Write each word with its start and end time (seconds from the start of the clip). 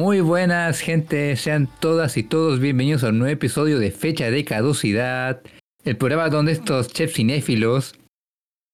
Muy 0.00 0.22
buenas, 0.22 0.80
gente. 0.80 1.36
Sean 1.36 1.68
todas 1.78 2.16
y 2.16 2.22
todos 2.22 2.58
bienvenidos 2.58 3.04
a 3.04 3.10
un 3.10 3.18
nuevo 3.18 3.34
episodio 3.34 3.78
de 3.78 3.90
Fecha 3.90 4.30
de 4.30 4.46
Caducidad. 4.46 5.42
El 5.84 5.98
programa 5.98 6.30
donde 6.30 6.52
estos 6.52 6.88
chefs 6.88 7.16
cinéfilos, 7.16 7.94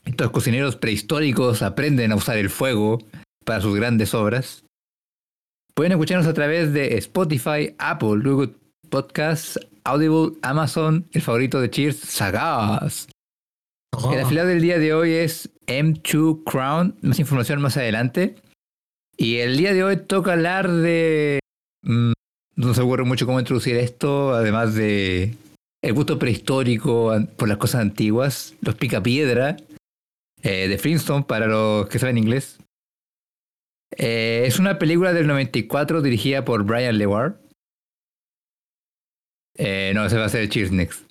estos 0.04 0.30
cocineros 0.30 0.76
prehistóricos 0.76 1.62
aprenden 1.62 2.12
a 2.12 2.14
usar 2.14 2.36
el 2.36 2.48
fuego 2.48 2.98
para 3.44 3.61
sus 3.61 3.75
grandes 3.75 4.14
obras. 4.14 4.64
Pueden 5.75 5.90
escucharnos 5.90 6.29
a 6.29 6.32
través 6.32 6.72
de 6.72 6.96
Spotify, 6.98 7.74
Apple, 7.79 8.20
Google 8.22 8.54
Podcasts, 8.88 9.58
Audible, 9.82 10.38
Amazon, 10.43 11.08
el 11.11 11.22
favorito 11.22 11.61
de 11.61 11.71
Cheers, 11.71 11.96
Sagaz. 11.99 13.08
El 14.13 14.21
afiliado 14.21 14.49
del 14.49 14.63
día 14.63 14.79
de 14.79 14.94
hoy 14.94 15.14
es 15.14 15.50
M2 15.66 16.44
Crown. 16.44 16.94
Más 17.02 17.18
información 17.18 17.61
más 17.61 17.77
adelante. 17.77 18.36
Y 19.16 19.36
el 19.38 19.56
día 19.56 19.72
de 19.72 19.82
hoy 19.82 19.96
toca 19.96 20.32
hablar 20.32 20.70
de. 20.70 21.40
mm, 21.82 22.12
no 22.57 22.74
se 22.74 22.80
ocurre 22.80 23.04
mucho 23.04 23.26
cómo 23.26 23.40
introducir 23.40 23.76
esto, 23.76 24.34
además 24.34 24.74
de 24.74 25.34
el 25.82 25.93
gusto 25.93 26.18
prehistórico 26.18 27.14
por 27.36 27.48
las 27.48 27.58
cosas 27.58 27.80
antiguas, 27.80 28.54
los 28.60 28.74
picapiedra 28.74 29.57
eh, 30.43 30.68
de 30.68 30.79
Flintstone 30.79 31.24
para 31.24 31.46
los 31.46 31.88
que 31.88 31.98
saben 31.98 32.19
inglés. 32.19 32.58
Eh, 33.97 34.44
es 34.47 34.58
una 34.58 34.78
película 34.78 35.12
del 35.12 35.27
94 35.27 36.02
dirigida 36.02 36.44
por 36.44 36.64
Brian 36.64 36.98
Leward. 36.98 37.36
Eh, 39.56 39.92
no, 39.94 40.05
ese 40.05 40.19
va 40.19 40.27
a 40.27 40.28
ser 40.28 40.48
Cheers 40.48 40.72
Next. 40.72 41.08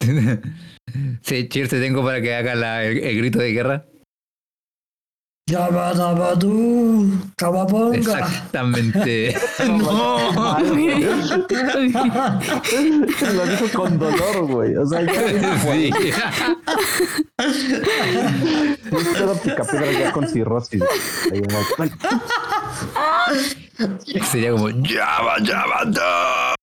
sí, 1.22 1.48
Cheers 1.48 1.70
te 1.70 1.80
tengo 1.80 2.02
para 2.02 2.20
que 2.20 2.34
haga 2.34 2.84
el 2.84 3.16
grito 3.18 3.38
de 3.38 3.52
guerra. 3.52 3.86
Exactamente. 7.94 9.36
no. 9.66 10.18
Lo 13.32 13.46
dijo 13.46 13.66
con 13.74 13.98
dolor, 13.98 14.46
güey. 14.46 14.76
O 14.76 14.86
sea, 14.86 15.02
ya 15.02 15.12
Sí. 15.62 15.90
todo 19.16 19.34
picapiedra 19.42 19.92
ya 19.92 20.12
con 20.12 20.28
cirrosis. 20.28 20.82
Sería 24.30 24.52
como 24.52 24.68
Java 24.84 25.36
Java 25.44 25.84
da". 25.86 26.54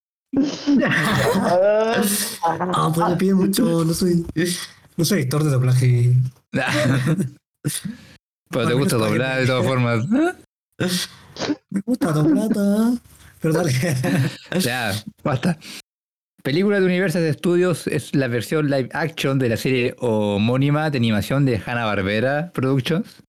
Ah, 2.43 2.91
pues 2.93 3.09
me 3.09 3.15
pide 3.15 3.33
mucho. 3.33 3.83
No 3.83 3.93
soy, 3.93 4.25
no 4.97 5.05
soy 5.05 5.21
actor 5.23 5.43
de 5.43 5.49
doblaje. 5.49 6.13
Pero 8.49 8.67
te 8.67 8.73
gusta 8.73 8.95
doblar 8.97 9.39
de 9.41 9.47
todas 9.47 9.65
formas. 9.65 10.05
Me 11.69 11.81
gusta 11.85 12.11
doblada. 12.11 12.93
Pero 13.41 13.53
dale. 13.53 13.71
Ya, 14.59 14.93
basta. 15.23 15.57
Película 16.43 16.79
de 16.79 16.85
Universal 16.85 17.31
Studios 17.33 17.87
es 17.87 18.15
la 18.15 18.27
versión 18.27 18.69
live 18.69 18.89
action 18.93 19.39
de 19.39 19.49
la 19.49 19.57
serie 19.57 19.95
homónima 19.99 20.89
de 20.89 20.97
animación 20.97 21.45
de 21.45 21.61
Hanna-Barbera 21.63 22.51
Productions. 22.53 23.21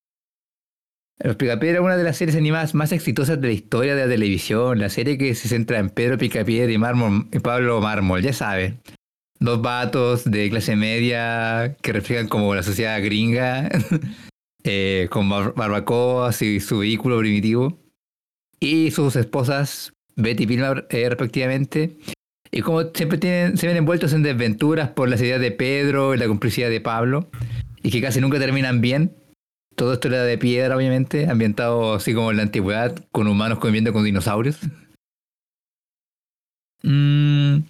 Los 1.23 1.37
Picapiedra 1.37 1.81
es 1.81 1.85
una 1.85 1.97
de 1.99 2.05
las 2.05 2.17
series 2.17 2.37
animadas 2.37 2.75
más 2.75 2.93
exitosas 2.93 3.41
de 3.41 3.49
la 3.49 3.53
historia 3.53 3.95
de 3.95 4.05
la 4.07 4.09
televisión. 4.11 4.79
La 4.79 4.89
serie 4.89 5.19
que 5.19 5.35
se 5.35 5.49
centra 5.49 5.79
en 5.79 5.91
Pedro 5.91 6.17
Picapiedra 6.19 6.73
y, 6.73 6.77
Mármol- 6.77 7.29
y 7.31 7.41
Pablo 7.41 7.81
Mármol, 7.81 8.23
ya 8.23 8.33
saben. 8.33 8.81
Dos 9.39 9.61
vatos 9.61 10.25
de 10.25 10.49
clase 10.49 10.77
media 10.77 11.77
que 11.83 11.93
reflejan 11.93 12.29
como 12.29 12.55
la 12.55 12.63
sociedad 12.63 13.03
gringa, 13.03 13.69
eh, 14.65 15.09
con 15.11 15.29
bar- 15.29 15.55
barbacoas 15.55 16.43
y 16.43 16.61
su 16.61 16.79
vehículo 16.79 17.19
primitivo. 17.19 17.79
Y 18.61 18.91
sus 18.91 19.17
esposas, 19.17 19.93
Betty 20.17 20.45
y 20.45 20.59
eh, 20.59 21.09
respectivamente. 21.09 21.97
Y 22.51 22.63
como 22.63 22.83
siempre 22.93 23.17
tienen, 23.19 23.57
se 23.57 23.67
ven 23.67 23.77
envueltos 23.77 24.13
en 24.13 24.23
desventuras 24.23 24.91
por 24.91 25.09
las 25.09 25.21
ideas 25.23 25.41
de 25.41 25.53
Pedro 25.53 26.15
y 26.15 26.19
la 26.19 26.27
complicidad 26.27 26.69
de 26.69 26.81
Pablo, 26.81 27.31
y 27.83 27.91
que 27.91 28.01
casi 28.01 28.21
nunca 28.21 28.39
terminan 28.39 28.81
bien. 28.81 29.15
Todo 29.77 29.95
esto 29.95 30.09
era 30.09 30.25
de 30.25 30.37
piedra, 30.37 30.77
obviamente, 30.77 31.31
ambientado 31.31 31.95
así 31.95 32.13
como 32.13 32.33
en 32.33 32.39
la 32.39 32.43
antigüedad, 32.43 33.03
con 33.13 33.29
humanos 33.29 33.61
conviviendo 33.61 33.93
con 33.93 34.05
dinosaurios. 34.05 34.59
Mm, 36.83 37.61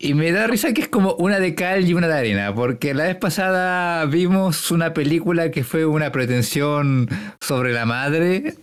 y 0.00 0.14
me 0.14 0.30
da 0.30 0.46
risa 0.46 0.72
que 0.72 0.82
es 0.82 0.88
como 0.88 1.14
una 1.14 1.40
de 1.40 1.56
cal 1.56 1.88
y 1.88 1.92
una 1.92 2.06
de 2.06 2.14
arena, 2.14 2.54
porque 2.54 2.94
la 2.94 3.04
vez 3.04 3.16
pasada 3.16 4.04
vimos 4.06 4.70
una 4.70 4.94
película 4.94 5.50
que 5.50 5.64
fue 5.64 5.84
una 5.86 6.12
pretensión 6.12 7.08
sobre 7.40 7.72
la 7.72 7.84
madre 7.84 8.54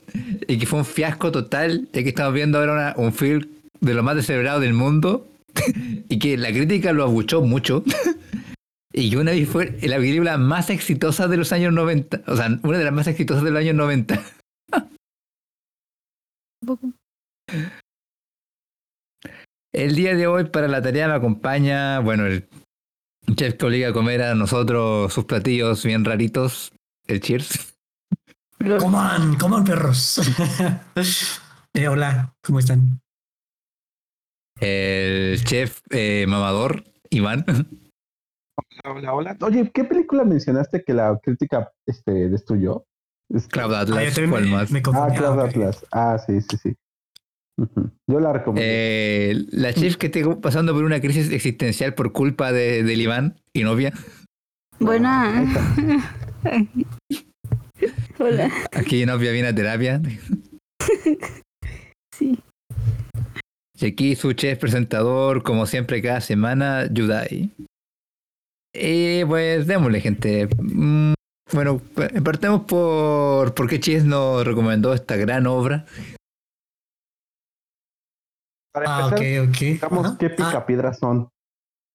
y 0.48 0.58
que 0.58 0.66
fue 0.66 0.80
un 0.80 0.86
fiasco 0.86 1.34
total, 1.34 1.90
y 1.92 2.00
aquí 2.00 2.10
estamos 2.10 2.34
viendo 2.34 2.58
ahora 2.60 2.94
un 2.98 3.12
film 3.12 3.48
de 3.82 3.94
lo 3.94 4.02
más 4.02 4.16
descerebrado 4.16 4.62
del 4.62 4.74
mundo 4.74 5.28
y 6.10 6.20
que 6.20 6.38
la 6.38 6.50
crítica 6.50 6.94
lo 6.94 7.04
abuchó 7.04 7.42
mucho. 7.42 7.84
y 8.94 9.10
que 9.10 9.18
una 9.18 9.32
vez 9.32 9.50
fue 9.50 9.78
la 9.82 9.98
película 9.98 10.38
más 10.38 10.70
exitosa 10.70 11.28
de 11.28 11.36
los 11.36 11.52
años 11.52 11.74
90, 11.74 12.22
o 12.28 12.38
sea, 12.38 12.58
una 12.64 12.78
de 12.78 12.86
las 12.86 12.94
más 12.94 13.08
exitosas 13.08 13.44
de 13.44 13.52
los 13.52 13.60
años 13.60 13.76
90. 13.76 14.24
El 19.78 19.94
día 19.94 20.16
de 20.16 20.26
hoy 20.26 20.46
para 20.46 20.70
la 20.70 20.82
tarea 20.82 21.10
me 21.10 21.16
acompaña, 21.16 22.00
bueno, 22.00 22.26
el 22.26 22.48
chef 23.36 23.56
que 23.56 23.66
obliga 23.66 23.90
a 23.90 23.94
comer 23.94 24.22
a 24.22 24.34
nosotros 24.34 25.12
sus 25.14 25.26
platillos 25.26 25.84
bien 25.84 26.06
raritos, 26.06 26.72
el 27.08 27.20
Cheers. 27.20 27.76
Coman, 28.80 29.36
coman 29.36 29.64
perros. 29.66 30.22
Eh, 31.78 31.90
hola, 31.90 32.34
¿cómo 32.42 32.60
están? 32.60 33.02
El 34.62 35.44
chef 35.44 35.82
eh, 35.90 36.26
mamador, 36.26 36.86
Iván. 37.10 37.44
Hola, 38.86 39.14
hola. 39.14 39.38
Oye, 39.42 39.70
¿qué 39.74 39.84
película 39.84 40.24
mencionaste 40.24 40.86
que 40.86 40.94
la 40.94 41.20
crítica 41.22 41.70
este, 41.86 42.30
destruyó? 42.30 42.86
Es- 43.28 43.50
Cloud 43.50 43.74
Ah, 43.74 43.82
Atlas, 43.82 44.14
¿cuál 44.30 44.44
me, 44.46 44.50
más? 44.52 44.72
me 44.72 44.80
Ah. 44.80 45.08
Cloud 45.14 45.40
Ah. 45.42 45.44
Atlas. 45.50 45.86
Ah, 45.92 46.18
sí, 46.26 46.40
sí, 46.40 46.56
sí. 46.64 46.76
Yo 48.08 48.20
la 48.20 48.34
recomiendo. 48.34 48.62
Eh, 48.64 49.46
la 49.52 49.74
chef 49.74 49.96
que 49.98 50.08
esté 50.08 50.24
pasando 50.42 50.74
por 50.74 50.84
una 50.84 51.00
crisis 51.00 51.32
existencial 51.32 51.94
por 51.96 52.12
culpa 52.12 52.52
de, 52.52 52.84
del 52.84 53.02
Iván 53.02 53.40
y 53.54 53.64
novia. 53.64 53.94
Buena. 54.80 55.46
Hola. 58.20 58.52
Aquí 58.74 59.06
novia 59.06 59.32
viene 59.32 59.50
a 59.50 59.56
terapia. 59.56 60.02
Sí. 62.18 62.40
Y 63.78 63.86
aquí 63.88 64.16
su 64.16 64.32
chef 64.32 64.58
presentador, 64.58 65.44
como 65.44 65.66
siempre 65.66 66.02
cada 66.02 66.22
semana, 66.22 66.88
Yudai. 66.90 67.50
Y 68.74 69.26
pues 69.26 69.68
démosle, 69.68 70.00
gente. 70.00 70.48
Mm, 70.58 71.12
Bueno, 71.52 71.80
pa- 71.94 72.08
partemos 72.24 72.62
por 72.62 73.54
por 73.54 73.68
qué 73.68 73.82
Chis 73.82 74.06
nos 74.06 74.46
recomendó 74.48 74.94
esta 74.94 75.18
gran 75.18 75.46
obra. 75.46 75.86
Para 78.76 78.94
Ah, 78.94 79.06
empezar, 79.08 79.20
ok, 79.46 79.50
ok. 79.50 79.58
digamos 79.60 80.06
Ajá. 80.08 80.18
qué 80.20 80.26
Ah, 80.28 80.36
picapiedras 80.36 81.00
son. 81.00 81.30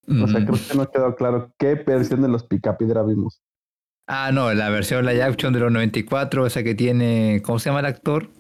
O 0.09 0.27
sea, 0.27 0.41
Mm. 0.41 0.47
creo 0.47 0.59
que 0.69 0.75
no 0.77 0.91
quedó 0.91 1.15
claro 1.15 1.53
qué 1.59 1.75
versión 1.75 2.23
de 2.23 2.29
los 2.29 2.45
picapiedra 2.45 3.03
vimos. 3.03 3.43
Ah, 4.09 4.31
no, 4.33 4.53
la 4.55 4.71
versión 4.71 5.05
live 5.05 5.23
action 5.23 5.53
de 5.53 5.61
los 5.61 5.71
94, 5.71 6.47
esa 6.47 6.63
que 6.65 6.75
tiene. 6.75 7.43
¿Cómo 7.45 7.59
se 7.59 7.69
llama 7.69 7.81
el 7.81 7.87
actor? 7.87 8.31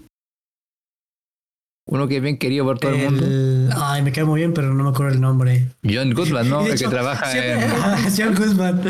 Uno 1.92 2.06
que 2.06 2.16
es 2.18 2.22
bien 2.22 2.38
querido 2.38 2.64
por 2.64 2.78
todo 2.78 2.92
el, 2.92 2.98
mundo. 3.04 3.26
el- 3.26 3.68
Ay, 3.76 4.02
me 4.02 4.12
cae 4.12 4.22
muy 4.24 4.38
bien, 4.40 4.54
pero 4.54 4.72
no 4.72 4.84
me 4.84 4.90
acuerdo 4.90 5.12
el 5.12 5.20
nombre. 5.20 5.66
John 5.84 6.12
Goodman, 6.14 6.48
¿no? 6.48 6.64
El 6.66 6.78
que 6.78 6.86
trabaja 6.88 7.30
siempre- 7.30 7.64
en. 7.64 7.70
John 8.16 8.34
Guzman. 8.36 8.80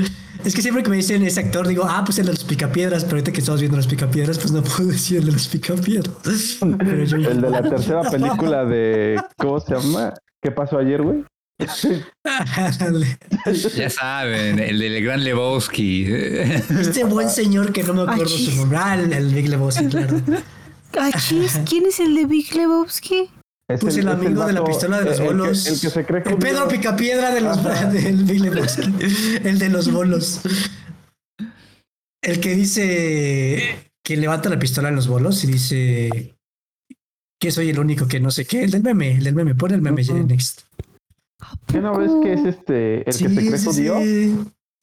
Es 0.44 0.54
que 0.54 0.62
siempre 0.62 0.82
que 0.82 0.90
me 0.90 0.96
dicen 0.96 1.22
ese 1.22 1.40
actor, 1.40 1.66
digo, 1.66 1.84
ah, 1.88 2.02
pues 2.04 2.18
el 2.18 2.26
de 2.26 2.32
los 2.32 2.44
picapiedras, 2.44 3.04
pero 3.04 3.16
ahorita 3.16 3.32
que 3.32 3.40
estamos 3.40 3.60
viendo 3.60 3.76
los 3.76 3.86
picapiedras, 3.86 4.38
pues 4.38 4.52
no 4.52 4.62
puedo 4.62 4.88
decir 4.90 5.18
el 5.18 5.26
de 5.26 5.32
los 5.32 5.48
picapiedras. 5.48 6.10
Pero 6.60 7.04
John 7.10 7.24
El 7.24 7.40
de 7.40 7.50
la 7.50 7.62
tercera 7.62 8.02
película 8.10 8.64
de. 8.66 9.18
¿Cómo 9.38 9.60
se 9.60 9.74
llama? 9.74 10.14
¿Qué 10.42 10.50
pasó 10.50 10.78
ayer, 10.78 11.02
güey? 11.02 11.24
Ya 13.76 13.90
saben, 13.90 14.58
el 14.58 14.78
del 14.78 15.02
gran 15.04 15.22
Lebowski. 15.24 16.04
Este 16.06 17.04
buen 17.04 17.28
señor 17.30 17.72
que 17.72 17.82
no 17.82 17.92
me 17.94 18.02
acuerdo 18.02 18.24
Achis. 18.24 18.50
su 18.50 18.56
nombre. 18.56 18.78
Ah, 18.80 18.94
el, 18.94 19.12
el 19.12 19.34
Big 19.34 19.48
Lebowski, 19.48 19.86
claro. 19.86 20.16
Achis, 20.98 21.60
¿quién 21.68 21.86
es 21.86 22.00
el 22.00 22.14
de 22.14 22.26
Big 22.26 22.54
Lebowski? 22.54 23.30
Es 23.68 23.80
Pues 23.80 23.96
el 23.96 24.08
amigo 24.08 24.44
de 24.46 24.52
la 24.52 24.64
pistola 24.64 24.98
de 24.98 25.04
los 25.04 25.20
el- 25.20 25.22
el 25.22 25.28
que- 25.28 25.34
bolos. 25.36 25.66
El 25.66 25.80
que, 25.80 25.90
se 25.90 26.04
cree 26.04 26.22
que. 26.22 26.28
El 26.30 26.36
Pedro 26.38 26.66
Picapiedra 26.68 27.32
de 27.32 27.40
los, 27.40 27.58
del 27.92 28.24
Big 28.24 28.40
Lebowski. 28.40 28.92
El 29.44 29.58
de 29.58 29.68
los 29.68 29.92
bolos. 29.92 30.40
El 32.22 32.40
que 32.40 32.54
dice 32.54 33.92
que 34.04 34.16
levanta 34.16 34.48
la 34.48 34.58
pistola 34.58 34.88
en 34.88 34.96
los 34.96 35.06
bolos 35.08 35.42
y 35.44 35.46
dice 35.46 36.36
que 37.40 37.50
soy 37.50 37.70
el 37.70 37.78
único 37.78 38.08
que 38.08 38.20
no 38.20 38.30
sé 38.30 38.44
qué. 38.44 38.64
El 38.64 38.72
del 38.72 38.82
meme, 38.82 39.12
el 39.12 39.24
del 39.24 39.34
meme. 39.34 39.54
Pon 39.54 39.70
el 39.72 39.80
meme, 39.80 40.02
Ujú. 40.02 40.26
next. 40.26 40.62
¿Qué 41.66 41.78
no 41.80 41.96
ves 41.96 42.10
que 42.22 42.32
es 42.34 42.44
este. 42.44 42.98
El 42.98 43.04
que 43.04 43.12
se 43.12 43.24
cree 43.34 43.54
ese, 43.54 43.64
judío? 43.66 43.98
ese, 43.98 44.34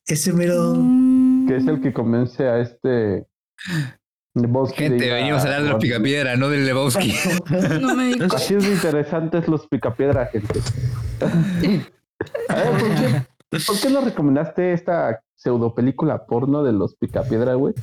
ese 0.07 0.33
mero. 0.33 0.73
Mm, 0.75 1.47
Que 1.47 1.57
es 1.57 1.67
el 1.67 1.81
que 1.81 1.93
convence 1.93 2.43
a 2.47 2.59
este. 2.61 3.27
Lebowski 4.41 4.77
Gente, 4.77 5.03
diga- 5.05 5.15
venimos 5.15 5.41
a 5.41 5.45
hablar 5.45 5.63
de 5.63 5.69
los 5.69 5.79
picapiedra, 5.81 6.35
no 6.35 6.49
del 6.49 6.65
Lebowski. 6.65 7.13
No 7.81 7.95
me 7.95 8.07
digas. 8.07 8.33
Así 8.33 8.53
es 8.55 8.63
de 8.63 8.71
interesantes 8.73 9.47
los 9.47 9.67
picapiedra, 9.67 10.25
gente. 10.27 10.59
A 12.49 12.55
ver, 12.55 12.71
¿por 12.71 12.95
qué, 12.95 13.59
¿por 13.65 13.79
qué 13.79 13.89
no 13.89 14.01
recomendaste 14.01 14.73
esta 14.73 15.21
pseudo 15.35 15.73
película 15.75 16.25
porno 16.25 16.63
de 16.63 16.73
los 16.73 16.95
picapiedra, 16.95 17.53
güey? 17.55 17.73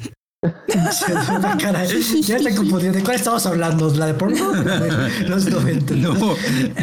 Ya 2.22 2.38
te 2.38 2.54
confundí. 2.54 2.88
¿De 2.88 3.02
cuál 3.02 3.16
estamos 3.16 3.46
hablando? 3.46 3.92
¿La 3.94 4.06
de 4.06 4.14
porno? 4.14 4.52
De 4.52 5.28
Los 5.28 5.46
90. 5.46 5.94
No, 5.96 6.14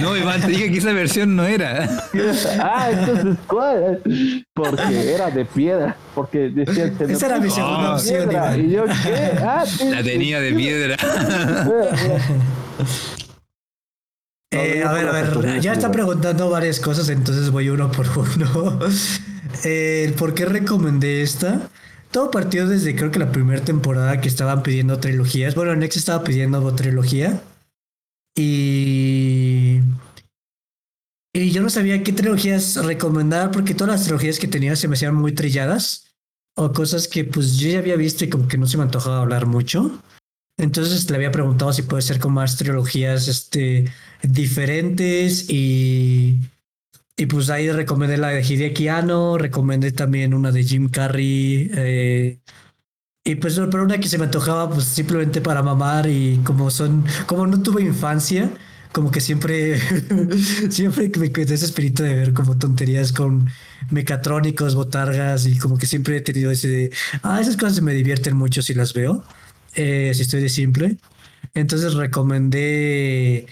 no, 0.01 0.17
Iván, 0.17 0.41
te 0.41 0.47
dije 0.47 0.71
que 0.71 0.77
esa 0.79 0.93
versión 0.93 1.35
no 1.35 1.45
era. 1.45 1.87
Ah, 2.59 2.89
entonces, 2.91 3.37
¿cuál? 3.47 4.01
Porque 4.53 5.13
era 5.13 5.29
de 5.29 5.45
piedra. 5.45 5.95
Porque 6.13 6.49
decían 6.49 6.97
se 6.97 7.07
me 7.07 7.13
Esa 7.13 7.25
era 7.27 7.39
mi 7.39 7.49
segunda 7.49 7.81
de 7.81 7.89
opción, 7.95 8.29
piedra. 8.29 8.57
Iván. 8.57 8.65
Y 8.65 8.71
yo, 8.71 8.85
¿qué? 8.85 9.31
Ah, 9.43 9.63
sí, 9.65 9.89
La 9.89 10.03
tenía 10.03 10.39
de 10.39 10.53
piedra. 10.53 10.97
Eh, 14.53 14.83
a 14.83 14.91
ver, 14.91 15.07
a 15.07 15.11
ver, 15.13 15.61
ya 15.61 15.71
está 15.71 15.89
preguntando 15.91 16.49
varias 16.49 16.81
cosas, 16.81 17.07
entonces 17.07 17.51
voy 17.51 17.69
uno 17.69 17.89
por 17.89 18.05
uno. 18.09 18.79
Eh, 19.63 20.13
¿Por 20.17 20.33
qué 20.33 20.43
recomendé 20.43 21.21
esta? 21.21 21.69
Todo 22.11 22.29
partió 22.29 22.67
desde 22.67 22.95
creo 22.95 23.09
que 23.09 23.19
la 23.19 23.31
primera 23.31 23.63
temporada 23.63 24.19
que 24.19 24.27
estaban 24.27 24.63
pidiendo 24.63 24.99
trilogías. 24.99 25.55
Bueno, 25.55 25.75
Nex 25.75 25.97
estaba 25.97 26.23
pidiendo 26.23 26.75
trilogía. 26.75 27.41
Y. 28.35 29.79
Y 31.33 31.51
yo 31.51 31.61
no 31.61 31.69
sabía 31.69 32.03
qué 32.03 32.11
trilogías 32.11 32.75
recomendar 32.75 33.51
porque 33.51 33.73
todas 33.73 33.93
las 33.93 34.03
trilogías 34.03 34.37
que 34.37 34.49
tenía 34.49 34.75
se 34.75 34.89
me 34.89 34.95
hacían 34.95 35.15
muy 35.15 35.31
trilladas. 35.33 36.07
O 36.57 36.73
cosas 36.73 37.07
que 37.07 37.23
pues 37.23 37.57
yo 37.57 37.69
ya 37.69 37.79
había 37.79 37.95
visto 37.95 38.25
y 38.25 38.29
como 38.29 38.49
que 38.49 38.57
no 38.57 38.67
se 38.67 38.75
me 38.77 38.83
antojaba 38.83 39.21
hablar 39.21 39.45
mucho. 39.45 40.01
Entonces 40.57 41.09
le 41.09 41.15
había 41.15 41.31
preguntado 41.31 41.71
si 41.71 41.81
puede 41.83 42.01
ser 42.01 42.19
con 42.19 42.33
más 42.33 42.57
trilogías 42.57 43.29
este, 43.29 43.91
diferentes 44.21 45.49
y, 45.49 46.39
y 47.17 47.25
pues 47.27 47.49
ahí 47.49 47.71
recomendé 47.71 48.17
la 48.17 48.29
de 48.29 48.41
Hideaki 48.41 48.87
Anno, 48.87 49.37
recomendé 49.37 49.91
también 49.91 50.33
una 50.33 50.51
de 50.51 50.63
Jim 50.63 50.89
Carrey 50.89 51.69
eh, 51.75 52.39
y 53.23 53.35
pues 53.35 53.59
pero 53.69 53.83
una 53.83 53.99
que 53.99 54.07
se 54.07 54.17
me 54.17 54.25
antojaba 54.25 54.69
pues 54.69 54.85
simplemente 54.85 55.41
para 55.41 55.61
mamar 55.61 56.07
y 56.07 56.37
como 56.43 56.71
son, 56.71 57.05
como 57.27 57.45
no 57.45 57.61
tuve 57.61 57.83
infancia, 57.83 58.49
como 58.91 59.11
que 59.11 59.21
siempre, 59.21 59.79
siempre 60.69 61.11
me 61.17 61.31
quedé 61.31 61.53
ese 61.53 61.65
espíritu 61.65 62.03
de 62.03 62.15
ver 62.15 62.33
como 62.33 62.57
tonterías 62.57 63.13
con 63.13 63.49
mecatrónicos, 63.91 64.75
botargas 64.75 65.45
y 65.45 65.57
como 65.57 65.77
que 65.77 65.85
siempre 65.85 66.17
he 66.17 66.21
tenido 66.21 66.51
ese 66.51 66.67
de, 66.67 66.91
ah, 67.23 67.39
esas 67.41 67.57
cosas 67.57 67.81
me 67.81 67.93
divierten 67.93 68.35
mucho 68.35 68.61
si 68.61 68.73
las 68.73 68.93
veo 68.93 69.23
eh, 69.75 70.11
si 70.13 70.21
estoy 70.23 70.41
de 70.41 70.49
simple. 70.49 70.97
Entonces 71.53 71.93
recomendé 71.93 73.47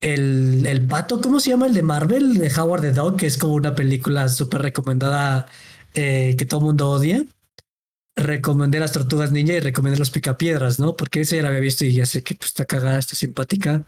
el, 0.00 0.66
el 0.66 0.86
pato, 0.86 1.20
¿cómo 1.20 1.40
se 1.40 1.50
llama? 1.50 1.66
El 1.66 1.74
de 1.74 1.82
Marvel, 1.82 2.34
de 2.38 2.52
Howard 2.54 2.82
the 2.82 2.92
Dog, 2.92 3.16
que 3.16 3.26
es 3.26 3.36
como 3.36 3.54
una 3.54 3.74
película 3.74 4.28
súper 4.28 4.62
recomendada 4.62 5.46
eh, 5.94 6.34
que 6.38 6.46
todo 6.46 6.60
mundo 6.60 6.90
odia. 6.90 7.24
Recomendé 8.16 8.80
las 8.80 8.92
tortugas 8.92 9.32
ninja 9.32 9.54
y 9.54 9.60
recomendé 9.60 9.98
los 9.98 10.10
picapiedras, 10.10 10.78
¿no? 10.80 10.96
Porque 10.96 11.22
ese 11.22 11.36
ya 11.36 11.42
la 11.42 11.48
había 11.48 11.60
visto 11.60 11.84
y 11.84 11.92
ya 11.94 12.06
sé 12.06 12.22
que 12.22 12.34
pues, 12.34 12.50
está 12.50 12.64
cagada, 12.64 12.98
está 12.98 13.14
simpática. 13.14 13.84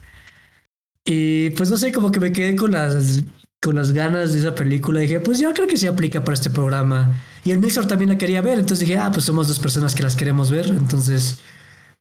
Y 1.04 1.50
pues 1.50 1.70
no 1.70 1.76
sé, 1.76 1.92
como 1.92 2.12
que 2.12 2.20
me 2.20 2.32
quedé 2.32 2.54
con 2.56 2.72
las, 2.72 3.22
con 3.60 3.76
las 3.76 3.92
ganas 3.92 4.32
de 4.32 4.40
esa 4.40 4.54
película. 4.54 5.00
dije, 5.00 5.20
pues 5.20 5.38
yo 5.38 5.52
creo 5.52 5.66
que 5.66 5.76
se 5.76 5.88
aplica 5.88 6.22
para 6.24 6.34
este 6.34 6.50
programa. 6.50 7.20
Y 7.44 7.50
el 7.50 7.58
Mixer 7.58 7.86
también 7.86 8.10
la 8.10 8.18
quería 8.18 8.40
ver, 8.40 8.58
entonces 8.58 8.80
dije, 8.80 8.98
ah, 8.98 9.10
pues 9.12 9.24
somos 9.24 9.48
dos 9.48 9.58
personas 9.58 9.94
que 9.94 10.02
las 10.02 10.14
queremos 10.16 10.50
ver. 10.50 10.66
Entonces, 10.66 11.40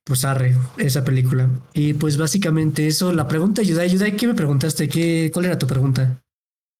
pues 0.05 0.25
arre, 0.25 0.55
esa 0.77 1.03
película. 1.03 1.49
Y 1.73 1.93
pues 1.93 2.17
básicamente 2.17 2.87
eso, 2.87 3.13
la 3.13 3.27
pregunta, 3.27 3.61
Yudai, 3.61 3.89
Yudai, 3.89 4.15
¿qué 4.15 4.27
me 4.27 4.33
preguntaste? 4.33 4.89
¿Qué, 4.89 5.29
¿Cuál 5.33 5.45
era 5.45 5.57
tu 5.57 5.67
pregunta? 5.67 6.21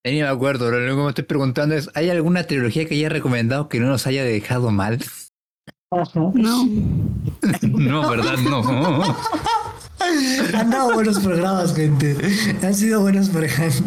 Ni 0.04 0.14
me 0.22 0.28
acuerdo, 0.28 0.72
lo 0.72 0.78
único 0.78 0.96
que 0.98 1.04
me 1.04 1.10
estoy 1.10 1.24
preguntando 1.26 1.76
es, 1.76 1.90
¿hay 1.94 2.10
alguna 2.10 2.44
trilogía 2.46 2.86
que 2.86 2.96
haya 2.96 3.10
recomendado 3.10 3.70
que 3.70 3.80
no 3.80 3.88
nos 3.88 4.08
haya 4.08 4.24
dejado 4.24 4.72
mal? 4.72 5.00
No. 6.14 6.34
No, 7.64 8.10
¿verdad? 8.10 8.38
No. 8.38 9.04
Han 10.56 10.70
dado 10.70 10.94
buenos 10.94 11.20
programas, 11.20 11.76
gente. 11.76 12.16
Han 12.64 12.74
sido 12.74 13.02
buenos 13.02 13.30
programas. 13.30 13.84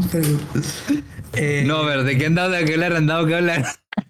Eh, 1.33 1.65
No, 1.67 1.85
pero 1.85 2.05
¿de 2.05 2.17
qué 2.17 2.27
han 2.27 2.35
dado 2.35 2.51
de 2.51 2.59
hablar? 2.59 2.93
Han 2.95 3.07
dado 3.07 3.27
que 3.27 3.35
hablar. 3.35 3.67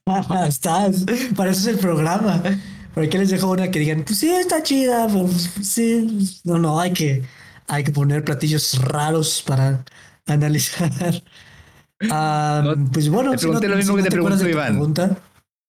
Estás. 0.48 1.06
Para 1.36 1.50
eso 1.52 1.60
es 1.60 1.76
el 1.76 1.78
programa. 1.78 2.42
¿Por 2.94 3.08
qué 3.08 3.18
les 3.18 3.30
dejo 3.30 3.50
una 3.50 3.70
que 3.70 3.78
digan, 3.80 4.04
pues 4.04 4.18
sí, 4.20 4.30
está 4.30 4.62
chida, 4.62 5.06
pero 5.08 5.24
pues, 5.26 5.50
sí. 5.62 6.40
No, 6.44 6.58
no, 6.58 6.78
hay 6.80 6.92
que, 6.92 7.22
hay 7.66 7.82
que 7.84 7.90
poner 7.92 8.24
platillos 8.24 8.78
raros 8.82 9.42
para 9.46 9.84
analizar. 10.26 10.90
Ah, 12.10 12.62
No, 12.76 12.90
pues 12.92 13.08
bueno, 13.08 13.32
te 13.32 13.38
pregunté 13.38 13.68
lo 13.68 13.76
mismo 13.76 13.96
que 13.96 14.02
te 14.02 14.10
preguntó 14.10 14.48
Iván. 14.48 14.72
pregunta, 14.74 15.18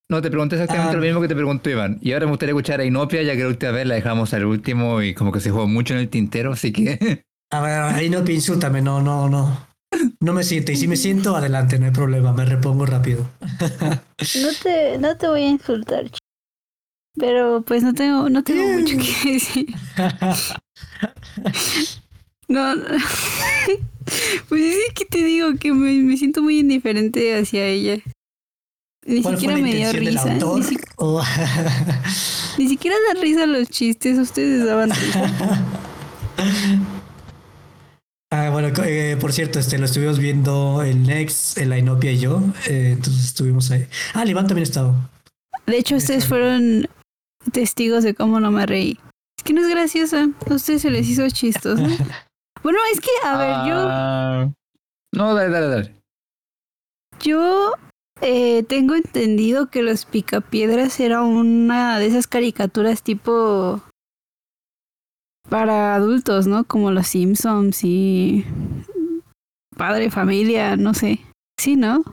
No, 0.10 0.22
te 0.22 0.30
pregunté 0.30 0.56
exactamente 0.56 0.92
Ah. 0.92 1.00
lo 1.00 1.06
mismo 1.06 1.22
que 1.22 1.28
te 1.28 1.36
preguntó 1.36 1.70
Iván. 1.70 1.98
Y 2.02 2.14
ahora 2.14 2.26
me 2.28 2.32
gustaría 2.34 2.52
escuchar 2.54 2.80
a 2.80 2.86
Inopia, 2.86 3.24
ya 3.24 3.34
que 3.34 3.42
la 3.42 3.48
última 3.48 3.72
vez 3.72 3.88
la 3.88 3.96
dejamos 3.96 4.34
al 4.34 4.46
último 4.46 5.02
y 5.02 5.14
como 5.16 5.32
que 5.32 5.40
se 5.40 5.50
jugó 5.50 5.68
mucho 5.68 5.94
en 5.94 6.02
el 6.02 6.10
tintero, 6.10 6.54
así 6.54 6.72
que... 6.72 7.24
A 7.52 7.62
ver, 7.62 7.80
ahí 7.80 8.10
no 8.10 8.24
te 8.24 8.34
insúltame, 8.34 8.82
no, 8.82 9.02
no, 9.02 9.30
no. 9.30 9.68
No 10.20 10.34
me 10.34 10.44
siento. 10.44 10.72
Y 10.72 10.76
si 10.76 10.88
me 10.88 10.98
siento, 10.98 11.36
adelante, 11.36 11.80
no 11.80 11.86
hay 11.86 11.92
problema, 11.92 12.34
me 12.34 12.44
repongo 12.46 12.86
rápido. 12.86 13.28
No 14.42 14.50
te, 14.64 14.98
no 14.98 15.16
te 15.18 15.28
voy 15.28 15.44
a 15.44 15.50
insultar, 15.50 16.06
ch- 16.06 16.18
pero 17.18 17.62
pues 17.62 17.84
no 17.84 17.94
tengo, 17.94 18.30
no 18.30 18.44
tengo 18.44 18.68
mucho 18.80 18.96
que 18.98 19.32
decir. 19.34 19.76
No, 22.48 22.74
pues 24.50 24.62
es 24.88 24.94
que 24.94 25.06
te 25.06 25.24
digo 25.24 25.56
que 25.60 25.74
me, 25.74 25.94
me 26.04 26.18
siento 26.18 26.42
muy 26.42 26.60
indiferente 26.60 27.38
hacia 27.38 27.66
ella. 27.66 27.98
Ni 29.08 29.22
¿Cuál 29.22 29.36
fue 29.36 29.42
siquiera 29.42 29.62
me 29.62 29.74
dio 29.74 29.92
risa. 29.94 30.34
Ni, 30.34 30.64
si- 30.64 30.78
O- 30.98 31.22
ni 32.58 32.68
siquiera 32.70 32.96
da 33.14 33.22
risa 33.22 33.46
los 33.46 33.70
chistes, 33.70 34.18
ustedes 34.18 34.66
daban 34.66 34.90
risa. 34.90 35.32
Ah, 38.32 38.50
bueno, 38.52 38.70
eh, 38.84 39.18
por 39.22 39.32
cierto, 39.32 39.60
este 39.60 39.78
lo 39.78 39.86
estuvimos 39.86 40.20
viendo 40.20 40.82
el 40.84 41.04
Next, 41.04 41.58
el 41.58 41.72
Ainopia 41.72 42.12
y 42.12 42.20
yo. 42.20 42.42
eh, 42.68 42.92
entonces 42.94 43.26
estuvimos 43.26 43.70
ahí. 43.72 43.86
Ah, 44.14 44.26
Iván 44.26 44.48
también 44.48 44.64
estaba. 44.64 45.10
De 45.68 45.78
hecho, 45.78 45.96
ustedes 45.96 46.26
fueron 46.28 46.88
testigos 47.52 48.04
de 48.04 48.14
cómo 48.16 48.40
no 48.40 48.52
me 48.52 48.66
reí. 48.66 49.00
Es 49.38 49.44
que 49.44 49.54
no 49.54 49.62
es 49.62 49.70
graciosa. 49.70 50.28
A 50.50 50.54
ustedes 50.54 50.82
se 50.82 50.90
les 50.92 51.08
hizo 51.08 51.28
chistoso. 51.30 51.84
Bueno, 52.64 52.80
es 52.92 53.00
que, 53.00 53.10
a 53.24 53.38
ver, 53.38 53.70
yo, 53.70 53.88
Ah, 53.92 54.52
No, 55.14 55.36
dale, 55.36 55.52
dale, 55.52 55.68
dale. 55.68 55.96
yo 57.22 57.74
eh, 58.22 58.64
tengo 58.64 58.96
entendido 58.96 59.68
que 59.70 59.84
los 59.84 60.06
picapiedras 60.06 61.00
era 61.00 61.22
una 61.22 62.00
de 62.00 62.08
esas 62.08 62.26
caricaturas 62.26 63.04
tipo 63.04 63.84
para 65.48 65.94
adultos, 65.94 66.48
¿no? 66.48 66.64
Como 66.64 66.90
los 66.90 67.06
Simpsons 67.08 67.84
y 67.84 68.44
Padre 69.78 70.10
Familia, 70.10 70.76
no 70.76 70.96
sé. 70.96 71.20
Sí, 71.60 71.76
¿no? 71.76 72.04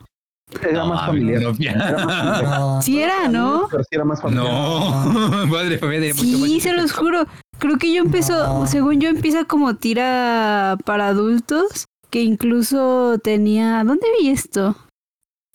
Era 0.61 0.85
más 0.85 1.07
familiar. 1.07 1.41
Era 1.41 1.51
más 1.51 1.57
familiar. 1.59 2.45
No, 2.45 2.83
Sí 2.83 3.01
era, 3.01 3.29
¿no? 3.29 3.69
Pero 3.71 3.83
sí 3.85 3.89
era 3.93 4.05
más 4.05 4.21
familiar. 4.21 4.45
No, 4.53 5.51
padre 5.51 5.79
familia 5.79 6.15
mucho 6.15 6.23
Sí, 6.25 6.61
se 6.61 6.73
los 6.73 6.93
juro. 6.93 7.27
Creo 7.59 7.79
que 7.79 7.93
yo 7.95 8.03
empezó, 8.03 8.61
No. 8.61 8.67
según 8.67 9.01
yo 9.01 9.09
empieza 9.09 9.45
como 9.45 9.77
tira 9.77 10.77
para 10.85 11.09
adultos, 11.09 11.87
que 12.11 12.23
incluso 12.23 13.19
tenía, 13.23 13.83
¿dónde 13.85 14.07
vi 14.21 14.29
esto? 14.31 14.77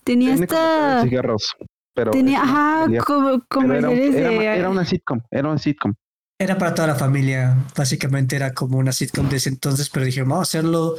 Tenía 0.03 0.33
hasta, 0.35 1.03
cigarros. 1.03 1.55
Pero 1.93 2.11
tenía, 2.11 2.41
ajá, 2.43 2.85
como 3.05 3.39
Pero 3.49 3.73
era, 3.73 3.87
comerciales 3.87 4.15
era- 4.15 4.29
de, 4.29 4.45
era 4.45 4.69
una 4.69 4.85
sitcom. 4.85 5.19
Era 5.31 5.49
una 5.49 5.57
sitcom. 5.57 5.93
Era 6.39 6.57
para 6.57 6.75
toda 6.75 6.87
la 6.89 6.95
familia. 6.95 7.57
Básicamente 7.75 8.35
era 8.35 8.53
como 8.53 8.77
una 8.77 8.91
sitcom 8.91 9.27
de 9.27 9.37
ese 9.37 9.49
entonces, 9.49 9.89
pero 9.89 10.05
dijeron, 10.05 10.29
vamos 10.29 10.47
a 10.47 10.49
hacerlo. 10.49 10.95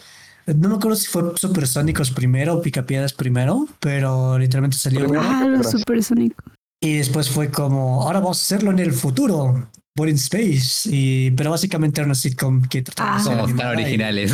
No 0.56 0.68
me 0.70 0.74
acuerdo 0.76 0.96
si 0.96 1.06
fue 1.08 1.22
Supersónicos 1.36 2.10
primero 2.10 2.54
o 2.54 2.62
Picapiedras 2.62 3.12
primero, 3.12 3.66
pero 3.80 4.38
literalmente 4.38 4.76
salió 4.78 5.06
ah, 5.20 5.44
los 5.46 5.70
supersónicos. 5.70 6.44
Y 6.80 6.96
después 6.98 7.28
fue 7.28 7.50
como, 7.50 8.02
ahora 8.02 8.20
vamos 8.20 8.38
a 8.38 8.42
hacerlo 8.42 8.70
en 8.70 8.78
el 8.78 8.92
futuro, 8.92 9.68
por 9.94 10.08
in 10.08 10.14
space. 10.16 10.88
Y, 10.90 11.30
pero 11.32 11.50
básicamente 11.50 12.00
era 12.00 12.06
una 12.06 12.14
sitcom 12.14 12.62
que 12.62 12.82
trataba 12.82 13.10
de 13.12 13.16
Ah. 13.16 13.24
ser 13.24 13.32
Somos 13.36 13.56
tan 13.56 13.66
y- 13.78 13.82
originales. 13.82 14.32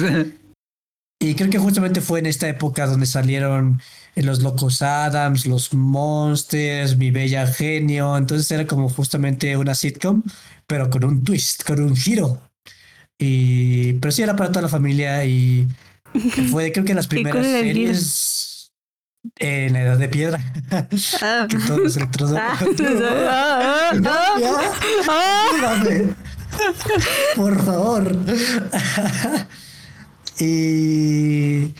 Y 1.20 1.34
creo 1.36 1.48
que 1.48 1.58
justamente 1.58 2.00
fue 2.02 2.18
en 2.18 2.26
esta 2.26 2.48
época 2.48 2.86
donde 2.86 3.06
salieron 3.06 3.80
eh, 4.14 4.22
los 4.22 4.42
Locos 4.42 4.82
Adams, 4.82 5.46
los 5.46 5.72
Monsters, 5.72 6.98
Mi 6.98 7.10
Bella 7.10 7.46
Genio. 7.46 8.16
Entonces 8.18 8.50
era 8.50 8.66
como 8.66 8.90
justamente 8.90 9.56
una 9.56 9.74
sitcom, 9.74 10.22
pero 10.66 10.90
con 10.90 11.02
un 11.04 11.24
twist, 11.24 11.62
con 11.64 11.80
un 11.80 11.96
giro. 11.96 12.42
Y, 13.18 13.94
pero 13.94 14.12
sí 14.12 14.22
era 14.22 14.36
para 14.36 14.50
toda 14.50 14.62
la 14.62 14.68
familia 14.68 15.24
y 15.24 15.66
fue 16.50 16.72
creo 16.72 16.84
que 16.84 16.94
las 16.94 17.06
¿Y 17.06 17.08
cuál 17.08 17.22
primeras 17.22 17.46
series. 17.46 18.72
En 19.36 19.72
la 19.72 19.82
edad 19.82 19.98
de 19.98 20.08
piedra. 20.08 20.38
Ah. 21.22 21.46
que 21.50 21.56
todos. 21.58 21.96
Ah, 22.36 23.90
ah. 25.08 25.50
Por 27.34 27.64
favor. 27.64 28.16
y. 30.38 31.74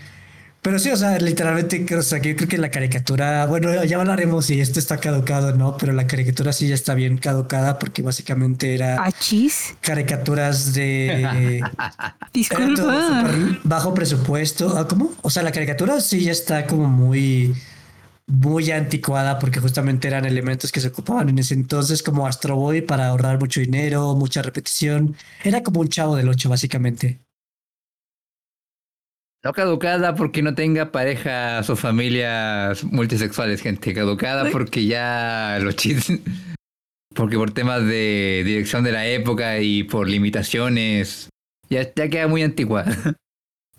Pero 0.65 0.79
sí, 0.79 0.89
o 0.91 0.97
sea, 0.97 1.19
literalmente, 1.19 1.85
o 1.95 2.01
sea, 2.03 2.21
que 2.21 2.31
yo 2.31 2.37
creo 2.37 2.49
que 2.49 2.57
la 2.57 2.71
caricatura, 2.71 3.45
bueno, 3.45 3.85
ya 3.85 3.99
hablaremos 4.01 4.47
si 4.47 4.61
esto 4.63 4.79
está 4.79 4.97
caducado 4.97 5.49
o 5.49 5.53
no, 5.53 5.77
pero 5.77 5.93
la 5.93 6.07
caricatura 6.07 6.55
sí 6.55 6.69
ya 6.69 6.75
está 6.75 6.95
bien 6.95 7.19
caducada 7.19 7.79
porque 7.79 8.01
básicamente 8.01 8.75
era 8.75 8.97
Ah, 8.99 9.13
chis. 9.13 9.75
caricaturas 9.83 10.73
de 10.73 11.63
Disculpa. 12.33 13.31
bajo 13.63 13.93
presupuesto. 13.93 14.75
Ah, 14.79 14.89
¿Cómo? 14.89 15.13
O 15.21 15.29
sea, 15.29 15.43
la 15.43 15.53
caricatura 15.53 16.01
sí 16.01 16.25
ya 16.25 16.33
está 16.33 16.67
como 16.67 16.89
muy, 16.89 17.55
muy 18.27 18.71
anticuada 18.71 19.39
porque 19.39 19.61
justamente 19.61 20.09
eran 20.09 20.25
elementos 20.25 20.73
que 20.73 20.81
se 20.81 20.89
ocupaban 20.89 21.29
en 21.29 21.39
ese 21.41 21.53
entonces 21.53 22.03
como 22.03 22.27
Astro 22.27 22.57
Boy 22.57 22.81
para 22.81 23.09
ahorrar 23.09 23.39
mucho 23.39 23.61
dinero, 23.61 24.15
mucha 24.15 24.41
repetición. 24.41 25.15
Era 25.45 25.63
como 25.63 25.81
un 25.81 25.89
chavo 25.91 26.17
del 26.17 26.29
8, 26.31 26.49
básicamente. 26.49 27.21
No 29.45 29.53
caducada 29.53 30.15
porque 30.15 30.41
no 30.41 30.55
tenga 30.55 30.91
parejas 30.91 31.69
o 31.69 31.77
familias 31.77 32.83
multisexuales, 32.83 33.61
gente. 33.61 33.93
Caducada 33.93 34.51
porque 34.51 34.87
ya 34.87 35.59
los 35.61 35.77
chistes. 35.77 36.21
Porque 37.15 37.37
por 37.37 37.53
temas 37.53 37.87
de 37.87 38.43
dirección 38.45 38.85
de 38.85 38.93
la 38.93 39.07
época 39.07 39.61
y 39.61 39.83
por 39.83 40.09
limitaciones. 40.09 41.29
Ya, 41.69 41.83
ya 41.95 42.09
queda 42.09 42.27
muy 42.27 42.43
antigua. 42.43 42.87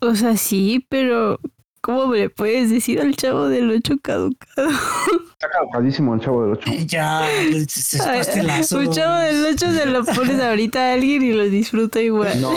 O 0.02 0.14
sea, 0.14 0.38
sí, 0.38 0.86
pero 0.88 1.40
¿cómo 1.86 2.16
le 2.16 2.32
puedes 2.32 2.72
decir 2.72 3.00
al 3.00 3.16
chavo 3.16 3.48
del 3.48 3.70
8 3.70 3.98
caducado? 4.02 4.70
Está 5.34 5.50
caducadísimo 5.52 6.16
el 6.16 6.20
chavo 6.22 6.42
del 6.44 6.52
8. 6.54 6.72
Ya, 6.88 7.32
es, 7.32 7.94
es 7.94 8.02
Ay, 8.02 8.18
pastelazo. 8.18 8.80
Un 8.80 8.92
chavo 8.92 9.20
del 9.20 9.46
8 9.54 9.72
se 9.72 9.86
lo 9.86 10.04
pones 10.04 10.40
ahorita 10.40 10.80
a 10.90 10.94
alguien 10.94 11.22
y 11.22 11.34
lo 11.34 11.44
disfruta 11.44 12.02
igual. 12.02 12.42
No, 12.42 12.52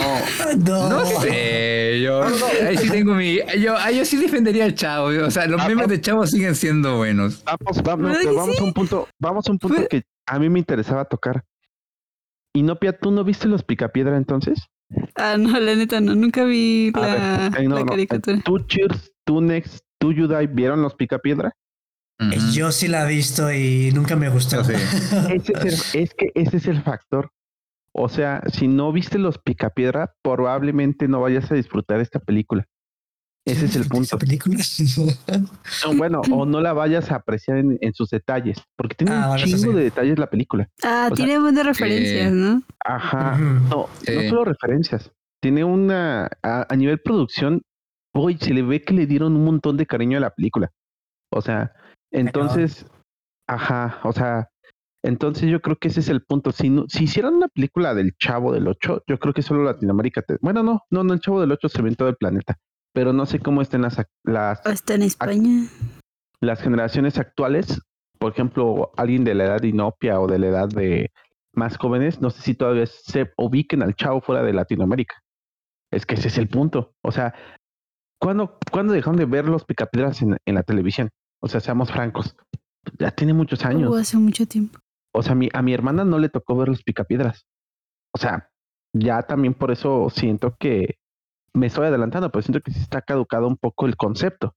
No, 0.57 0.89
No 0.89 1.05
sé, 1.21 2.01
yo. 2.01 2.23
Ahí 2.23 2.77
sí 2.77 2.89
tengo 2.89 3.13
mi. 3.13 3.37
Yo, 3.59 3.77
ahí 3.77 3.97
yo 3.99 4.05
sí 4.05 4.17
defendería 4.17 4.65
al 4.65 4.73
chavo. 4.73 5.09
O 5.09 5.29
sea, 5.29 5.45
los 5.45 5.61
Ah, 5.61 5.67
memes 5.67 5.85
ah. 5.85 5.89
de 5.89 6.01
chavo 6.01 6.25
siguen 6.25 6.55
siendo 6.55 6.97
buenos. 6.97 7.43
vamos, 7.43 7.83
vamos, 7.83 8.07
¿Verdad 8.07 8.19
pero 8.23 8.35
vamos 8.35 8.55
sí? 8.55 8.61
a 8.63 8.65
un 8.65 8.73
punto, 8.73 9.07
vamos 9.19 9.47
a 9.47 9.51
un 9.51 9.59
punto 9.59 9.87
que 9.87 10.03
a 10.25 10.39
mí 10.39 10.49
me 10.49 10.57
interesaba 10.57 11.05
tocar. 11.05 11.43
Inopia, 12.55 12.97
¿tú 12.97 13.11
no 13.11 13.23
viste 13.23 13.47
los 13.47 13.61
Picapiedra 13.63 14.17
entonces? 14.17 14.69
Ah, 15.15 15.37
no, 15.37 15.59
la 15.59 15.75
neta 15.75 16.01
no, 16.01 16.15
nunca 16.15 16.45
vi 16.45 16.91
A 16.95 16.99
ver, 16.99 17.19
la, 17.19 17.45
eh, 17.59 17.67
no, 17.67 17.75
la 17.75 17.81
no, 17.81 17.85
eh, 17.85 17.85
caricatura. 17.85 18.41
¿Tú, 18.43 18.57
Cheers, 18.59 19.11
tú, 19.25 19.41
Nex, 19.41 19.81
tú, 19.99 20.13
Yudai, 20.13 20.47
vieron 20.47 20.81
los 20.81 20.95
Picapiedra? 20.95 21.53
Ujú. 22.21 22.51
yo 22.51 22.71
sí 22.73 22.89
la 22.89 23.05
he 23.05 23.15
visto 23.15 23.49
y 23.53 23.91
nunca 23.93 24.17
me 24.17 24.27
gustó. 24.29 24.57
Yo 24.57 24.63
sí. 24.65 24.73
Ese 25.33 25.53
es, 25.53 25.95
el- 25.95 26.01
es 26.03 26.13
que 26.13 26.31
ese 26.35 26.57
es 26.57 26.67
el 26.67 26.81
factor. 26.83 27.31
O 27.93 28.09
sea, 28.09 28.41
si 28.51 28.67
no 28.67 28.91
viste 28.91 29.17
los 29.17 29.37
Picapiedra, 29.39 30.13
probablemente 30.21 31.07
no 31.07 31.21
vayas 31.21 31.49
a 31.51 31.55
disfrutar 31.55 31.99
esta 32.01 32.19
película. 32.19 32.65
Ese 33.45 33.65
es 33.65 33.75
el 33.77 33.87
punto. 33.87 34.17
película. 34.19 34.57
Bueno, 35.97 36.21
o 36.31 36.45
no 36.45 36.61
la 36.61 36.73
vayas 36.73 37.11
a 37.11 37.15
apreciar 37.15 37.57
en, 37.57 37.77
en 37.81 37.93
sus 37.93 38.09
detalles, 38.09 38.57
porque 38.75 38.95
tiene 38.95 39.13
Ah, 39.15 39.31
un 39.31 39.37
chingo 39.37 39.57
sí. 39.57 39.73
de 39.73 39.83
detalles 39.83 40.19
la 40.19 40.27
película. 40.29 40.69
Ah, 40.83 41.09
o 41.11 41.15
sea, 41.15 41.25
tiene 41.25 41.39
buenas 41.39 41.65
referencias, 41.65 42.31
¿no? 42.31 42.61
Ajá. 42.85 43.37
No, 43.37 43.87
no 44.13 44.29
solo 44.29 44.45
referencias. 44.45 45.11
Tiene 45.41 45.63
una. 45.63 46.29
A, 46.43 46.67
a 46.69 46.75
nivel 46.75 46.99
producción, 46.99 47.61
uy, 48.13 48.37
se 48.37 48.53
le 48.53 48.61
ve 48.61 48.81
que 48.81 48.93
le 48.93 49.05
dieron 49.07 49.35
un 49.35 49.45
montón 49.45 49.77
de 49.77 49.85
cariño 49.85 50.17
a 50.17 50.21
la 50.21 50.29
película. 50.31 50.71
O 51.31 51.41
sea, 51.41 51.71
entonces. 52.11 52.85
Ajá, 53.47 53.99
o 54.03 54.11
sea. 54.11 54.49
Entonces 55.01 55.49
yo 55.49 55.61
creo 55.61 55.77
que 55.77 55.87
ese 55.87 56.01
es 56.01 56.09
el 56.09 56.21
punto. 56.23 56.51
Si, 56.51 56.69
no, 56.69 56.83
si 56.89 57.05
hicieran 57.05 57.35
una 57.35 57.47
película 57.47 57.93
del 57.93 58.15
Chavo 58.17 58.51
del 58.51 58.67
8, 58.67 59.03
yo 59.07 59.17
creo 59.17 59.33
que 59.33 59.41
solo 59.41 59.63
Latinoamérica. 59.63 60.21
te- 60.21 60.37
bueno, 60.41 60.61
no, 60.61 60.81
no, 60.91 61.03
no, 61.05 61.13
el 61.13 61.21
Chavo 61.21 61.39
del 61.39 61.53
8 61.53 61.69
se 61.69 61.81
ve 61.81 61.89
en 61.89 61.95
todo 61.95 62.09
el 62.09 62.17
planeta. 62.17 62.57
Pero 62.93 63.13
no 63.13 63.25
sé 63.25 63.39
cómo 63.39 63.61
estén 63.61 63.81
las, 63.83 63.97
ac- 63.97 64.09
las, 64.25 64.59
Hasta 64.65 64.95
en 64.95 65.03
España. 65.03 65.67
las 66.41 66.61
generaciones 66.61 67.17
actuales. 67.17 67.79
Por 68.17 68.33
ejemplo, 68.33 68.91
alguien 68.97 69.23
de 69.23 69.35
la 69.35 69.45
edad 69.45 69.61
de 69.61 69.69
Inopia 69.69 70.19
o 70.19 70.27
de 70.27 70.39
la 70.39 70.47
edad 70.47 70.67
de 70.67 71.11
más 71.53 71.77
jóvenes, 71.77 72.19
no 72.19 72.29
sé 72.29 72.41
si 72.41 72.53
todavía 72.53 72.85
se 72.85 73.31
ubiquen 73.37 73.81
al 73.81 73.95
Chavo 73.95 74.19
fuera 74.19 74.43
de 74.43 74.51
Latinoamérica. 74.51 75.15
Es 75.91 76.05
que 76.05 76.15
ese 76.15 76.27
es 76.27 76.37
el 76.37 76.49
punto. 76.49 76.91
O 77.03 77.11
sea, 77.13 77.33
¿cuándo, 78.19 78.57
¿cuándo 78.71 78.93
dejaron 78.93 79.17
de 79.17 79.25
ver 79.25 79.45
los 79.45 79.65
picapiedras 79.65 80.21
en, 80.21 80.37
en 80.45 80.55
la 80.55 80.63
televisión? 80.63 81.09
O 81.41 81.47
sea, 81.47 81.59
seamos 81.59 81.91
francos. 81.91 82.35
Ya 82.97 83.11
tiene 83.11 83.33
muchos 83.33 83.65
años. 83.65 83.89
Uh, 83.89 83.95
hace 83.95 84.17
mucho 84.17 84.45
tiempo. 84.45 84.79
O 85.13 85.23
sea, 85.23 85.33
a 85.33 85.35
mi, 85.35 85.49
a 85.53 85.61
mi 85.61 85.73
hermana 85.73 86.05
no 86.05 86.19
le 86.19 86.29
tocó 86.29 86.55
ver 86.55 86.69
los 86.69 86.83
picapiedras. 86.83 87.45
O 88.13 88.17
sea, 88.17 88.49
ya 88.93 89.23
también 89.23 89.53
por 89.53 89.71
eso 89.71 90.09
siento 90.09 90.55
que 90.59 90.95
me 91.53 91.67
estoy 91.67 91.87
adelantando, 91.87 92.29
pero 92.29 92.41
siento 92.41 92.61
que 92.61 92.71
sí 92.71 92.79
está 92.79 93.01
caducado 93.01 93.47
un 93.47 93.57
poco 93.57 93.85
el 93.85 93.95
concepto. 93.95 94.55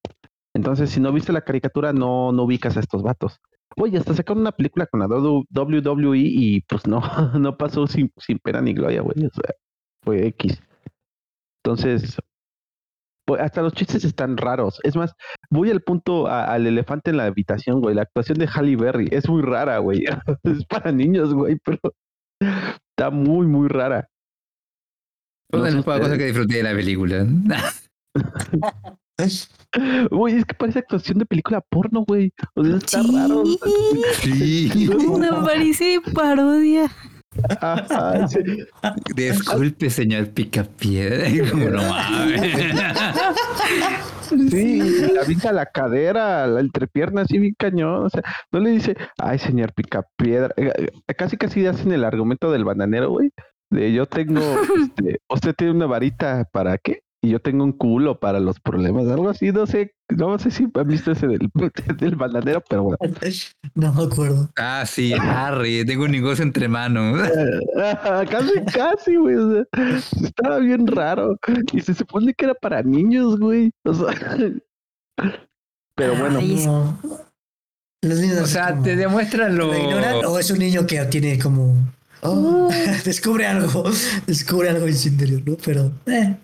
Entonces, 0.55 0.91
si 0.91 1.01
no 1.01 1.13
viste 1.13 1.33
la 1.33 1.43
caricatura, 1.43 1.93
no, 1.93 2.33
no 2.33 2.43
ubicas 2.43 2.77
a 2.77 2.81
estos 2.81 3.03
vatos. 3.03 3.41
Oye, 3.77 3.97
hasta 3.97 4.15
sacaron 4.15 4.43
una 4.43 4.53
película 4.53 4.87
con 4.87 5.01
la 5.01 5.07
WWE 5.07 6.19
y 6.19 6.61
pues 6.63 6.87
no, 6.87 7.01
no 7.39 7.57
pasó 7.57 7.87
sin, 7.87 8.13
sin 8.19 8.39
pena 8.39 8.61
ni 8.61 8.75
gloria, 8.75 9.01
güey. 9.01 9.27
O 9.27 9.31
sea, 9.31 9.55
fue 10.03 10.27
X. 10.29 10.63
Entonces, 11.65 12.19
hasta 13.41 13.63
los 13.63 13.73
chistes 13.73 14.05
están 14.05 14.37
raros. 14.37 14.79
Es 14.83 14.97
más, 14.97 15.13
voy 15.51 15.71
al 15.71 15.81
punto, 15.83 16.27
a- 16.27 16.45
al 16.45 16.67
elefante 16.67 17.11
en 17.11 17.17
la 17.17 17.25
habitación, 17.27 17.81
güey. 17.81 17.95
La 17.95 18.03
actuación 18.03 18.39
de 18.39 18.47
Halle 18.47 18.77
Berry 18.77 19.09
es 19.11 19.29
muy 19.29 19.43
rara, 19.43 19.79
güey. 19.79 20.05
es 20.45 20.65
para 20.67 20.93
niños, 20.93 21.33
güey, 21.35 21.59
pero 21.65 21.79
está 22.41 23.11
muy, 23.11 23.47
muy 23.47 23.69
rara. 23.69 24.09
Una 25.53 25.59
No 25.61 25.65
de 25.65 25.71
sé 25.71 25.77
las 25.77 25.85
pocas 25.85 26.01
cosas 26.01 26.13
ustedes. 26.13 26.19
que 26.19 26.27
disfruté 26.39 26.57
de 26.57 26.63
la 26.63 26.75
película. 26.75 27.27
Güey, 30.11 30.37
es 30.37 30.45
que 30.45 30.55
parece 30.55 30.81
actuación 30.81 31.19
de 31.19 31.27
película 31.27 31.61
porno, 31.71 32.05
güey. 32.07 32.33
O 32.55 32.65
sea, 32.65 32.77
está 32.77 33.03
Sí. 33.03 33.15
raro. 33.17 33.43
sí. 34.15 34.89
Una 35.09 35.43
parece 35.45 36.01
parodia. 36.15 36.91
Ajá, 37.61 38.29
sí. 38.29 38.39
Disculpe, 39.15 39.91
señor 39.91 40.29
Picapiedra. 40.31 41.29
Como 41.51 41.69
no 41.69 41.83
mames. 41.83 42.41
Sí, 44.51 44.79
la 45.13 45.23
avienta 45.23 45.53
la 45.53 45.67
cadera, 45.67 46.47
la 46.47 46.61
entrepierna 46.61 47.23
así 47.23 47.39
bien 47.39 47.55
cañón. 47.59 48.07
O 48.07 48.11
sea, 48.11 48.23
no 48.51 48.61
le 48.61 48.71
dice, 48.71 48.97
ay, 49.19 49.39
señor 49.39 49.73
Picapiedra. 49.75 50.55
Eh, 50.57 50.73
eh, 50.77 51.15
Casi 51.15 51.37
casi 51.37 51.67
hacen 51.67 51.93
el 51.93 52.05
argumento 52.05 52.51
del 52.51 52.65
bananero, 52.65 53.11
güey. 53.11 53.31
De 53.71 53.93
yo 53.93 54.07
tengo, 54.07 54.41
este, 54.83 55.21
usted 55.29 55.55
tiene 55.55 55.73
una 55.73 55.87
varita 55.87 56.47
para 56.53 56.79
qué? 56.79 57.03
Y 57.25 57.31
yo 57.31 57.41
tengo 57.41 57.63
un 57.63 57.71
culo 57.73 58.19
para 58.19 58.41
los 58.41 58.59
problemas, 58.59 59.07
algo 59.07 59.29
así, 59.29 59.53
no 59.53 59.65
sé, 59.65 59.95
no 60.09 60.37
sé 60.41 60.51
si 60.51 60.67
han 60.75 60.89
visto 60.89 61.13
ese 61.13 61.29
del, 61.29 61.49
del 61.99 62.17
bananero, 62.17 62.63
pero 62.69 62.83
bueno. 62.83 62.99
No 63.77 63.93
me 63.95 64.03
acuerdo. 64.03 64.51
Ah, 64.59 64.83
sí, 64.87 65.13
Harry, 65.13 65.85
tengo 65.87 66.05
un 66.05 66.11
negocio 66.11 66.43
entre 66.43 66.67
manos. 66.67 67.21
Casi, 68.29 68.53
casi, 68.75 69.17
güey. 69.17 69.37
o 69.37 69.53
sea, 69.53 69.65
estaba 70.27 70.59
bien 70.59 70.87
raro. 70.87 71.39
Y 71.73 71.81
se 71.81 71.95
supone 71.95 72.35
que 72.35 72.47
era 72.47 72.55
para 72.55 72.83
niños, 72.83 73.39
güey. 73.39 73.71
O 73.85 73.95
sea, 73.95 74.09
pero 75.97 76.17
bueno, 76.17 76.39
Ay, 76.41 76.67
No. 76.67 76.99
Los 78.05 78.19
niños 78.19 78.39
O 78.43 78.47
sea, 78.47 78.71
como- 78.71 78.83
te 78.83 78.97
demuestra 78.97 79.49
lo. 79.49 79.69
¿Lo 79.69 79.79
ignoran 79.79 80.25
o 80.27 80.39
es 80.39 80.51
un 80.51 80.59
niño 80.59 80.85
que 80.87 80.99
tiene 81.05 81.39
como... 81.39 81.77
oh, 82.23 82.69
descubre 83.05 83.47
algo, 83.47 83.85
descubre 84.27 84.71
algo 84.71 84.87
en 84.89 84.97
su 84.97 85.09
interior, 85.09 85.41
¿no? 85.47 85.57
Pero... 85.65 85.93
eh, 86.07 86.37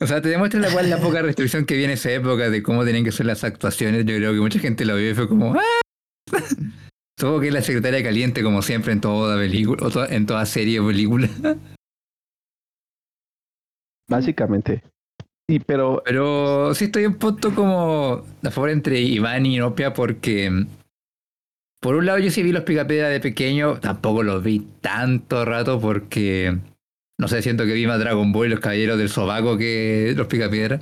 O 0.00 0.06
sea, 0.06 0.22
te 0.22 0.28
demuestra 0.30 0.60
la, 0.60 0.70
cual 0.72 0.88
la 0.88 0.98
poca 0.98 1.22
restricción 1.22 1.66
que 1.66 1.76
viene 1.76 1.94
esa 1.94 2.10
época 2.10 2.48
de 2.48 2.62
cómo 2.62 2.84
tenían 2.84 3.04
que 3.04 3.12
ser 3.12 3.26
las 3.26 3.44
actuaciones. 3.44 4.04
Yo 4.06 4.16
creo 4.16 4.32
que 4.32 4.40
mucha 4.40 4.58
gente 4.58 4.84
lo 4.84 4.96
vio 4.96 5.10
y 5.10 5.14
fue 5.14 5.28
como. 5.28 5.54
¡Ah! 5.54 5.80
Supongo 7.18 7.40
que 7.40 7.48
es 7.48 7.54
la 7.54 7.60
secretaria 7.62 8.02
caliente, 8.02 8.42
como 8.42 8.62
siempre, 8.62 8.92
en 8.92 9.00
toda 9.02 9.36
película, 9.36 10.06
en 10.08 10.24
toda 10.24 10.46
serie 10.46 10.80
o 10.80 10.86
película. 10.86 11.28
básicamente. 14.08 14.82
Y 15.46 15.58
pero 15.60 16.00
Pero 16.04 16.74
sí 16.74 16.86
estoy 16.86 17.04
un 17.06 17.14
punto 17.16 17.54
como 17.54 18.24
a 18.42 18.50
favor 18.50 18.70
entre 18.70 19.00
Iván 19.00 19.44
y 19.46 19.56
Inopia 19.56 19.92
porque. 19.92 20.50
mm, 20.50 20.66
Por 21.82 21.96
un 21.96 22.06
lado, 22.06 22.18
yo 22.20 22.30
sí 22.30 22.42
vi 22.42 22.52
los 22.52 22.62
Picapiedra 22.64 23.08
de 23.08 23.20
pequeño, 23.20 23.80
tampoco 23.80 24.22
los 24.22 24.42
vi 24.42 24.60
tanto 24.80 25.44
rato 25.44 25.78
porque. 25.80 26.58
No 27.20 27.28
sé, 27.28 27.42
siento 27.42 27.66
que 27.66 27.74
vi 27.74 27.86
más 27.86 27.98
Dragon 27.98 28.32
Ball 28.32 28.46
y 28.46 28.50
los 28.50 28.60
Caballeros 28.60 28.96
del 28.96 29.10
Sobaco 29.10 29.58
que 29.58 30.14
los 30.16 30.26
Picapiedra. 30.26 30.80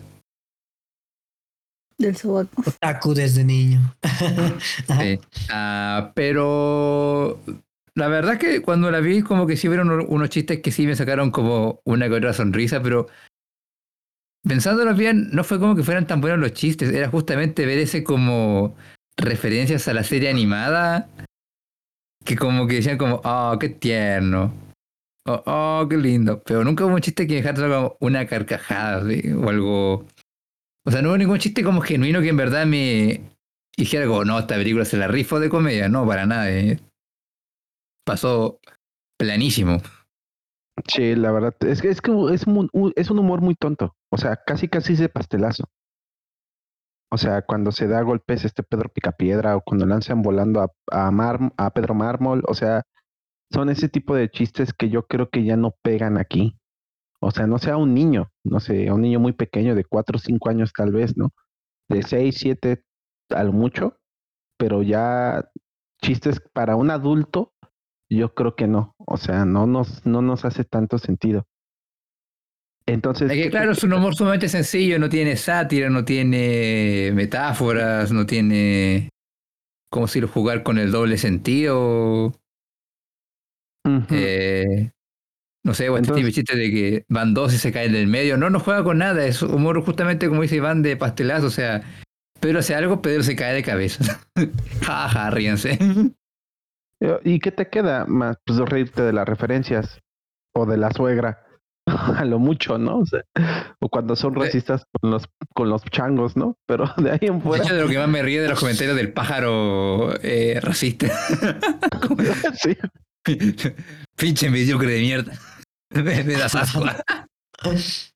Del 1.99 2.17
sobaco. 2.17 2.63
otaku 2.65 3.13
desde 3.13 3.43
niño. 3.43 3.81
Sí. 4.87 5.19
Ah, 5.51 6.13
pero 6.15 7.41
la 7.97 8.07
verdad 8.07 8.39
que 8.39 8.63
cuando 8.63 8.89
la 8.93 9.01
vi, 9.01 9.23
como 9.23 9.49
que 9.49 9.57
sí 9.57 9.67
hubieron 9.67 9.91
unos 9.91 10.31
chistes 10.31 10.61
que 10.61 10.71
sí 10.71 10.87
me 10.87 10.95
sacaron 10.95 11.33
como 11.33 11.81
una 11.85 12.07
que 12.07 12.15
otra 12.15 12.33
sonrisa, 12.33 12.81
pero 12.81 13.09
pensándolo 14.45 14.95
bien, 14.95 15.31
no 15.33 15.43
fue 15.43 15.59
como 15.59 15.75
que 15.75 15.83
fueran 15.83 16.07
tan 16.07 16.21
buenos 16.21 16.39
los 16.39 16.53
chistes, 16.53 16.95
era 16.95 17.09
justamente 17.09 17.67
ver 17.67 17.79
ese 17.79 18.05
como 18.05 18.77
referencias 19.17 19.89
a 19.89 19.93
la 19.93 20.05
serie 20.05 20.31
animada 20.31 21.09
que 22.25 22.37
como 22.37 22.69
que 22.69 22.77
decían 22.77 22.97
como, 22.97 23.21
oh, 23.25 23.57
qué 23.59 23.71
tierno, 23.71 24.53
oh, 25.29 25.43
oh, 25.47 25.87
qué 25.89 25.97
lindo, 25.97 26.43
pero 26.43 26.65
nunca 26.65 26.85
hubo 26.85 26.95
un 26.95 27.01
chiste 27.01 27.27
que 27.27 27.37
dejara 27.37 27.93
una 28.01 28.27
carcajada 28.27 29.03
o 29.37 29.49
algo, 29.49 30.07
o 30.85 30.91
sea, 30.91 31.03
no 31.03 31.11
hubo 31.11 31.19
ningún 31.19 31.39
chiste 31.39 31.63
como 31.63 31.81
genuino 31.81 32.21
que 32.21 32.31
en 32.31 32.37
verdad 32.37 32.67
me 32.67 33.21
dijera 33.77 34.07
como, 34.07 34.25
no, 34.25 34.39
esta 34.39 34.57
película 34.57 34.85
se 34.85 34.97
la 34.97 35.09
rifo 35.09 35.39
de 35.39 35.51
comedia, 35.51 35.89
no, 35.89 36.07
para 36.07 36.27
nada, 36.27 36.51
eh. 36.51 36.81
pasó 38.05 38.59
planísimo. 39.19 39.79
Sí, 40.87 41.15
la 41.17 41.33
verdad, 41.33 41.55
es 41.61 41.83
que 41.83 41.89
es, 41.89 42.01
es, 42.33 42.47
un, 42.47 42.93
es 42.95 43.11
humor 43.11 43.41
muy 43.41 43.55
tonto, 43.55 43.95
o 44.11 44.17
sea, 44.17 44.37
casi 44.47 44.69
casi 44.69 44.95
de 44.97 45.09
pastelazo. 45.09 45.65
O 47.11 47.17
sea, 47.17 47.43
cuando 47.43 47.73
se 47.73 47.89
da 47.89 48.03
golpes 48.03 48.45
este 48.45 48.63
Pedro 48.63 48.91
Picapiedra 48.91 49.57
o 49.57 49.63
cuando 49.63 49.87
lanzan 49.87 50.21
volando 50.21 50.61
a, 50.61 50.71
a 51.57 51.71
Pedro 51.71 51.95
Mármol, 51.95 52.43
o 52.47 52.55
sea, 52.55 52.83
son 53.51 53.71
ese 53.71 53.89
tipo 53.89 54.15
de 54.15 54.31
chistes 54.31 54.73
que 54.73 54.91
yo 54.91 55.07
creo 55.07 55.31
que 55.31 55.45
ya 55.45 55.57
no 55.57 55.75
pegan 55.83 56.19
aquí. 56.19 56.59
O 57.21 57.31
sea, 57.31 57.47
no 57.47 57.59
sea 57.59 57.77
un 57.77 57.95
niño, 57.95 58.31
no 58.45 58.61
sé, 58.61 58.93
un 58.93 59.03
niño 59.03 59.19
muy 59.19 59.33
pequeño 59.33 59.75
de 59.75 59.85
cuatro 59.85 60.17
o 60.17 60.21
cinco 60.21 60.51
años 60.51 60.73
tal 60.77 60.93
vez, 60.93 61.17
¿no? 61.17 61.33
De 61.89 62.03
seis, 62.03 62.37
siete, 62.39 62.85
al 63.31 63.53
mucho, 63.53 63.97
pero 64.57 64.83
ya 64.83 65.49
chistes 66.01 66.41
para 66.53 66.77
un 66.77 66.91
adulto, 66.91 67.53
yo 68.09 68.35
creo 68.35 68.55
que 68.55 68.69
no. 68.69 68.95
O 68.99 69.17
sea, 69.17 69.45
no 69.45 69.67
nos, 69.67 70.07
no 70.07 70.23
nos 70.23 70.45
hace 70.45 70.65
tanto 70.65 70.99
sentido. 70.99 71.47
Entonces. 72.87 73.31
Es 73.31 73.37
que 73.37 73.51
claro, 73.51 73.73
es 73.73 73.83
un 73.83 73.93
humor 73.93 74.15
sumamente 74.15 74.49
sencillo, 74.49 74.99
no 74.99 75.09
tiene 75.09 75.37
sátira, 75.37 75.91
no 75.91 76.05
tiene 76.05 77.11
metáforas, 77.15 78.13
no 78.13 78.27
tiene. 78.27 79.11
¿Cómo 79.91 80.07
decirlo? 80.07 80.29
Jugar 80.29 80.63
con 80.63 80.79
el 80.79 80.91
doble 80.91 81.19
sentido. 81.19 82.33
Uh 83.85 83.91
-huh. 83.91 84.07
eh, 84.11 84.91
no 85.65 85.75
sé, 85.75 85.89
o 85.89 85.97
este 85.97 86.13
tipo 86.13 86.27
de 86.27 86.33
chiste 86.33 86.57
de 86.57 86.71
que 86.71 87.05
van 87.09 87.35
dos 87.35 87.53
y 87.55 87.59
se 87.59 87.73
caen 87.73 87.93
del 87.93 88.07
medio. 88.07 88.37
No, 88.37 88.51
no 88.51 88.61
juega 88.61 88.85
con 88.85 88.99
nada, 88.99 89.25
es 89.27 89.43
humor 89.43 89.83
justamente 89.85 90.29
como 90.29 90.43
dice 90.43 90.57
Iván 90.57 90.83
de 90.83 90.97
pastelazo, 90.97 91.47
o 91.47 91.51
sea, 91.51 91.83
Pedro 92.41 92.61
hace 92.61 92.75
algo, 92.75 93.03
Pedro 93.03 93.23
se 93.23 93.37
cae 93.37 93.55
de 93.55 93.63
cabeza. 93.63 94.21
Jaja, 94.83 95.09
ja, 95.09 95.31
ríense. 95.31 95.79
¿Y 97.25 97.39
qué 97.41 97.53
te 97.53 97.69
queda 97.69 98.07
más? 98.07 98.37
Pues 98.45 98.59
reírte 98.61 99.03
de 99.03 99.13
las 99.13 99.29
referencias 99.29 100.01
o 100.55 100.67
de 100.67 100.77
la 100.77 100.91
suegra. 100.91 101.45
a 102.17 102.25
lo 102.25 102.39
mucho, 102.39 102.79
¿no? 102.79 102.99
O, 102.99 103.07
sea, 103.07 103.23
o 103.81 103.89
cuando 103.89 104.17
son 104.17 104.35
racistas 104.35 104.85
con 105.01 105.11
los, 105.11 105.25
con 105.55 105.71
los 105.71 105.83
changos, 105.85 106.37
¿no? 106.37 106.57
Pero 106.67 106.85
de 106.97 107.13
ahí 107.13 107.19
en 107.23 107.41
fuera. 107.41 107.63
De, 107.63 107.67
hecho, 107.67 107.77
de 107.77 107.83
lo 107.83 107.89
que 107.89 107.99
más 107.99 108.09
me 108.09 108.23
ríe 108.23 108.41
de 108.41 108.49
los 108.49 108.61
comentarios 108.61 108.97
del 108.97 109.13
pájaro 109.13 110.15
eh, 110.23 110.61
racista. 110.63 111.09
sí. 112.55 112.77
Pinche 114.17 114.51
mediocre 114.51 114.93
de 114.93 115.01
mierda. 115.01 115.33
Me, 115.91 116.25
me 116.25 116.35
das. 116.35 118.13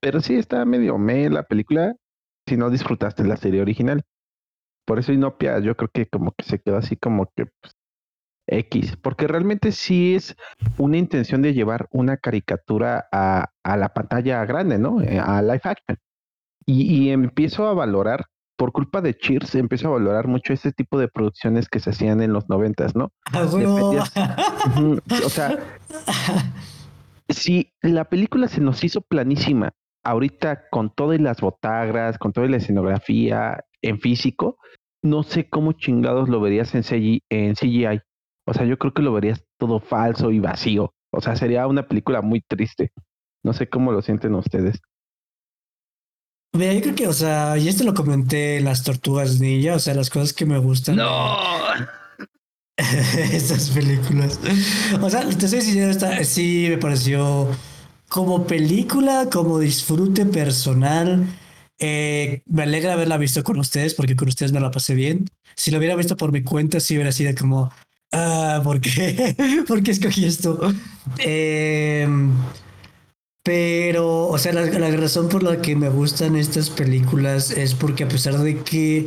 Pero 0.00 0.20
sí 0.20 0.34
está 0.36 0.64
medio 0.64 0.98
me 0.98 1.28
la 1.28 1.42
película 1.42 1.94
si 2.48 2.56
no 2.56 2.70
disfrutaste 2.70 3.24
la 3.24 3.36
serie 3.36 3.60
original. 3.60 4.02
Por 4.86 4.98
eso 4.98 5.12
Inopia 5.12 5.58
yo 5.60 5.76
creo 5.76 5.90
que 5.92 6.06
como 6.06 6.32
que 6.32 6.44
se 6.44 6.58
quedó 6.58 6.76
así 6.76 6.96
como 6.96 7.26
que 7.36 7.46
pues, 7.46 7.74
X, 8.48 8.96
porque 8.96 9.28
realmente 9.28 9.70
sí 9.72 10.16
es 10.16 10.36
una 10.78 10.96
intención 10.96 11.42
de 11.42 11.54
llevar 11.54 11.86
una 11.92 12.16
caricatura 12.16 13.08
a, 13.12 13.50
a 13.62 13.76
la 13.76 13.90
pantalla 13.90 14.44
grande, 14.44 14.78
¿no? 14.78 15.00
Eh, 15.00 15.20
a 15.20 15.40
live 15.42 15.60
action. 15.62 15.98
Y, 16.66 16.82
y, 16.82 17.10
empiezo 17.10 17.66
a 17.66 17.74
valorar, 17.74 18.26
por 18.60 18.72
culpa 18.72 19.00
de 19.00 19.16
Cheers, 19.16 19.54
empiezo 19.54 19.88
a 19.88 19.92
valorar 19.92 20.28
mucho 20.28 20.52
ese 20.52 20.70
tipo 20.70 20.98
de 20.98 21.08
producciones 21.08 21.66
que 21.66 21.80
se 21.80 21.88
hacían 21.88 22.20
en 22.20 22.34
los 22.34 22.50
noventas, 22.50 22.94
¿no? 22.94 23.10
Ah, 23.32 23.46
bueno. 23.50 24.02
o 25.24 25.28
sea, 25.30 25.58
si 27.30 27.72
la 27.80 28.04
película 28.04 28.48
se 28.48 28.60
nos 28.60 28.84
hizo 28.84 29.00
planísima, 29.00 29.70
ahorita 30.04 30.68
con 30.70 30.94
todas 30.94 31.18
las 31.22 31.40
botagras, 31.40 32.18
con 32.18 32.34
toda 32.34 32.48
la 32.48 32.58
escenografía 32.58 33.64
en 33.80 33.98
físico, 33.98 34.58
no 35.02 35.22
sé 35.22 35.48
cómo 35.48 35.72
chingados 35.72 36.28
lo 36.28 36.38
verías 36.42 36.74
en, 36.74 36.82
CGI, 36.82 37.22
en 37.30 37.54
CGI. 37.54 38.02
O 38.46 38.52
sea, 38.52 38.66
yo 38.66 38.76
creo 38.76 38.92
que 38.92 39.00
lo 39.00 39.14
verías 39.14 39.42
todo 39.58 39.80
falso 39.80 40.30
y 40.32 40.38
vacío. 40.38 40.92
O 41.14 41.22
sea, 41.22 41.34
sería 41.34 41.66
una 41.66 41.88
película 41.88 42.20
muy 42.20 42.42
triste. 42.42 42.92
No 43.42 43.54
sé 43.54 43.70
cómo 43.70 43.90
lo 43.90 44.02
sienten 44.02 44.34
ustedes. 44.34 44.82
Mira, 46.52 46.72
yo 46.74 46.80
creo 46.82 46.94
que, 46.94 47.06
o 47.06 47.12
sea, 47.12 47.56
y 47.58 47.68
esto 47.68 47.84
lo 47.84 47.94
comenté 47.94 48.58
en 48.58 48.64
las 48.64 48.82
tortugas 48.82 49.38
ninja, 49.38 49.74
o 49.74 49.78
sea, 49.78 49.94
las 49.94 50.10
cosas 50.10 50.32
que 50.32 50.46
me 50.46 50.58
gustan. 50.58 50.96
¡No! 50.96 51.36
Estas 52.76 53.70
películas. 53.70 54.40
O 55.00 55.10
sea, 55.10 55.28
te 55.28 55.48
soy 55.48 55.60
sincero, 55.60 55.90
esta, 55.90 56.24
sí 56.24 56.66
me 56.68 56.78
pareció 56.78 57.48
como 58.08 58.46
película, 58.46 59.28
como 59.30 59.58
disfrute 59.60 60.26
personal. 60.26 61.26
Eh, 61.78 62.42
me 62.46 62.64
alegra 62.64 62.94
haberla 62.94 63.16
visto 63.16 63.42
con 63.44 63.58
ustedes 63.58 63.94
porque 63.94 64.16
con 64.16 64.28
ustedes 64.28 64.52
me 64.52 64.60
la 64.60 64.70
pasé 64.70 64.94
bien. 64.94 65.26
Si 65.54 65.70
lo 65.70 65.78
hubiera 65.78 65.94
visto 65.94 66.16
por 66.16 66.32
mi 66.32 66.42
cuenta, 66.42 66.80
sí 66.80 66.94
hubiera 66.94 67.12
sido 67.12 67.34
como, 67.34 67.72
ah, 68.12 68.60
¿por 68.64 68.80
qué? 68.80 69.36
¿Por 69.68 69.82
qué 69.82 69.92
escogí 69.92 70.24
esto? 70.24 70.60
Eh, 71.18 72.06
pero, 73.42 74.28
o 74.28 74.38
sea, 74.38 74.52
la, 74.52 74.66
la, 74.66 74.90
razón 74.96 75.28
por 75.28 75.42
la 75.42 75.62
que 75.62 75.74
me 75.76 75.88
gustan 75.88 76.36
estas 76.36 76.70
películas 76.70 77.50
es 77.50 77.74
porque 77.74 78.04
a 78.04 78.08
pesar 78.08 78.38
de 78.38 78.58
que 78.62 79.06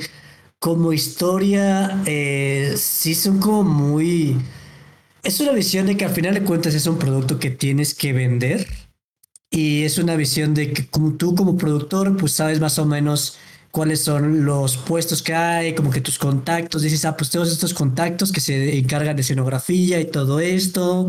como 0.60 0.94
historia 0.94 2.02
eh, 2.06 2.74
sí 2.78 3.16
son 3.16 3.40
como 3.40 3.64
muy... 3.64 4.38
Es 5.24 5.40
una 5.40 5.52
visión 5.52 5.88
de 5.88 5.98
que 5.98 6.06
al 6.06 6.12
final 6.12 6.34
de 6.34 6.44
cuentas 6.44 6.74
es 6.74 6.88
un 6.88 6.98
producto 6.98 7.40
que 7.40 7.52
tienes 7.52 7.94
que 7.94 8.14
vender 8.14 8.68
y 9.50 9.84
es 9.84 9.98
una 9.98 10.16
visión 10.16 10.54
de 10.54 10.74
que 10.74 10.88
como 10.88 11.14
tú 11.14 11.36
como 11.36 11.58
productor 11.58 12.18
pues 12.18 12.32
sabes 12.34 12.60
más 12.60 12.80
o 12.80 12.86
menos 12.86 13.38
cuáles 13.72 14.04
son 14.04 14.46
los 14.46 14.78
puestos 14.78 15.22
que 15.22 15.34
hay, 15.34 15.76
como 15.76 15.92
que 15.92 16.00
tus 16.02 16.18
contactos, 16.18 16.84
dices, 16.84 17.06
ah, 17.06 17.18
pues 17.18 17.30
todos 17.30 17.52
estos 17.52 17.74
contactos 17.74 18.32
que 18.32 18.40
se 18.40 18.78
encargan 18.78 19.16
de 19.16 19.22
escenografía 19.22 20.00
y 20.00 20.06
todo 20.06 20.40
esto. 20.40 21.08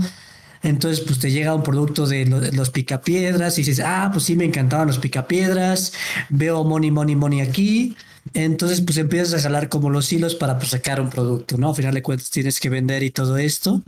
Entonces, 0.64 1.04
pues 1.04 1.18
te 1.18 1.30
llega 1.30 1.54
un 1.54 1.62
producto 1.62 2.06
de 2.06 2.24
los, 2.24 2.70
picapiedras 2.70 3.58
y 3.58 3.60
dices, 3.62 3.84
ah, 3.84 4.08
pues 4.10 4.24
sí, 4.24 4.34
me 4.34 4.46
encantaban 4.46 4.86
los 4.86 4.98
picapiedras, 4.98 5.92
veo 6.30 6.64
money, 6.64 6.90
money, 6.90 7.14
money 7.14 7.42
aquí. 7.42 7.96
Entonces, 8.32 8.80
pues 8.80 8.96
empiezas 8.96 9.34
a 9.34 9.42
jalar 9.42 9.68
como 9.68 9.90
los 9.90 10.10
hilos 10.10 10.34
para 10.34 10.56
pues, 10.58 10.70
sacar 10.70 11.02
un 11.02 11.10
producto, 11.10 11.58
¿no? 11.58 11.68
Al 11.68 11.76
final 11.76 11.92
de 11.92 12.02
cuentas 12.02 12.30
tienes 12.30 12.58
que 12.60 12.70
vender 12.70 13.02
y 13.02 13.10
todo 13.10 13.36
esto. 13.36 13.82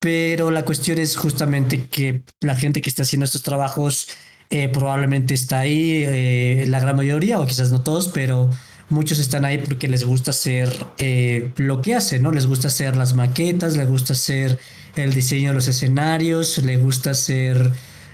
Pero 0.00 0.50
la 0.50 0.64
cuestión 0.64 0.98
es 0.98 1.16
justamente 1.16 1.86
que 1.86 2.22
la 2.40 2.56
gente 2.56 2.82
que 2.82 2.90
está 2.90 3.02
haciendo 3.02 3.24
estos 3.24 3.42
trabajos 3.44 4.08
eh, 4.50 4.68
probablemente 4.68 5.34
está 5.34 5.60
ahí, 5.60 6.02
eh, 6.04 6.64
la 6.68 6.80
gran 6.80 6.96
mayoría, 6.96 7.38
o 7.38 7.46
quizás 7.46 7.70
no 7.70 7.82
todos, 7.82 8.08
pero 8.08 8.50
muchos 8.88 9.20
están 9.20 9.44
ahí 9.44 9.58
porque 9.58 9.86
les 9.86 10.04
gusta 10.04 10.32
hacer 10.32 10.74
eh, 10.98 11.52
lo 11.56 11.82
que 11.82 11.94
hacen, 11.94 12.22
¿no? 12.22 12.32
Les 12.32 12.46
gusta 12.46 12.66
hacer 12.66 12.96
las 12.96 13.14
maquetas, 13.14 13.76
les 13.76 13.88
gusta 13.88 14.14
hacer 14.14 14.58
el 14.96 15.12
diseño 15.14 15.50
de 15.50 15.54
los 15.54 15.68
escenarios, 15.68 16.58
les 16.58 16.80
gusta 16.82 17.10
hacer 17.10 17.72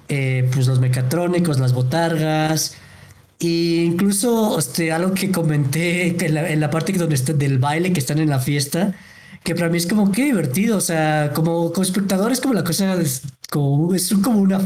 eh, 0.08 0.48
pues 0.52 0.66
los 0.66 0.80
mecatrónicos, 0.80 1.58
las 1.58 1.72
botargas. 1.72 2.76
E 3.40 3.84
incluso 3.84 4.58
este, 4.58 4.92
algo 4.92 5.12
que 5.14 5.30
comenté 5.30 6.24
en, 6.24 6.34
la, 6.34 6.48
en 6.50 6.60
la 6.60 6.70
parte 6.70 6.92
donde 6.92 7.14
está, 7.14 7.32
del 7.32 7.58
baile 7.58 7.92
que 7.92 8.00
están 8.00 8.18
en 8.18 8.30
la 8.30 8.38
fiesta, 8.38 8.94
que 9.42 9.54
para 9.54 9.68
mí 9.68 9.78
es 9.78 9.86
como 9.86 10.12
que 10.12 10.24
divertido, 10.24 10.78
o 10.78 10.80
sea, 10.80 11.32
como, 11.34 11.72
como 11.72 11.82
espectador 11.82 12.32
es 12.32 12.40
como 12.40 12.54
la 12.54 12.64
cosa, 12.64 12.94
es 12.94 13.22
como, 13.50 13.94
es 13.94 14.14
como 14.22 14.40
una 14.40 14.60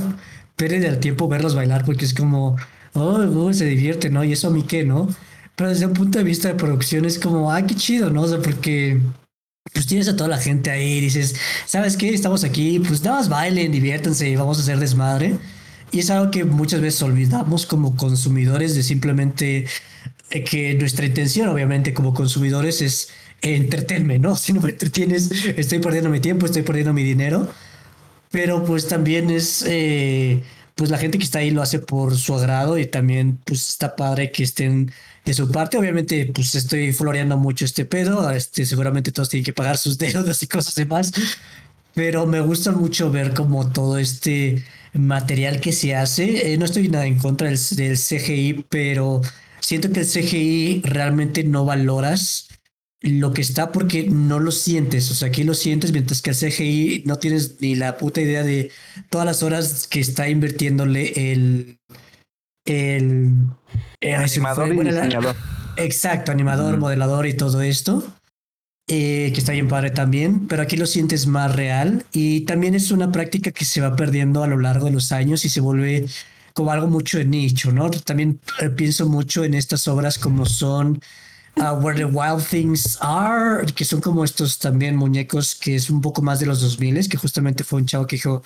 pérdida 0.57 0.91
del 0.91 1.01
tiempo 1.01 1.29
verlos 1.29 1.55
bailar 1.55 1.85
porque 1.85 2.05
es 2.05 2.15
como, 2.15 2.57
oh, 2.95 3.19
oh, 3.37 3.53
se 3.53 3.65
divierte, 3.67 4.11
¿no? 4.11 4.25
Y 4.25 4.33
eso 4.33 4.49
a 4.49 4.51
mí 4.51 4.65
qué, 4.65 4.85
¿no? 4.85 5.09
Pero 5.57 5.71
desde 5.71 5.87
un 5.87 5.95
punto 5.95 6.19
de 6.19 6.25
vista 6.25 6.49
de 6.49 6.55
producción 6.55 7.05
es 7.05 7.19
como, 7.19 7.51
ah, 7.53 7.63
qué 7.67 7.75
chido, 7.75 8.11
¿no? 8.11 8.23
O 8.23 8.29
sea, 8.29 8.39
porque 8.41 9.01
pues 9.73 9.87
tienes 9.87 10.09
a 10.09 10.17
toda 10.17 10.29
la 10.29 10.39
gente 10.39 10.71
ahí 10.71 11.01
dices, 11.01 11.37
¿sabes 11.67 11.97
qué? 11.97 12.11
Estamos 12.11 12.45
aquí, 12.45 12.79
pues 12.79 13.03
nada 13.03 13.19
más 13.19 13.29
bailen, 13.29 13.73
diviértanse 13.73 14.29
y 14.29 14.37
vamos 14.37 14.59
a 14.59 14.63
hacer 14.63 14.79
desmadre. 14.79 15.37
Y 15.91 16.01
es 16.01 16.11
algo 16.11 16.31
que 16.31 16.45
muchas 16.45 16.81
veces 16.81 17.03
olvidamos 17.03 17.67
como 17.67 17.97
consumidores 17.97 18.75
de 18.75 18.83
simplemente 18.83 19.67
eh, 20.31 20.45
que 20.45 20.75
nuestra 20.75 21.07
intención, 21.07 21.49
obviamente, 21.49 21.95
como 21.95 22.13
consumidores 22.13 22.83
es 22.83 23.09
entretenerme, 23.41 24.19
¿no? 24.19 24.37
Si 24.37 24.53
no 24.53 24.61
me 24.61 24.71
entretienes, 24.71 25.31
estoy 25.57 25.79
perdiendo 25.79 26.11
mi 26.11 26.21
tiempo, 26.21 26.47
estoy 26.47 26.63
perdiendo 26.63 26.93
mi 26.93 27.03
dinero. 27.03 27.49
Pero 28.31 28.65
pues 28.65 28.89
también 28.89 29.31
es, 29.31 29.65
eh, 29.67 30.43
pues 30.75 30.91
la 30.91 30.99
gente 30.99 31.17
que 31.17 31.25
está 31.25 31.39
ahí 31.39 31.51
lo 31.51 31.63
hace 31.63 31.79
por 31.79 32.17
su 32.17 32.35
agrado 32.35 32.79
y 32.79 32.87
también 32.87 33.39
pues 33.45 33.71
está 33.71 33.97
padre 33.97 34.31
que 34.31 34.43
estén 34.43 34.93
de 35.29 35.35
su 35.35 35.51
parte. 35.51 35.77
Obviamente 35.77 36.31
pues 36.33 36.55
estoy 36.55 36.93
floreando 36.93 37.37
mucho 37.37 37.67
este 37.67 37.85
pedo, 37.85 38.31
este, 38.31 38.65
seguramente 38.65 39.13
todos 39.13 39.29
tienen 39.29 39.45
que 39.45 39.53
pagar 39.53 39.77
sus 39.77 39.99
deudas 39.99 40.43
y 40.43 40.47
cosas 40.47 40.75
demás. 40.75 41.13
Pero 41.95 42.27
me 42.27 42.41
gusta 42.41 42.73
mucho 42.73 43.11
ver 43.11 43.35
como 43.35 43.71
todo 43.71 43.99
este 43.99 44.65
material 44.95 45.61
que 45.61 45.73
se 45.73 45.95
hace. 45.95 46.53
Eh, 46.53 46.57
no 46.59 46.65
estoy 46.65 46.89
nada 46.89 47.07
en 47.07 47.19
contra 47.19 47.49
del, 47.49 47.59
del 47.77 47.99
CGI, 47.99 48.65
pero 48.69 49.21
siento 49.61 49.91
que 49.91 50.01
el 50.01 50.07
CGI 50.07 50.83
realmente 50.85 51.45
no 51.45 51.65
valoras 51.65 52.49
lo 53.01 53.33
que 53.33 53.43
está 53.43 53.71
porque 53.71 54.09
no 54.09 54.39
lo 54.41 54.51
sientes. 54.51 55.11
O 55.11 55.15
sea, 55.15 55.29
aquí 55.29 55.45
lo 55.45 55.55
sientes, 55.55 55.93
mientras 55.93 56.23
que 56.23 56.31
el 56.31 56.37
CGI 56.37 57.03
no 57.05 57.17
tienes 57.17 57.61
ni 57.61 57.75
la 57.75 57.99
puta 57.99 58.21
idea 58.21 58.43
de 58.43 58.71
todas 59.11 59.27
las 59.27 59.43
horas 59.43 59.87
que 59.87 60.01
está 60.01 60.29
invirtiéndole 60.29 61.33
el. 61.33 61.79
El. 62.69 63.33
eh, 64.01 64.15
Animador 64.15 64.67
fue, 64.67 64.77
y 64.77 64.91
la- 64.91 64.93
diseñador. 65.03 65.37
Exacto, 65.77 66.33
animador, 66.33 66.77
modelador 66.79 67.27
y 67.27 67.35
todo 67.35 67.63
esto. 67.63 68.05
eh, 68.91 69.31
que 69.35 69.41
está 69.41 69.53
bien 69.53 69.69
padre 69.69 69.91
también, 69.91 70.49
pero 70.49 70.63
aquí 70.63 70.77
lo 70.79 70.87
sientes 70.87 71.27
más 71.27 71.55
real 71.55 72.07
y 72.11 72.41
también 72.47 72.75
es 72.75 72.91
una 72.91 73.13
práctica 73.13 73.51
que 73.51 73.67
se 73.67 73.83
va 73.83 73.95
perdiendo 73.97 74.43
a 74.43 74.47
lo 74.47 74.57
largo 74.59 74.87
de 74.87 74.93
los 74.93 75.13
años 75.13 75.45
y 75.45 75.51
se 75.51 75.61
vuelve 75.61 76.07
como 76.55 76.73
algo 76.73 76.87
mucho 76.87 77.19
de 77.19 77.27
nicho, 77.27 77.71
¿no? 77.71 77.91
También 77.91 78.41
eh, 78.61 78.71
pienso 78.71 79.07
mucho 79.07 79.45
en 79.45 79.53
estas 79.53 79.87
obras 79.89 80.19
como 80.19 80.47
son 80.47 81.01
uh, 81.57 81.75
Where 81.83 81.99
the 81.99 82.07
Wild 82.07 82.43
Things 82.49 82.97
Are, 83.03 83.67
que 83.75 83.85
son 83.85 84.01
como 84.01 84.25
estos 84.25 84.59
también 84.59 84.97
muñecos 84.97 85.55
que 85.55 85.77
es 85.77 85.91
un 85.91 86.01
poco 86.01 86.23
más 86.23 86.41
de 86.41 86.47
los 86.47 86.63
2000, 86.63 87.09
que 87.11 87.19
justamente 87.19 87.65
fue 87.65 87.81
un 87.81 87.87
chavo 87.87 88.07
que 88.07 88.17
dijo, 88.17 88.43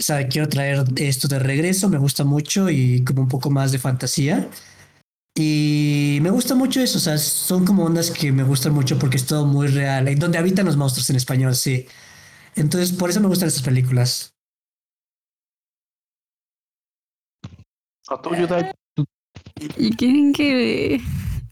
sabe, 0.00 0.28
quiero 0.28 0.48
traer 0.48 0.84
esto 0.96 1.28
de 1.28 1.38
regreso, 1.38 1.88
me 1.88 1.98
gusta 1.98 2.24
mucho 2.24 2.68
y 2.70 3.04
como 3.04 3.22
un 3.22 3.28
poco 3.28 3.50
más 3.50 3.72
de 3.72 3.78
fantasía. 3.78 4.48
Y 5.36 6.18
me 6.22 6.30
gusta 6.30 6.54
mucho 6.54 6.80
eso, 6.80 6.98
o 6.98 7.00
sea, 7.00 7.16
son 7.18 7.64
como 7.64 7.84
ondas 7.84 8.10
que 8.10 8.32
me 8.32 8.42
gustan 8.42 8.74
mucho 8.74 8.98
porque 8.98 9.16
es 9.16 9.26
todo 9.26 9.46
muy 9.46 9.68
real, 9.68 10.08
y 10.08 10.14
donde 10.16 10.38
habitan 10.38 10.66
los 10.66 10.76
monstruos 10.76 11.08
en 11.10 11.16
español, 11.16 11.54
sí. 11.54 11.86
Entonces, 12.56 12.92
por 12.92 13.10
eso 13.10 13.20
me 13.20 13.28
gustan 13.28 13.48
estas 13.48 13.62
películas. 13.62 14.34
¿O? 18.08 18.20
¿Y 19.76 19.90
quieren 19.96 20.32
que 20.32 21.00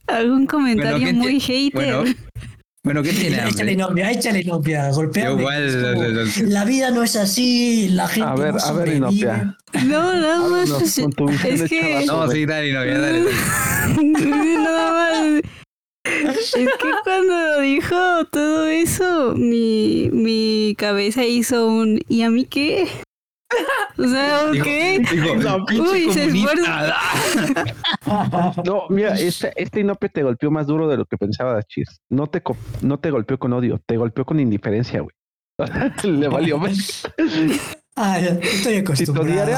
haga 0.06 0.32
un 0.32 0.46
comentario 0.46 1.06
¿qué 1.06 1.12
muy 1.12 1.38
te- 1.38 1.46
hater? 1.46 1.72
Bueno, 1.74 2.04
bueno, 2.84 3.02
¿qué 3.02 3.12
tiene 3.12 3.36
Échale 3.36 3.72
hambre? 3.72 3.76
novia, 3.76 4.10
échale 4.12 4.44
novia, 4.44 4.90
golpea. 4.90 5.24
Yo 5.26 5.38
igual, 5.38 6.28
La 6.48 6.64
vida 6.64 6.90
no 6.90 7.02
es 7.02 7.16
así, 7.16 7.88
la 7.90 8.08
gente 8.08 8.28
A 8.28 8.34
ver, 8.34 8.54
no 8.54 8.60
a 8.60 8.72
ver. 8.72 8.88
Inopia. 8.94 9.56
No, 9.86 10.12
nada 10.14 10.48
más. 10.48 10.80
Visión 10.80 11.12
es 11.46 11.60
de 11.60 11.68
que- 11.68 12.04
No, 12.06 12.30
sí, 12.30 12.46
dale, 12.46 12.72
novia, 12.72 12.98
dale. 12.98 13.24
dale. 13.24 14.12
nada 14.58 14.92
más. 14.92 15.42
Es 16.04 16.52
que 16.54 16.90
cuando 17.04 17.60
dijo 17.60 18.24
todo 18.30 18.66
eso, 18.66 19.34
mi, 19.36 20.08
mi 20.12 20.74
cabeza 20.78 21.24
hizo 21.24 21.66
un 21.66 22.00
¿y 22.08 22.22
a 22.22 22.30
mí 22.30 22.44
qué? 22.46 22.88
O 23.96 24.04
sea, 24.04 24.50
pinche 24.52 25.80
Uy, 25.80 26.12
se 26.12 26.26
comunista. 26.26 26.96
No, 28.64 28.82
mira, 28.90 29.14
este, 29.14 29.52
este 29.56 29.80
Inope 29.80 30.08
te 30.08 30.22
golpeó 30.22 30.50
más 30.50 30.66
duro 30.66 30.88
de 30.88 30.96
lo 30.96 31.04
que 31.06 31.16
pensaba 31.16 31.62
Cheers. 31.62 32.00
No 32.08 32.26
te, 32.26 32.42
no 32.82 32.98
te 32.98 33.10
golpeó 33.10 33.38
con 33.38 33.52
odio, 33.52 33.80
te 33.86 33.96
golpeó 33.96 34.24
con 34.24 34.38
indiferencia, 34.40 35.00
güey. 35.00 35.14
Le 36.04 36.28
valió 36.28 36.58
más. 36.58 37.02
Ah, 37.96 38.18
estoy 38.20 38.74
Si 38.74 38.76
acostumbrado. 38.78 39.26
te 39.26 39.32
odiara, 39.34 39.52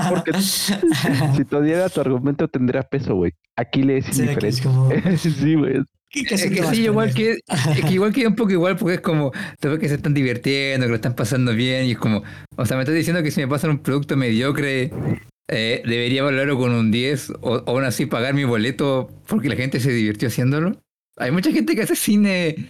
es 0.00 0.06
porque 0.08 0.32
si 0.42 1.44
te 1.44 1.56
odiara, 1.56 1.88
tu 1.88 2.00
argumento 2.00 2.48
tendría 2.48 2.82
peso, 2.82 3.14
güey. 3.14 3.32
Aquí 3.54 3.82
le 3.84 3.98
es 3.98 4.06
¿Será 4.06 4.34
que 4.34 4.48
es 4.48 4.58
indiferente. 4.58 5.00
como- 5.04 5.16
sí, 5.18 5.54
güey. 5.54 5.84
¿Qué- 6.10 6.24
qué 6.24 6.34
Es 6.34 6.46
que 6.46 6.62
sí, 6.74 6.82
igual 6.84 7.12
que, 7.12 7.38
es 7.76 7.84
que 7.84 7.92
igual 7.92 8.12
que 8.12 8.26
un 8.26 8.34
poco 8.36 8.52
igual 8.52 8.76
porque 8.76 8.94
es 8.94 9.00
como, 9.00 9.32
te 9.60 9.68
ves 9.68 9.78
que 9.78 9.88
se 9.88 9.96
están 9.96 10.14
divirtiendo, 10.14 10.86
que 10.86 10.90
lo 10.90 10.96
están 10.96 11.14
pasando 11.14 11.52
bien 11.54 11.86
y 11.86 11.92
es 11.92 11.98
como, 11.98 12.22
o 12.56 12.64
sea, 12.66 12.76
me 12.76 12.82
estás 12.84 12.94
diciendo 12.96 13.22
que 13.22 13.30
si 13.30 13.40
me 13.40 13.48
pasan 13.48 13.70
un 13.70 13.78
producto 13.78 14.16
mediocre, 14.16 14.90
eh, 15.48 15.82
debería 15.84 16.22
valorarlo 16.22 16.58
con 16.58 16.72
un 16.72 16.90
10 16.90 17.30
o, 17.40 17.62
aún 17.66 17.84
así 17.84 18.06
pagar 18.06 18.34
mi 18.34 18.44
boleto 18.44 19.10
porque 19.26 19.48
la 19.48 19.56
gente 19.56 19.78
se 19.80 19.90
divirtió 19.92 20.28
haciéndolo. 20.28 20.80
Hay 21.18 21.30
mucha 21.30 21.50
gente 21.50 21.74
que 21.74 21.80
hace 21.80 21.96
cine 21.96 22.68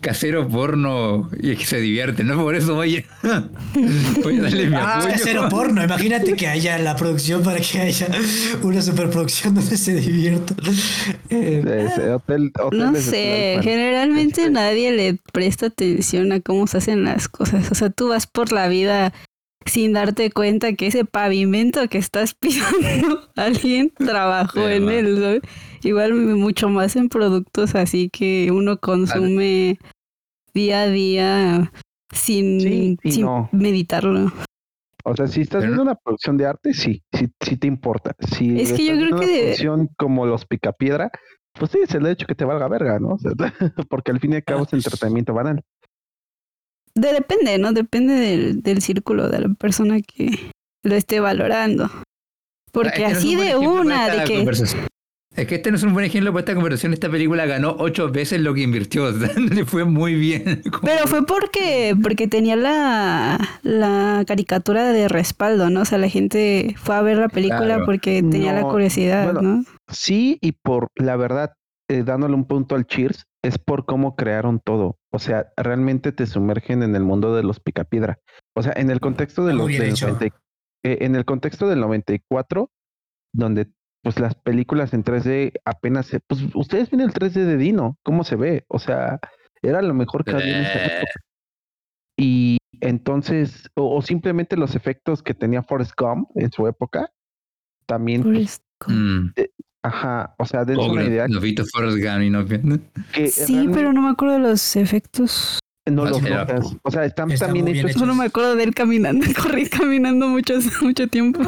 casero 0.00 0.46
porno 0.46 1.28
y 1.42 1.50
es 1.50 1.58
que 1.58 1.64
se 1.64 1.80
divierte, 1.80 2.22
¿no? 2.22 2.36
Por 2.40 2.54
eso 2.54 2.76
voy 2.76 3.04
a, 3.22 3.48
voy 4.22 4.38
a 4.38 4.42
darle 4.42 4.68
mi 4.70 4.76
Ah, 4.76 4.98
apoyo. 4.98 5.14
cero 5.20 5.48
porno. 5.50 5.82
Imagínate 5.82 6.34
que 6.34 6.46
haya 6.46 6.78
la 6.78 6.94
producción 6.94 7.42
para 7.42 7.58
que 7.58 7.80
haya 7.80 8.06
una 8.62 8.80
superproducción 8.80 9.56
donde 9.56 9.76
se 9.76 9.94
divierta. 9.96 10.54
Eh, 11.30 11.62
Es, 11.86 11.98
hotel, 11.98 12.52
No 12.72 12.94
sé, 12.96 13.58
generalmente 13.62 14.42
Este- 14.42 14.50
nadie 14.52 14.92
le 14.92 15.18
presta 15.32 15.66
atención 15.66 16.32
a 16.32 16.40
cómo 16.40 16.66
se 16.66 16.78
hacen 16.78 17.04
las 17.04 17.28
cosas. 17.28 17.70
O 17.70 17.74
sea, 17.74 17.90
tú 17.90 18.08
vas 18.08 18.26
por 18.26 18.52
la 18.52 18.68
vida 18.68 19.12
sin 19.66 19.92
darte 19.92 20.30
cuenta 20.30 20.72
que 20.72 20.86
ese 20.86 21.04
pavimento 21.04 21.86
que 21.88 21.98
estás 21.98 22.34
pisando, 22.40 23.28
alguien 23.36 23.92
trabajó 23.96 24.68
en 24.68 24.88
él. 24.88 25.16
¿sabes? 25.20 25.42
Igual 25.82 26.14
mucho 26.14 26.68
más 26.68 26.96
en 26.96 27.08
productos 27.08 27.74
así 27.74 28.08
que 28.10 28.50
uno 28.52 28.78
consume 28.78 29.78
día 30.54 30.82
a 30.82 30.88
día 30.88 31.72
sin, 32.12 32.60
Sí 32.60 32.96
sin 33.12 33.24
no. 33.26 33.48
meditarlo. 33.52 34.32
O 35.04 35.16
sea, 35.16 35.26
si 35.28 35.40
estás 35.42 35.60
Pero- 35.60 35.72
viendo 35.72 35.82
una 35.82 35.94
producción 35.94 36.36
de 36.36 36.46
arte, 36.46 36.74
sí, 36.74 37.02
sí, 37.12 37.28
sí 37.40 37.56
te 37.56 37.66
importa. 37.66 38.14
Si 38.36 38.60
Es 38.60 38.72
que 38.72 38.84
yo 38.86 38.92
estás 38.94 39.08
creo 39.08 39.18
que 39.20 39.24
una 39.24 39.26
de- 39.26 39.40
producción 39.42 39.88
como 39.96 40.26
los 40.26 40.44
Picapiedra, 40.46 41.10
pues 41.54 41.70
sí, 41.70 41.78
es 41.82 41.94
el 41.94 42.06
hecho 42.06 42.26
que 42.26 42.34
te 42.34 42.44
valga 42.44 42.68
verga, 42.68 42.98
¿no? 42.98 43.08
O 43.14 43.18
sea, 43.18 43.32
porque 43.88 44.10
al 44.12 44.20
fin 44.20 44.32
y 44.32 44.36
al 44.36 44.44
cabo 44.44 44.64
es 44.64 44.72
entretenimiento 44.72 45.32
banal. 45.34 45.62
De, 46.94 47.12
depende, 47.12 47.56
¿no? 47.58 47.72
Depende 47.72 48.14
del, 48.14 48.62
del 48.62 48.82
círculo 48.82 49.28
de 49.28 49.40
la 49.40 49.48
persona 49.54 50.00
que 50.00 50.50
lo 50.84 50.94
esté 50.94 51.20
valorando. 51.20 51.88
Porque 52.72 53.04
así 53.04 53.36
de 53.36 53.56
una, 53.56 54.08
de 54.08 54.24
que... 54.24 54.44
Es 55.40 55.46
que 55.48 55.54
este 55.56 55.70
no 55.70 55.76
es 55.76 55.82
un 55.82 55.92
buen 55.92 56.04
ejemplo 56.04 56.32
para 56.32 56.40
esta 56.40 56.54
conversación. 56.54 56.92
Esta 56.92 57.08
película 57.10 57.46
ganó 57.46 57.74
ocho 57.78 58.10
veces 58.10 58.40
lo 58.40 58.52
que 58.54 58.62
invirtió. 58.62 59.04
O 59.10 59.12
sea, 59.12 59.30
le 59.38 59.64
fue 59.64 59.84
muy 59.84 60.14
bien. 60.14 60.62
Como- 60.70 60.82
Pero 60.82 61.06
fue 61.06 61.24
porque, 61.26 61.96
porque 62.02 62.28
tenía 62.28 62.56
la, 62.56 63.38
la 63.62 64.24
caricatura 64.26 64.92
de 64.92 65.08
respaldo, 65.08 65.70
¿no? 65.70 65.80
O 65.82 65.84
sea, 65.84 65.98
la 65.98 66.08
gente 66.08 66.74
fue 66.78 66.94
a 66.94 67.02
ver 67.02 67.16
la 67.18 67.28
película 67.28 67.60
Claro. 67.66 67.86
porque 67.86 68.22
tenía 68.22 68.52
la 68.52 68.62
curiosidad, 68.62 69.32
bueno, 69.32 69.42
¿no? 69.42 69.64
Sí, 69.88 70.38
y 70.40 70.52
por 70.52 70.88
la 70.96 71.16
verdad, 71.16 71.52
eh, 71.88 72.02
dándole 72.04 72.34
un 72.34 72.44
punto 72.46 72.74
al 72.74 72.86
Cheers, 72.86 73.24
es 73.42 73.58
por 73.58 73.86
cómo 73.86 74.14
crearon 74.16 74.60
todo. 74.64 74.96
O 75.12 75.18
sea, 75.18 75.48
realmente 75.56 76.12
te 76.12 76.26
sumergen 76.26 76.82
en 76.82 76.94
el 76.94 77.02
mundo 77.02 77.34
de 77.34 77.42
los 77.42 77.58
Picapiedra. 77.60 78.18
O 78.54 78.62
sea, 78.62 78.72
en 78.76 78.90
el 78.90 79.00
contexto 79.00 79.44
de 79.46 79.54
los 79.54 79.66
del 79.66 79.82
hecho. 79.82 80.06
90 80.08 80.26
y- 80.26 80.30
eh, 80.84 80.98
en 81.00 81.16
el 81.16 81.24
contexto 81.24 81.68
del 81.68 81.80
94, 81.80 82.70
donde 83.34 83.68
pues 84.02 84.18
las 84.18 84.34
películas 84.34 84.94
en 84.94 85.04
3D 85.04 85.52
apenas 85.64 86.06
se, 86.06 86.20
pues 86.20 86.40
ustedes 86.54 86.90
ven 86.90 87.00
el 87.00 87.12
3D 87.12 87.44
de 87.44 87.56
Dino, 87.56 87.98
cómo 88.02 88.24
se 88.24 88.36
ve, 88.36 88.64
o 88.68 88.78
sea, 88.78 89.18
era 89.62 89.82
lo 89.82 89.92
mejor 89.94 90.24
que 90.24 90.32
había 90.32 90.58
en 90.58 90.64
esa 90.64 90.78
Eh. 90.78 90.86
época. 90.96 91.12
Y 92.18 92.58
entonces, 92.80 93.68
o, 93.74 93.96
o 93.96 94.02
simplemente 94.02 94.56
los 94.56 94.74
efectos 94.74 95.22
que 95.22 95.34
tenía 95.34 95.62
Forrest 95.62 95.92
Gump 95.98 96.28
en 96.34 96.50
su 96.52 96.66
época, 96.66 97.10
también, 97.86 98.22
pues, 98.22 98.32
Forrest 98.34 98.62
Gump. 98.86 98.98
Mm. 98.98 99.32
ajá, 99.82 100.34
o 100.38 100.44
sea, 100.46 100.64
Oh, 100.76 100.92
una 100.92 101.04
idea 101.04 101.28
Nos 101.28 101.42
viste 101.42 101.64
Forrest 101.64 101.98
Gump 101.98 102.22
y 102.22 102.30
no 102.30 102.44
que 103.12 103.28
Sí, 103.28 103.68
pero 103.72 103.92
no 103.92 104.02
me 104.02 104.10
acuerdo 104.10 104.34
de 104.34 104.40
los 104.40 104.76
efectos. 104.76 105.58
no 105.90 106.04
los 106.04 106.22
notas. 106.22 106.76
O 106.82 106.90
sea, 106.90 107.04
están 107.04 107.30
Está 107.32 107.46
también 107.46 107.68
hechos 107.68 107.90
hecho. 107.90 108.00
Solo 108.00 108.14
me 108.14 108.26
acuerdo 108.26 108.54
de 108.56 108.64
él 108.64 108.74
caminando, 108.74 109.26
corrí 109.42 109.68
caminando 109.68 110.28
mucho, 110.28 110.54
mucho 110.82 111.08
tiempo. 111.08 111.40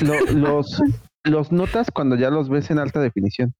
lo- 0.00 0.16
los, 0.34 0.82
los 1.24 1.52
notas 1.52 1.90
cuando 1.90 2.16
ya 2.16 2.30
los 2.30 2.48
ves 2.48 2.70
en 2.70 2.78
alta 2.78 3.00
definición. 3.00 3.54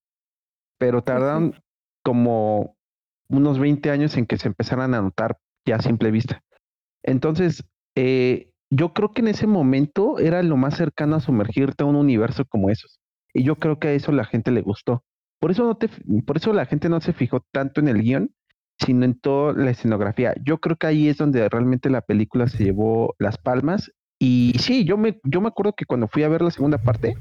Pero 0.78 1.02
tardan 1.02 1.60
como 2.02 2.76
unos 3.28 3.58
20 3.58 3.90
años 3.90 4.16
en 4.16 4.26
que 4.26 4.38
se 4.38 4.48
empezaran 4.48 4.94
a 4.94 5.02
notar 5.02 5.38
ya 5.66 5.76
a 5.76 5.82
simple 5.82 6.10
vista. 6.10 6.42
Entonces, 7.02 7.64
eh, 7.94 8.50
yo 8.70 8.92
creo 8.92 9.12
que 9.12 9.22
en 9.22 9.28
ese 9.28 9.46
momento 9.46 10.18
era 10.18 10.42
lo 10.42 10.56
más 10.56 10.76
cercano 10.76 11.16
a 11.16 11.20
sumergirte 11.20 11.84
a 11.84 11.86
un 11.86 11.96
universo 11.96 12.44
como 12.44 12.70
esos. 12.70 13.00
Y 13.34 13.44
yo 13.44 13.56
creo 13.56 13.78
que 13.78 13.88
a 13.88 13.92
eso 13.92 14.12
la 14.12 14.24
gente 14.24 14.50
le 14.50 14.62
gustó. 14.62 15.04
Por 15.40 15.50
eso, 15.50 15.64
no 15.64 15.76
te, 15.76 15.88
por 16.26 16.36
eso 16.36 16.52
la 16.52 16.66
gente 16.66 16.88
no 16.88 17.00
se 17.00 17.12
fijó 17.12 17.44
tanto 17.52 17.80
en 17.80 17.88
el 17.88 18.02
guion, 18.02 18.30
sino 18.78 19.04
en 19.04 19.18
toda 19.18 19.52
la 19.52 19.70
escenografía. 19.70 20.34
Yo 20.44 20.58
creo 20.58 20.76
que 20.76 20.86
ahí 20.86 21.08
es 21.08 21.16
donde 21.16 21.48
realmente 21.48 21.90
la 21.90 22.00
película 22.00 22.48
se 22.48 22.64
llevó 22.64 23.14
las 23.18 23.38
palmas. 23.38 23.92
Y 24.18 24.54
sí, 24.58 24.84
yo 24.84 24.96
me, 24.96 25.20
yo 25.24 25.40
me 25.40 25.48
acuerdo 25.48 25.74
que 25.74 25.84
cuando 25.84 26.08
fui 26.08 26.24
a 26.24 26.28
ver 26.28 26.42
la 26.42 26.50
segunda 26.50 26.78
parte, 26.78 27.16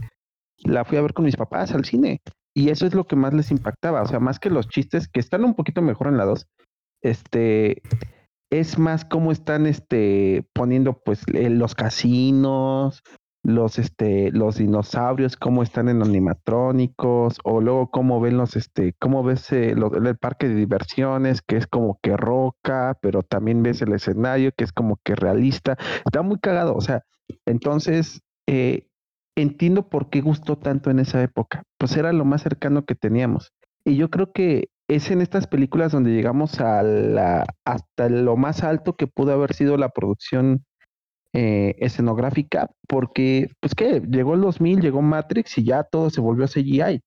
la 0.63 0.85
fui 0.85 0.97
a 0.97 1.01
ver 1.01 1.13
con 1.13 1.25
mis 1.25 1.35
papás 1.35 1.73
al 1.73 1.85
cine. 1.85 2.21
Y 2.55 2.69
eso 2.69 2.85
es 2.87 2.95
lo 2.95 3.05
que 3.05 3.15
más 3.15 3.33
les 3.33 3.51
impactaba. 3.51 4.01
O 4.01 4.07
sea, 4.07 4.19
más 4.19 4.39
que 4.39 4.49
los 4.49 4.67
chistes, 4.67 5.07
que 5.07 5.19
están 5.19 5.43
un 5.43 5.53
poquito 5.53 5.81
mejor 5.81 6.07
en 6.07 6.17
la 6.17 6.25
2, 6.25 6.47
este, 7.03 7.81
es 8.51 8.79
más 8.79 9.05
cómo 9.05 9.31
están 9.31 9.67
este, 9.67 10.45
poniendo 10.53 11.01
pues 11.03 11.21
eh, 11.33 11.49
los 11.49 11.75
casinos, 11.75 13.03
los, 13.43 13.77
este, 13.77 14.31
los 14.31 14.57
dinosaurios, 14.57 15.37
cómo 15.37 15.63
están 15.63 15.87
en 15.89 16.01
animatrónicos, 16.01 17.37
o 17.43 17.61
luego 17.61 17.91
cómo 17.91 18.19
ven 18.19 18.37
los, 18.37 18.55
este, 18.55 18.93
cómo 18.99 19.23
ves 19.23 19.51
eh, 19.51 19.75
lo- 19.75 19.93
el 19.95 20.17
parque 20.17 20.47
de 20.47 20.55
diversiones, 20.55 21.41
que 21.41 21.57
es 21.57 21.67
como 21.67 21.99
que 22.01 22.17
roca, 22.17 22.97
pero 23.01 23.21
también 23.23 23.63
ves 23.63 23.81
el 23.81 23.93
escenario, 23.93 24.51
que 24.57 24.63
es 24.63 24.71
como 24.73 24.99
que 25.03 25.15
realista. 25.15 25.77
Está 26.05 26.21
muy 26.23 26.39
cagado, 26.39 26.75
o 26.75 26.81
sea, 26.81 27.03
entonces 27.45 28.21
eh, 28.49 28.87
entiendo 29.37 29.87
por 29.87 30.09
qué 30.09 30.21
gustó 30.21 30.57
tanto 30.57 30.89
en 30.89 30.99
esa 30.99 31.21
época. 31.21 31.63
Pues 31.77 31.95
era 31.95 32.11
lo 32.11 32.25
más 32.25 32.41
cercano 32.41 32.85
que 32.85 32.95
teníamos. 32.95 33.53
Y 33.85 33.95
yo 33.95 34.09
creo 34.09 34.31
que 34.33 34.69
es 34.89 35.11
en 35.11 35.21
estas 35.21 35.47
películas 35.47 35.91
donde 35.91 36.11
llegamos 36.11 36.59
a 36.59 36.81
la, 36.83 37.45
hasta 37.63 38.09
lo 38.09 38.35
más 38.35 38.63
alto 38.63 38.95
que 38.95 39.07
pudo 39.07 39.33
haber 39.33 39.53
sido 39.53 39.77
la 39.77 39.89
producción 39.89 40.65
eh, 41.33 41.75
escenográfica, 41.79 42.69
porque, 42.87 43.49
pues 43.59 43.75
que 43.75 44.01
llegó 44.01 44.33
el 44.33 44.41
2000, 44.41 44.81
llegó 44.81 45.01
Matrix 45.01 45.57
y 45.57 45.65
ya 45.65 45.83
todo 45.83 46.09
se 46.09 46.21
volvió 46.21 46.47
CGI. 46.47 47.01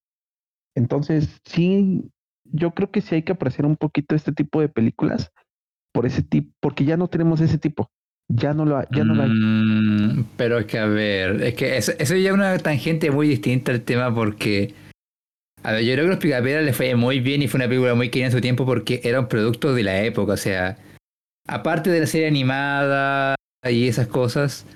Entonces, 0.76 1.40
sí, 1.44 2.10
yo 2.44 2.72
creo 2.72 2.90
que 2.90 3.00
sí 3.00 3.16
hay 3.16 3.22
que 3.22 3.32
apreciar 3.32 3.66
un 3.66 3.76
poquito 3.76 4.14
este 4.14 4.32
tipo 4.32 4.60
de 4.60 4.68
películas 4.68 5.32
por 5.92 6.06
ese 6.06 6.22
tipo, 6.22 6.52
porque 6.60 6.84
ya 6.84 6.96
no 6.96 7.08
tenemos 7.08 7.40
ese 7.40 7.58
tipo, 7.58 7.90
ya 8.32 8.54
no 8.54 8.64
lo, 8.64 8.82
ya 8.90 9.04
no 9.04 9.14
lo 9.14 9.22
hay. 9.24 9.30
Mm, 9.30 10.24
pero 10.36 10.58
es 10.58 10.66
que, 10.66 10.78
a 10.78 10.86
ver, 10.86 11.42
es 11.42 11.54
que 11.54 11.76
eso, 11.76 11.92
eso 11.98 12.14
ya 12.16 12.30
es 12.30 12.34
una 12.34 12.56
tangente 12.58 13.10
muy 13.10 13.28
distinta 13.28 13.72
al 13.72 13.82
tema 13.82 14.14
porque, 14.14 14.74
a 15.62 15.72
ver, 15.72 15.84
yo 15.84 15.94
creo 15.94 16.04
que 16.04 16.10
Los 16.10 16.18
Picapiedras 16.18 16.64
le 16.64 16.72
fue 16.72 16.94
muy 16.94 17.20
bien 17.20 17.42
y 17.42 17.48
fue 17.48 17.58
una 17.58 17.68
película 17.68 17.94
muy 17.94 18.08
querida 18.08 18.26
en 18.26 18.32
su 18.32 18.40
tiempo 18.40 18.64
porque 18.64 19.00
era 19.02 19.20
un 19.20 19.28
producto 19.28 19.74
de 19.74 19.82
la 19.82 20.02
época, 20.04 20.34
o 20.34 20.36
sea, 20.36 20.78
aparte 21.48 21.90
de 21.90 22.00
la 22.00 22.06
serie 22.06 22.28
animada 22.28 23.34
y 23.68 23.88
esas 23.88 24.06
cosas, 24.06 24.66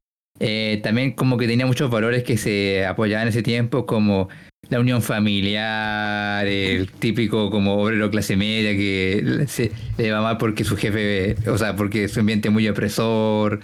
eh, 0.41 0.81
también 0.83 1.13
como 1.13 1.39
que 1.39 1.47
tenía 1.47 1.67
muchos 1.67 1.91
valores 1.91 2.25
que 2.25 2.37
se 2.37 2.85
apoyaban 2.85 3.23
en 3.23 3.29
ese 3.29 3.43
tiempo, 3.43 3.87
como 3.87 4.29
la 4.75 4.81
unión 4.81 5.03
familiar, 5.03 6.47
el 6.49 6.91
típico 6.91 7.49
como 7.49 7.75
obrero 7.81 8.11
clase 8.11 8.37
media 8.37 8.73
que 8.73 9.45
se 9.47 9.71
le 9.97 10.11
va 10.11 10.21
mal 10.21 10.37
porque 10.37 10.65
su 10.65 10.77
jefe, 10.77 11.37
o 11.49 11.57
sea, 11.57 11.77
porque 11.77 12.09
su 12.09 12.19
ambiente 12.21 12.49
es 12.49 12.53
muy 12.55 12.67
opresor. 12.69 13.61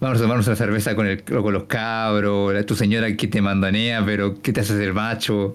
Vamos 0.00 0.18
a 0.18 0.22
tomarnos 0.22 0.46
una 0.46 0.56
cerveza 0.56 0.94
con, 0.94 1.06
el, 1.06 1.22
con 1.24 1.52
los 1.52 1.64
cabros, 1.64 2.54
la- 2.54 2.64
tu 2.64 2.74
señora 2.74 3.14
que 3.16 3.28
te 3.28 3.42
mandanea, 3.42 4.02
pero 4.04 4.40
que 4.40 4.52
te 4.54 4.60
hace 4.60 4.76
ser 4.78 4.94
macho. 4.94 5.54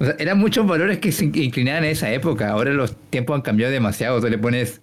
O 0.00 0.04
sea, 0.04 0.16
eran 0.18 0.38
muchos 0.38 0.66
valores 0.66 0.98
que 0.98 1.12
se 1.12 1.26
inclinaban 1.26 1.84
en 1.84 1.90
esa 1.90 2.12
época. 2.12 2.50
Ahora 2.50 2.72
los 2.72 2.96
tiempos 3.10 3.36
han 3.36 3.42
cambiado 3.42 3.72
demasiado. 3.72 4.20
Tú 4.20 4.28
le 4.28 4.38
pones 4.38 4.80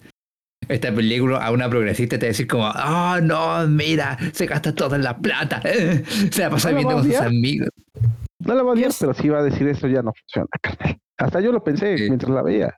esta 0.70 0.94
película 0.94 1.38
a 1.46 1.52
una 1.52 1.70
progresista 1.70 2.16
y 2.16 2.20
te 2.20 2.26
decir 2.28 2.48
como, 2.48 2.70
oh 2.70 3.20
no, 3.22 3.68
mira, 3.68 4.18
se 4.32 4.46
gasta 4.46 4.74
toda 4.74 4.98
la 4.98 5.18
plata. 5.18 5.62
se 6.32 6.42
la 6.42 6.50
pasa 6.50 6.72
¿No 6.72 6.76
la 6.76 6.80
viendo 6.84 6.96
con 6.96 7.06
sus 7.12 7.22
amigos. 7.22 7.70
No 8.40 8.54
la 8.56 8.64
va 8.64 8.72
a 8.72 8.74
odiar, 8.74 8.92
pero 9.00 9.14
sí 9.14 9.30
va 9.30 9.40
a 9.40 9.44
decir 9.44 9.68
eso 9.68 9.88
ya 9.88 10.02
no 10.02 10.14
funciona, 10.14 10.48
carnal. 10.62 10.98
Hasta 11.18 11.40
yo 11.42 11.52
lo 11.52 11.64
pensé 11.64 11.98
Sí. 11.98 12.04
mientras 12.08 12.32
la 12.32 12.42
veía. 12.42 12.78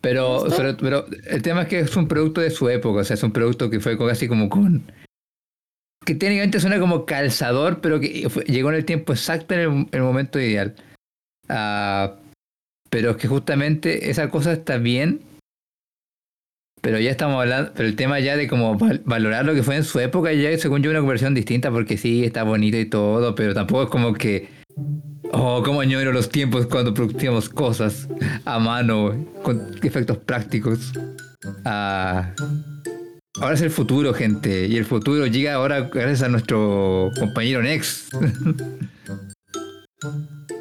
Pero, 0.00 0.44
pero, 0.56 0.76
pero 0.78 1.04
el 1.28 1.42
tema 1.42 1.62
es 1.62 1.68
que 1.68 1.80
es 1.80 1.94
un 1.96 2.08
producto 2.08 2.40
de 2.40 2.50
su 2.50 2.68
época, 2.70 3.00
o 3.00 3.04
sea, 3.04 3.14
es 3.14 3.22
un 3.22 3.32
producto 3.32 3.68
que 3.68 3.80
fue 3.80 3.98
casi 3.98 4.28
como 4.28 4.48
con... 4.48 4.90
Que 6.06 6.14
técnicamente 6.14 6.58
suena 6.60 6.80
como 6.80 7.04
calzador, 7.04 7.82
pero 7.82 8.00
que 8.00 8.30
fue- 8.30 8.44
llegó 8.44 8.70
en 8.70 8.76
el 8.76 8.86
tiempo 8.86 9.12
exacto 9.12 9.52
en 9.52 9.60
el, 9.60 9.66
en 9.68 9.88
el 9.92 10.02
momento 10.02 10.40
ideal. 10.40 10.74
Ah, 11.50 12.16
pero 12.88 13.10
es 13.10 13.16
que 13.18 13.28
justamente 13.28 14.08
esa 14.08 14.30
cosa 14.30 14.52
está 14.54 14.78
bien, 14.78 15.20
pero 16.80 16.98
ya 16.98 17.10
estamos 17.10 17.40
hablando, 17.40 17.72
pero 17.74 17.88
el 17.88 17.96
tema 17.96 18.20
ya 18.20 18.36
de 18.36 18.48
como 18.48 18.76
val- 18.78 19.02
valorar 19.04 19.44
lo 19.44 19.54
que 19.54 19.62
fue 19.62 19.76
en 19.76 19.84
su 19.84 19.98
época, 20.00 20.32
ya 20.32 20.56
según 20.58 20.82
yo 20.82 20.90
una 20.90 21.00
conversión 21.00 21.34
distinta, 21.34 21.70
porque 21.70 21.96
sí, 21.96 22.24
está 22.24 22.42
bonito 22.42 22.76
y 22.76 22.86
todo, 22.86 23.34
pero 23.34 23.54
tampoco 23.54 23.84
es 23.84 23.88
como 23.90 24.14
que... 24.14 24.48
Oh, 25.32 25.62
cómo 25.64 25.80
añoro 25.80 26.12
los 26.12 26.28
tiempos 26.28 26.66
cuando 26.66 26.92
producíamos 26.92 27.48
cosas 27.48 28.08
a 28.44 28.58
mano, 28.58 29.26
con 29.44 29.62
efectos 29.80 30.16
prácticos. 30.18 30.92
Ah, 31.64 32.32
ahora 33.40 33.54
es 33.54 33.60
el 33.60 33.70
futuro, 33.70 34.12
gente. 34.12 34.66
Y 34.66 34.76
el 34.76 34.84
futuro 34.84 35.26
llega 35.26 35.54
ahora 35.54 35.82
gracias 35.82 36.22
a 36.22 36.28
nuestro 36.28 37.10
compañero 37.16 37.62
Nex. 37.62 38.08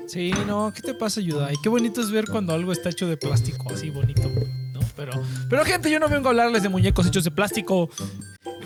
Sí, 0.05 0.31
no, 0.45 0.71
¿qué 0.75 0.81
te 0.81 0.93
pasa, 0.93 1.19
Yudai? 1.19 1.55
Qué 1.63 1.69
bonito 1.69 2.01
es 2.01 2.11
ver 2.11 2.25
cuando 2.25 2.53
algo 2.53 2.71
está 2.71 2.89
hecho 2.89 3.07
de 3.07 3.17
plástico, 3.17 3.73
así 3.73 3.89
bonito. 3.89 4.29
Pero, 4.99 5.13
pero 5.49 5.63
gente, 5.63 5.89
yo 5.89 5.97
no 5.97 6.09
vengo 6.09 6.27
a 6.27 6.31
hablarles 6.31 6.61
de 6.61 6.67
muñecos 6.67 7.07
hechos 7.07 7.23
de 7.23 7.31
plástico. 7.31 7.89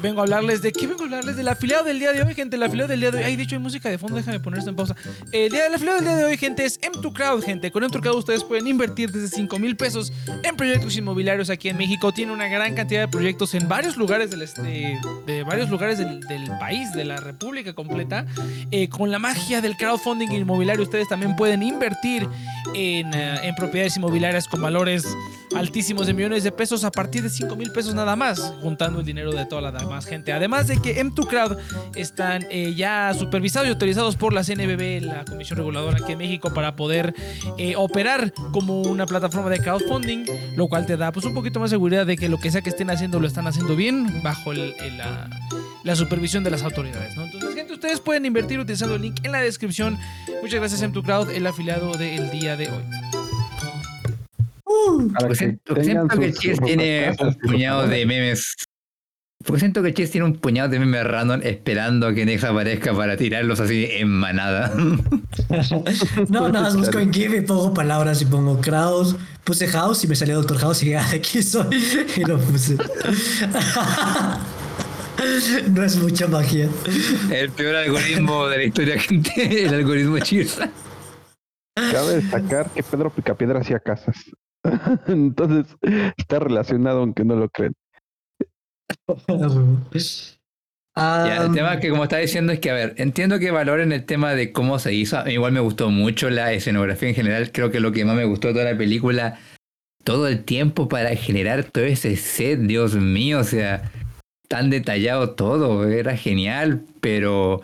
Vengo 0.01 0.19
a 0.19 0.23
hablarles 0.23 0.61
de. 0.61 0.71
¿Qué 0.71 0.87
vengo 0.87 1.03
a 1.03 1.05
hablarles? 1.05 1.35
Del 1.35 1.47
afiliado 1.47 1.83
del 1.83 1.99
día 1.99 2.11
de 2.11 2.23
hoy, 2.23 2.33
gente. 2.33 2.55
El 2.55 2.63
afiliado 2.63 2.89
del 2.89 2.99
día 2.99 3.11
de 3.11 3.19
hoy. 3.19 3.23
Ay, 3.23 3.35
de 3.35 3.43
hecho, 3.43 3.55
hay 3.55 3.61
música 3.61 3.89
de 3.89 3.97
fondo, 3.97 4.17
déjame 4.17 4.39
poner 4.39 4.59
esto 4.59 4.71
en 4.71 4.75
pausa. 4.75 4.95
El 5.31 5.51
día 5.51 5.63
del 5.63 5.75
afiliado 5.75 5.99
del 5.99 6.07
día 6.07 6.15
de 6.17 6.23
hoy, 6.25 6.37
gente, 6.37 6.65
es 6.65 6.81
M2 6.81 7.13
Crowd, 7.13 7.43
gente. 7.43 7.71
Con 7.71 7.83
M2 7.83 8.01
Crowd 8.01 8.17
ustedes 8.17 8.43
pueden 8.43 8.67
invertir 8.67 9.11
desde 9.11 9.29
5 9.29 9.59
mil 9.59 9.77
pesos 9.77 10.11
en 10.43 10.57
proyectos 10.57 10.97
inmobiliarios 10.97 11.49
aquí 11.51 11.69
en 11.69 11.77
México. 11.77 12.11
Tiene 12.11 12.31
una 12.31 12.47
gran 12.47 12.73
cantidad 12.73 13.01
de 13.01 13.07
proyectos 13.07 13.53
en 13.53 13.67
varios 13.67 13.95
lugares 13.95 14.31
del 14.31 14.41
este, 14.41 14.99
de 15.25 15.43
varios 15.43 15.69
lugares 15.69 15.99
del, 15.99 16.19
del 16.21 16.49
país, 16.59 16.91
de 16.93 17.05
la 17.05 17.17
República 17.17 17.73
completa. 17.73 18.25
Eh, 18.71 18.89
con 18.89 19.11
la 19.11 19.19
magia 19.19 19.61
del 19.61 19.77
crowdfunding 19.77 20.31
inmobiliario, 20.31 20.83
ustedes 20.83 21.07
también 21.07 21.35
pueden 21.35 21.63
invertir 21.63 22.27
en, 22.73 23.13
eh, 23.13 23.39
en 23.43 23.55
propiedades 23.55 23.95
inmobiliarias 23.95 24.47
con 24.47 24.61
valores 24.61 25.05
altísimos 25.55 26.07
de 26.07 26.13
millones 26.13 26.43
de 26.43 26.51
pesos 26.51 26.83
a 26.83 26.91
partir 26.91 27.23
de 27.23 27.29
5 27.29 27.55
mil 27.55 27.71
pesos 27.71 27.93
nada 27.93 28.15
más, 28.15 28.53
juntando 28.61 28.99
el 28.99 29.05
dinero 29.05 29.31
de 29.31 29.45
toda 29.45 29.61
la 29.61 29.71
demás 29.71 30.05
gente. 30.05 30.33
Además 30.33 30.67
de 30.67 30.81
que 30.81 30.99
M2 31.03 31.27
Crowd 31.27 31.57
están 31.95 32.45
eh, 32.49 32.73
ya 32.75 33.13
supervisados 33.17 33.67
y 33.67 33.71
autorizados 33.71 34.15
por 34.15 34.33
la 34.33 34.43
CNBB, 34.43 35.01
la 35.03 35.25
Comisión 35.25 35.57
Reguladora 35.57 35.97
aquí 36.01 36.13
en 36.13 36.17
México, 36.19 36.53
para 36.53 36.75
poder 36.75 37.13
eh, 37.57 37.75
operar 37.75 38.33
como 38.51 38.81
una 38.81 39.05
plataforma 39.05 39.49
de 39.49 39.59
crowdfunding, 39.59 40.25
lo 40.55 40.67
cual 40.67 40.85
te 40.85 40.97
da 40.97 41.11
pues 41.11 41.25
un 41.25 41.33
poquito 41.33 41.59
más 41.59 41.69
seguridad 41.69 42.05
de 42.05 42.17
que 42.17 42.29
lo 42.29 42.39
que 42.39 42.51
sea 42.51 42.61
que 42.61 42.69
estén 42.69 42.89
haciendo 42.89 43.19
lo 43.19 43.27
están 43.27 43.47
haciendo 43.47 43.75
bien 43.75 44.21
bajo 44.23 44.51
el- 44.51 44.73
el, 44.79 44.97
la, 44.97 45.29
la 45.83 45.95
supervisión 45.95 46.43
de 46.43 46.51
las 46.51 46.63
autoridades. 46.63 47.15
¿no? 47.15 47.23
Entonces, 47.25 47.53
gente, 47.55 47.73
ustedes 47.73 47.99
pueden 47.99 48.25
invertir 48.25 48.59
utilizando 48.59 48.95
el 48.95 49.01
link 49.01 49.19
en 49.23 49.31
la 49.31 49.41
descripción. 49.41 49.97
Muchas 50.41 50.59
gracias, 50.59 50.81
M2 50.83 51.03
Crowd, 51.03 51.29
el 51.31 51.45
afiliado 51.47 51.91
del 51.93 52.29
día 52.31 52.55
de 52.57 52.69
hoy. 52.69 53.22
Porque 55.17 55.27
que 55.27 55.35
siento, 55.35 55.61
porque 55.65 55.81
tengan 55.83 56.09
siento 56.09 56.19
que 56.19 56.33
Chess 56.33 56.59
tiene 56.61 57.15
un 57.19 57.33
puñado 57.35 57.87
de 57.87 58.05
memes. 58.05 58.55
Porque 59.45 59.59
siento 59.59 59.83
que 59.83 59.93
Chess 59.93 60.11
tiene 60.11 60.25
un 60.25 60.35
puñado 60.35 60.69
de 60.69 60.79
memes 60.79 61.03
random 61.05 61.41
esperando 61.43 62.07
a 62.07 62.13
que 62.13 62.25
Nex 62.25 62.43
aparezca 62.43 62.93
para 62.93 63.17
tirarlos 63.17 63.59
así 63.59 63.87
en 63.89 64.09
manada. 64.09 64.73
No, 66.29 66.49
nada 66.49 66.65
más 66.65 66.75
busco 66.75 66.99
en 66.99 67.13
GIF 67.13 67.33
y 67.33 67.41
pongo 67.41 67.73
palabras 67.73 68.21
y 68.21 68.25
pongo 68.25 68.59
crowd. 68.59 69.15
Puse 69.43 69.67
house 69.67 70.03
y 70.03 70.07
me 70.07 70.15
salió 70.15 70.35
Doctor 70.35 70.57
House 70.57 70.81
y 70.81 70.85
dije, 70.87 70.97
ah, 70.97 71.09
aquí 71.13 71.43
soy. 71.43 71.67
Y 72.17 72.23
lo 72.23 72.39
puse. 72.39 72.77
No 75.69 75.83
es 75.83 75.95
mucha 75.97 76.27
magia. 76.27 76.69
El 77.31 77.49
peor 77.51 77.75
algoritmo 77.75 78.47
de 78.47 78.57
la 78.57 78.63
historia, 78.63 78.99
gente. 78.99 79.65
El 79.65 79.73
algoritmo 79.73 80.19
Cheers. 80.19 80.59
Cabe 81.75 82.15
destacar 82.15 82.69
que 82.71 82.83
Pedro 82.83 83.09
Picapiedra 83.09 83.59
hacía 83.59 83.79
casas. 83.79 84.15
Entonces, 85.07 85.75
está 86.17 86.39
relacionado 86.39 86.99
aunque 86.99 87.23
no 87.25 87.35
lo 87.35 87.49
crean. 87.49 87.73
Ya, 90.95 91.37
el 91.37 91.41
Ah, 91.49 91.51
tema 91.51 91.79
que 91.79 91.89
como 91.89 92.03
estaba 92.03 92.21
diciendo 92.21 92.53
es 92.53 92.59
que, 92.59 92.69
a 92.69 92.75
ver, 92.75 92.93
entiendo 92.97 93.39
que 93.39 93.49
valoren 93.49 93.91
el 93.91 94.05
tema 94.05 94.35
de 94.35 94.51
cómo 94.51 94.77
se 94.77 94.93
hizo. 94.93 95.17
A 95.17 95.23
mí 95.23 95.33
igual 95.33 95.51
me 95.51 95.59
gustó 95.59 95.89
mucho 95.89 96.29
la 96.29 96.53
escenografía 96.53 97.09
en 97.09 97.15
general. 97.15 97.51
Creo 97.51 97.71
que 97.71 97.79
lo 97.79 97.91
que 97.91 98.05
más 98.05 98.15
me 98.15 98.25
gustó 98.25 98.49
de 98.49 98.53
toda 98.53 98.71
la 98.71 98.77
película, 98.77 99.39
todo 100.03 100.27
el 100.27 100.43
tiempo 100.43 100.87
para 100.87 101.15
generar 101.15 101.63
todo 101.63 101.83
ese 101.85 102.15
set, 102.15 102.59
Dios 102.59 102.93
mío, 102.95 103.39
o 103.39 103.43
sea, 103.43 103.91
tan 104.47 104.69
detallado 104.69 105.31
todo, 105.31 105.87
era 105.89 106.15
genial, 106.15 106.83
pero... 107.01 107.61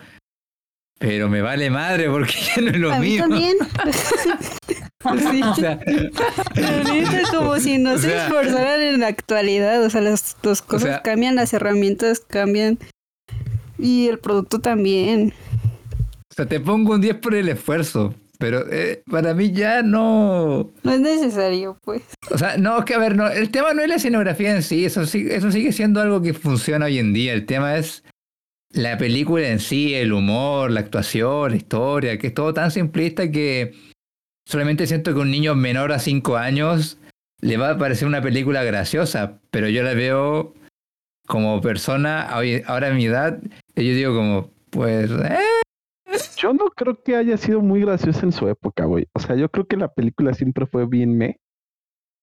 Pero 0.98 1.30
me 1.30 1.42
vale 1.42 1.70
madre 1.70 2.10
porque 2.10 2.34
ya 2.56 2.62
no 2.64 2.72
es 2.72 2.78
lo 2.78 2.92
A 2.92 3.00
mí 3.00 3.10
mío. 3.12 3.20
también. 3.22 3.56
Sí. 5.02 5.42
O 5.44 5.56
sea, 5.56 5.80
como 7.38 7.58
si 7.60 7.78
no 7.78 7.98
se 7.98 8.10
sea- 8.10 8.26
esforzaran 8.28 8.82
en 8.82 9.00
la 9.00 9.08
actualidad. 9.08 9.84
O 9.84 9.90
sea, 9.90 10.02
las, 10.02 10.36
las 10.44 10.62
cosas 10.62 10.90
sea- 10.90 11.02
cambian, 11.02 11.36
las 11.36 11.54
herramientas 11.54 12.20
cambian. 12.20 12.78
Y 13.78 14.08
el 14.10 14.20
producto 14.20 14.60
también. 14.60 15.34
o 16.30 16.34
sea, 16.36 16.46
te 16.46 16.60
pongo 16.60 16.94
un 16.96 17.02
10 17.02 17.16
por 17.16 17.34
el 17.34 17.48
esfuerzo, 17.48 18.14
pero 18.38 18.66
eh, 18.70 19.02
para 19.10 19.34
mí 19.34 19.54
ya 19.54 19.82
no... 19.84 20.70
No 20.84 20.92
es 20.92 21.00
necesario, 21.00 21.78
pues. 21.86 22.02
O 22.30 22.38
sea, 22.38 22.58
no, 22.58 22.80
es 22.80 22.86
que 22.86 22.94
a 22.96 23.00
ver, 23.00 23.16
no, 23.16 23.30
el 23.30 23.52
tema 23.52 23.74
no 23.74 23.82
es 23.82 23.88
la 23.88 23.96
escenografía 23.96 24.54
en 24.54 24.64
sí, 24.64 24.84
eso, 24.84 25.06
sí- 25.06 25.28
eso 25.30 25.50
sigue 25.52 25.72
siendo 25.72 26.02
algo 26.02 26.22
que 26.22 26.34
funciona 26.34 26.88
hoy 26.88 27.00
en 27.00 27.14
día. 27.14 27.32
El 27.32 27.46
tema 27.46 27.78
es 27.78 28.04
la 28.72 28.98
película 28.98 29.48
en 29.48 29.60
sí, 29.60 29.96
el 29.96 30.12
humor, 30.12 30.72
la 30.72 30.82
actuación, 30.82 31.52
la 31.52 31.58
historia, 31.58 32.18
que 32.18 32.28
es 32.28 32.34
todo 32.34 32.54
tan 32.54 32.72
simplista 32.72 33.32
que 33.32 33.74
solamente 34.50 34.88
siento 34.88 35.14
que 35.14 35.20
un 35.20 35.30
niño 35.30 35.54
menor 35.54 35.92
a 35.92 36.00
5 36.00 36.36
años 36.38 36.98
le 37.42 37.58
va 37.58 37.70
a 37.72 37.78
parecer 37.78 38.08
una 38.08 38.22
película 38.22 38.64
graciosa, 38.64 39.40
pero 39.52 39.70
yo 39.70 39.84
la 39.84 39.94
veo 39.94 40.54
como 41.28 41.62
persona, 41.62 42.24
ahora 42.24 42.88
a 42.88 42.94
mi 42.94 43.06
edad, 43.06 43.40
y 43.76 43.88
yo 43.88 43.94
digo 43.94 44.16
como, 44.16 44.50
pues... 44.72 45.12
eh, 45.12 45.38
Yo 46.38 46.54
no 46.54 46.66
creo 46.76 47.02
que 47.04 47.16
haya 47.16 47.38
sido 47.38 47.62
muy 47.62 47.82
graciosa 47.82 48.26
en 48.26 48.32
su 48.32 48.48
época, 48.48 48.86
güey. 48.86 49.06
O 49.14 49.20
sea, 49.20 49.36
yo 49.36 49.50
creo 49.50 49.68
que 49.68 49.78
la 49.78 49.94
película 49.94 50.34
siempre 50.34 50.66
fue 50.66 50.88
bien 50.88 51.16
me 51.16 51.38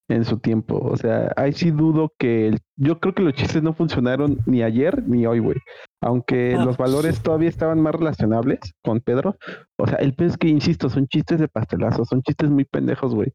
en 0.08 0.24
su 0.24 0.38
tiempo. 0.38 0.78
O 0.78 0.96
sea, 0.96 1.32
ahí 1.36 1.52
sí 1.52 1.70
dudo 1.70 2.12
que... 2.18 2.48
el- 2.48 2.58
Yo 2.76 2.98
creo 2.98 3.14
que 3.14 3.22
los 3.22 3.34
chistes 3.34 3.62
no 3.62 3.72
funcionaron 3.74 4.38
ni 4.46 4.62
ayer 4.64 5.02
ni 5.06 5.24
hoy, 5.26 5.38
güey. 5.38 5.56
Aunque 6.02 6.54
Ah. 6.54 6.64
los 6.64 6.76
valores 6.76 7.22
todavía 7.22 7.48
estaban 7.48 7.80
más 7.80 7.94
relacionables 7.94 8.60
con 8.84 9.00
Pedro. 9.00 9.36
O 9.78 9.86
sea, 9.86 9.96
el 9.96 10.14
pez 10.14 10.32
es 10.32 10.36
que, 10.38 10.48
insisto, 10.48 10.90
son 10.90 11.08
chistes 11.08 11.40
de 11.40 11.48
pastelazo, 11.48 12.04
son 12.04 12.22
chistes 12.22 12.50
muy 12.50 12.64
pendejos, 12.64 13.14
güey. 13.14 13.32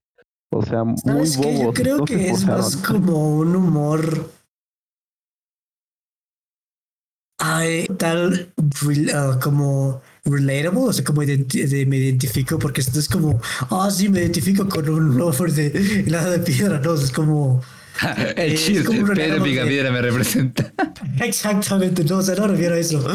O 0.54 0.62
sea, 0.64 0.84
muy 0.84 0.96
bobos. 1.06 1.38
Yo 1.38 1.74
creo 1.74 1.98
no 2.00 2.06
que 2.06 2.30
es 2.30 2.46
más 2.46 2.78
como 2.78 3.36
un 3.38 3.56
humor. 3.56 4.30
Ay, 7.44 7.88
tal 7.98 8.54
ah, 9.16 9.40
como 9.42 10.00
relatable, 10.26 10.80
o 10.82 10.94
sea, 10.94 11.04
como 11.04 11.24
identi- 11.24 11.68
de- 11.68 11.88
me 11.88 11.98
identifico, 11.98 12.60
porque 12.60 12.82
esto 12.82 13.00
es 13.00 13.10
como, 13.10 13.42
ah, 13.72 13.90
sí, 13.90 14.10
me 14.10 14.20
identifico 14.20 14.70
con 14.70 14.88
un 14.88 15.18
lover 15.18 15.52
de 15.52 15.68
helado 16.06 16.32
de 16.32 16.40
piedra, 16.40 16.80
no, 16.80 16.94
es 16.94 17.12
como, 17.12 17.62
el 18.36 18.54
Es 18.54 18.66
chiste, 18.66 19.04
Pedro 19.16 19.44
Picapiedra 19.44 19.92
me 19.92 20.02
representa. 20.02 20.74
Exactamente, 21.20 22.04
no, 22.04 22.18
o 22.18 22.22
sea, 22.22 22.36
no 22.36 22.48
refiero 22.48 22.76
a 22.76 22.80
eso. 22.80 23.06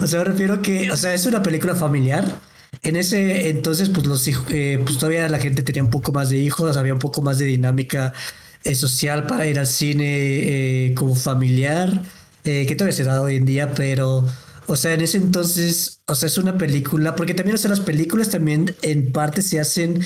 O 0.00 0.06
sea, 0.06 0.20
me 0.20 0.24
refiero 0.24 0.62
que, 0.62 0.90
o 0.90 0.96
sea, 0.96 1.14
es 1.14 1.26
una 1.26 1.42
película 1.42 1.74
familiar. 1.74 2.24
En 2.82 2.96
ese 2.96 3.48
entonces, 3.48 3.88
pues 3.88 4.06
los 4.06 4.28
hijos, 4.28 4.46
eh, 4.50 4.80
pues 4.84 4.98
todavía 4.98 5.28
la 5.28 5.38
gente 5.38 5.62
tenía 5.62 5.82
un 5.82 5.90
poco 5.90 6.12
más 6.12 6.30
de 6.30 6.38
hijos, 6.38 6.76
había 6.76 6.92
un 6.92 6.98
poco 6.98 7.22
más 7.22 7.38
de 7.38 7.46
dinámica 7.46 8.12
eh, 8.64 8.74
social 8.74 9.26
para 9.26 9.46
ir 9.46 9.58
al 9.58 9.66
cine 9.66 10.04
eh, 10.06 10.94
como 10.94 11.14
familiar, 11.14 12.02
eh, 12.44 12.66
que 12.66 12.74
todavía 12.74 12.96
se 12.96 13.04
da 13.04 13.20
hoy 13.22 13.36
en 13.36 13.44
día, 13.46 13.72
pero, 13.74 14.26
o 14.66 14.76
sea, 14.76 14.94
en 14.94 15.00
ese 15.00 15.18
entonces, 15.18 16.00
o 16.06 16.14
sea, 16.14 16.26
es 16.26 16.38
una 16.38 16.58
película, 16.58 17.14
porque 17.14 17.34
también, 17.34 17.54
o 17.54 17.58
sea, 17.58 17.70
las 17.70 17.80
películas 17.80 18.30
también 18.30 18.74
en 18.82 19.12
parte 19.12 19.42
se 19.42 19.60
hacen 19.60 20.04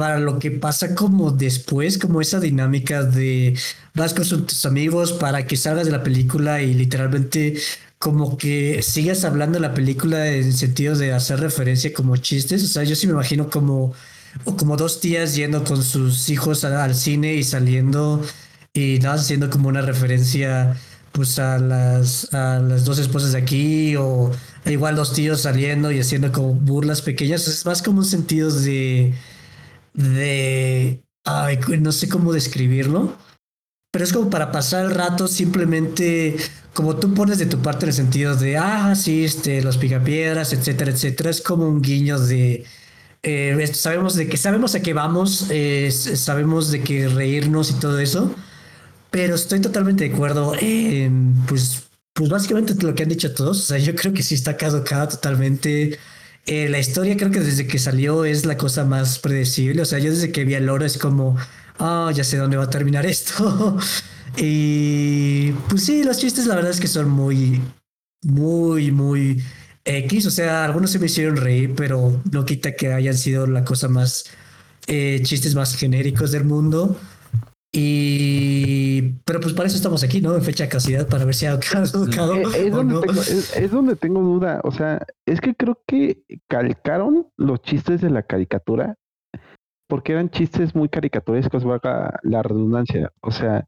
para 0.00 0.18
lo 0.18 0.38
que 0.38 0.50
pasa 0.50 0.94
como 0.94 1.30
después, 1.30 1.98
como 1.98 2.22
esa 2.22 2.40
dinámica 2.40 3.02
de 3.02 3.54
vas 3.94 4.14
con 4.14 4.46
tus 4.46 4.64
amigos 4.64 5.12
para 5.12 5.46
que 5.46 5.58
salgas 5.58 5.84
de 5.84 5.92
la 5.92 6.02
película 6.02 6.62
y 6.62 6.72
literalmente 6.72 7.60
como 7.98 8.38
que 8.38 8.82
sigas 8.82 9.24
hablando 9.26 9.58
de 9.58 9.60
la 9.60 9.74
película 9.74 10.26
en 10.26 10.44
el 10.44 10.54
sentido 10.54 10.96
de 10.96 11.12
hacer 11.12 11.38
referencia 11.40 11.92
como 11.92 12.16
chistes. 12.16 12.64
O 12.64 12.66
sea, 12.66 12.82
yo 12.82 12.96
sí 12.96 13.06
me 13.08 13.12
imagino 13.12 13.50
como, 13.50 13.92
como 14.56 14.78
dos 14.78 15.00
tías 15.00 15.34
yendo 15.34 15.64
con 15.64 15.82
sus 15.82 16.30
hijos 16.30 16.64
al 16.64 16.94
cine 16.94 17.34
y 17.34 17.44
saliendo 17.44 18.24
y 18.72 19.00
nada, 19.00 19.16
haciendo 19.16 19.50
como 19.50 19.68
una 19.68 19.82
referencia 19.82 20.78
pues 21.12 21.38
a 21.38 21.58
las, 21.58 22.32
a 22.32 22.58
las 22.58 22.86
dos 22.86 22.98
esposas 22.98 23.32
de 23.32 23.38
aquí 23.38 23.96
o 23.96 24.30
igual 24.64 24.96
dos 24.96 25.12
tíos 25.12 25.42
saliendo 25.42 25.92
y 25.92 26.00
haciendo 26.00 26.32
como 26.32 26.54
burlas 26.54 27.02
pequeñas. 27.02 27.46
Es 27.48 27.66
más 27.66 27.82
como 27.82 27.98
un 27.98 28.06
sentido 28.06 28.50
de 28.50 29.12
de, 29.94 31.02
ay, 31.24 31.58
no 31.80 31.92
sé 31.92 32.08
cómo 32.08 32.32
describirlo, 32.32 33.16
pero 33.92 34.04
es 34.04 34.12
como 34.12 34.30
para 34.30 34.52
pasar 34.52 34.84
el 34.86 34.94
rato 34.94 35.26
simplemente 35.28 36.36
como 36.74 36.96
tú 36.96 37.12
pones 37.14 37.38
de 37.38 37.46
tu 37.46 37.60
parte 37.60 37.84
en 37.84 37.88
el 37.88 37.94
sentido 37.94 38.36
de, 38.36 38.56
ah, 38.56 38.94
sí, 38.94 39.24
este, 39.24 39.62
los 39.62 39.76
picapiedras, 39.76 40.52
etcétera, 40.52 40.92
etcétera, 40.92 41.30
es 41.30 41.40
como 41.40 41.68
un 41.68 41.82
guiño 41.82 42.18
de, 42.18 42.64
eh, 43.22 43.70
sabemos 43.74 44.14
de 44.14 44.28
que 44.28 44.36
sabemos 44.36 44.74
a 44.74 44.80
qué 44.80 44.94
vamos, 44.94 45.46
eh, 45.50 45.90
sabemos 45.90 46.70
de 46.70 46.82
que 46.82 47.08
reírnos 47.08 47.70
y 47.70 47.74
todo 47.74 47.98
eso, 47.98 48.34
pero 49.10 49.34
estoy 49.34 49.60
totalmente 49.60 50.08
de 50.08 50.14
acuerdo 50.14 50.54
en, 50.58 51.34
pues, 51.48 51.88
pues 52.12 52.30
básicamente 52.30 52.74
lo 52.84 52.94
que 52.94 53.02
han 53.02 53.08
dicho 53.08 53.34
todos, 53.34 53.58
o 53.58 53.62
sea, 53.62 53.78
yo 53.78 53.94
creo 53.96 54.12
que 54.12 54.22
sí 54.22 54.34
está 54.34 54.56
caducada 54.56 55.08
totalmente. 55.08 55.98
Eh, 56.46 56.68
la 56.68 56.78
historia 56.78 57.16
creo 57.16 57.30
que 57.30 57.40
desde 57.40 57.66
que 57.66 57.78
salió 57.78 58.24
es 58.24 58.46
la 58.46 58.56
cosa 58.56 58.84
más 58.84 59.18
predecible. 59.18 59.82
O 59.82 59.84
sea, 59.84 59.98
yo 59.98 60.10
desde 60.10 60.32
que 60.32 60.44
vi 60.44 60.54
el 60.54 60.68
oro 60.68 60.84
es 60.84 60.98
como, 60.98 61.36
ah, 61.78 62.10
ya 62.14 62.24
sé 62.24 62.36
dónde 62.36 62.56
va 62.56 62.64
a 62.64 62.70
terminar 62.70 63.06
esto. 63.06 63.78
y 64.36 65.52
pues 65.68 65.84
sí, 65.84 66.02
los 66.04 66.18
chistes 66.18 66.46
la 66.46 66.56
verdad 66.56 66.70
es 66.70 66.80
que 66.80 66.88
son 66.88 67.08
muy, 67.10 67.60
muy, 68.22 68.90
muy 68.90 69.42
X. 69.84 70.26
O 70.26 70.30
sea, 70.30 70.64
algunos 70.64 70.90
se 70.90 70.98
me 70.98 71.06
hicieron 71.06 71.36
reír, 71.36 71.74
pero 71.76 72.22
no 72.30 72.44
quita 72.44 72.74
que 72.74 72.92
hayan 72.92 73.16
sido 73.16 73.46
la 73.46 73.64
cosa 73.64 73.88
más, 73.88 74.24
eh, 74.86 75.20
chistes 75.22 75.54
más 75.54 75.76
genéricos 75.76 76.32
del 76.32 76.44
mundo. 76.44 76.98
Y, 77.72 79.20
pero 79.24 79.40
pues 79.40 79.54
para 79.54 79.68
eso 79.68 79.76
estamos 79.76 80.02
aquí, 80.02 80.20
¿no? 80.20 80.34
En 80.34 80.42
fecha 80.42 80.64
de 80.64 80.70
caducidad, 80.70 81.08
para 81.08 81.24
ver 81.24 81.34
si 81.34 81.46
ha 81.46 81.58
caducado 81.72 82.34
Eh, 82.34 82.66
es, 82.66 82.72
donde 82.72 82.94
no. 82.94 83.00
tengo, 83.00 83.20
es, 83.20 83.56
es 83.56 83.70
donde 83.70 83.96
tengo 83.96 84.20
duda. 84.20 84.60
O 84.64 84.72
sea, 84.72 85.06
es 85.26 85.40
que 85.40 85.54
creo 85.54 85.80
que 85.86 86.22
calcaron 86.48 87.28
los 87.36 87.62
chistes 87.62 88.00
de 88.00 88.10
la 88.10 88.22
caricatura 88.22 88.96
porque 89.90 90.12
eran 90.12 90.30
chistes 90.30 90.74
muy 90.74 90.88
caricaturescos, 90.88 91.64
valga 91.64 92.18
la 92.22 92.42
redundancia. 92.42 93.12
O 93.20 93.30
sea, 93.30 93.66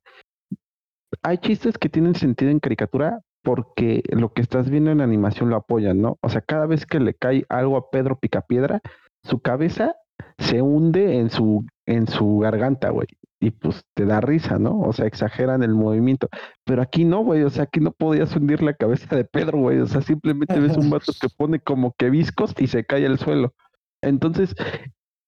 hay 1.23 1.38
chistes 1.38 1.77
que 1.77 1.88
tienen 1.88 2.15
sentido 2.15 2.51
en 2.51 2.61
caricatura 2.61 3.21
porque 3.43 4.03
lo 4.11 4.33
que 4.33 4.41
estás 4.41 4.71
viendo 4.71 4.91
en 4.93 5.01
animación 5.01 5.51
lo 5.51 5.57
apoyan, 5.57 6.01
¿no? 6.01 6.19
O 6.23 6.29
sea, 6.29 6.41
cada 6.41 6.67
vez 6.67 6.87
que 6.87 7.01
le 7.01 7.15
cae 7.15 7.45
algo 7.49 7.77
a 7.77 7.91
Pedro 7.91 8.19
Picapiedra, 8.19 8.81
su 9.25 9.41
cabeza 9.41 9.97
se 10.38 10.62
hunde 10.62 11.19
en 11.19 11.29
su, 11.29 11.67
en 11.87 12.07
su 12.07 12.38
garganta, 12.38 12.91
güey. 12.91 13.09
Y 13.42 13.50
pues 13.50 13.83
te 13.94 14.07
da 14.07 14.20
risa, 14.20 14.61
¿no? 14.61 14.81
O 14.81 14.92
sea, 14.92 15.07
exageran 15.07 15.64
el 15.64 15.74
movimiento. 15.74 16.28
Pero 16.64 16.81
aquí 16.81 17.05
no, 17.05 17.24
güey. 17.24 17.42
O 17.42 17.50
sea, 17.50 17.64
aquí 17.64 17.81
no 17.81 17.90
podías 17.90 18.37
hundir 18.37 18.62
la 18.62 18.72
cabeza 18.72 19.16
de 19.16 19.24
Pedro, 19.24 19.59
güey. 19.59 19.78
O 19.81 19.87
sea, 19.88 20.00
simplemente 20.00 20.61
ves 20.61 20.76
un 20.76 20.90
vato 20.90 21.12
que 21.20 21.26
pone 21.37 21.59
como 21.59 21.92
que 21.98 22.09
viscos 22.09 22.55
y 22.57 22.68
se 22.68 22.85
cae 22.85 23.05
al 23.05 23.18
suelo. 23.18 23.52
Entonces, 24.00 24.55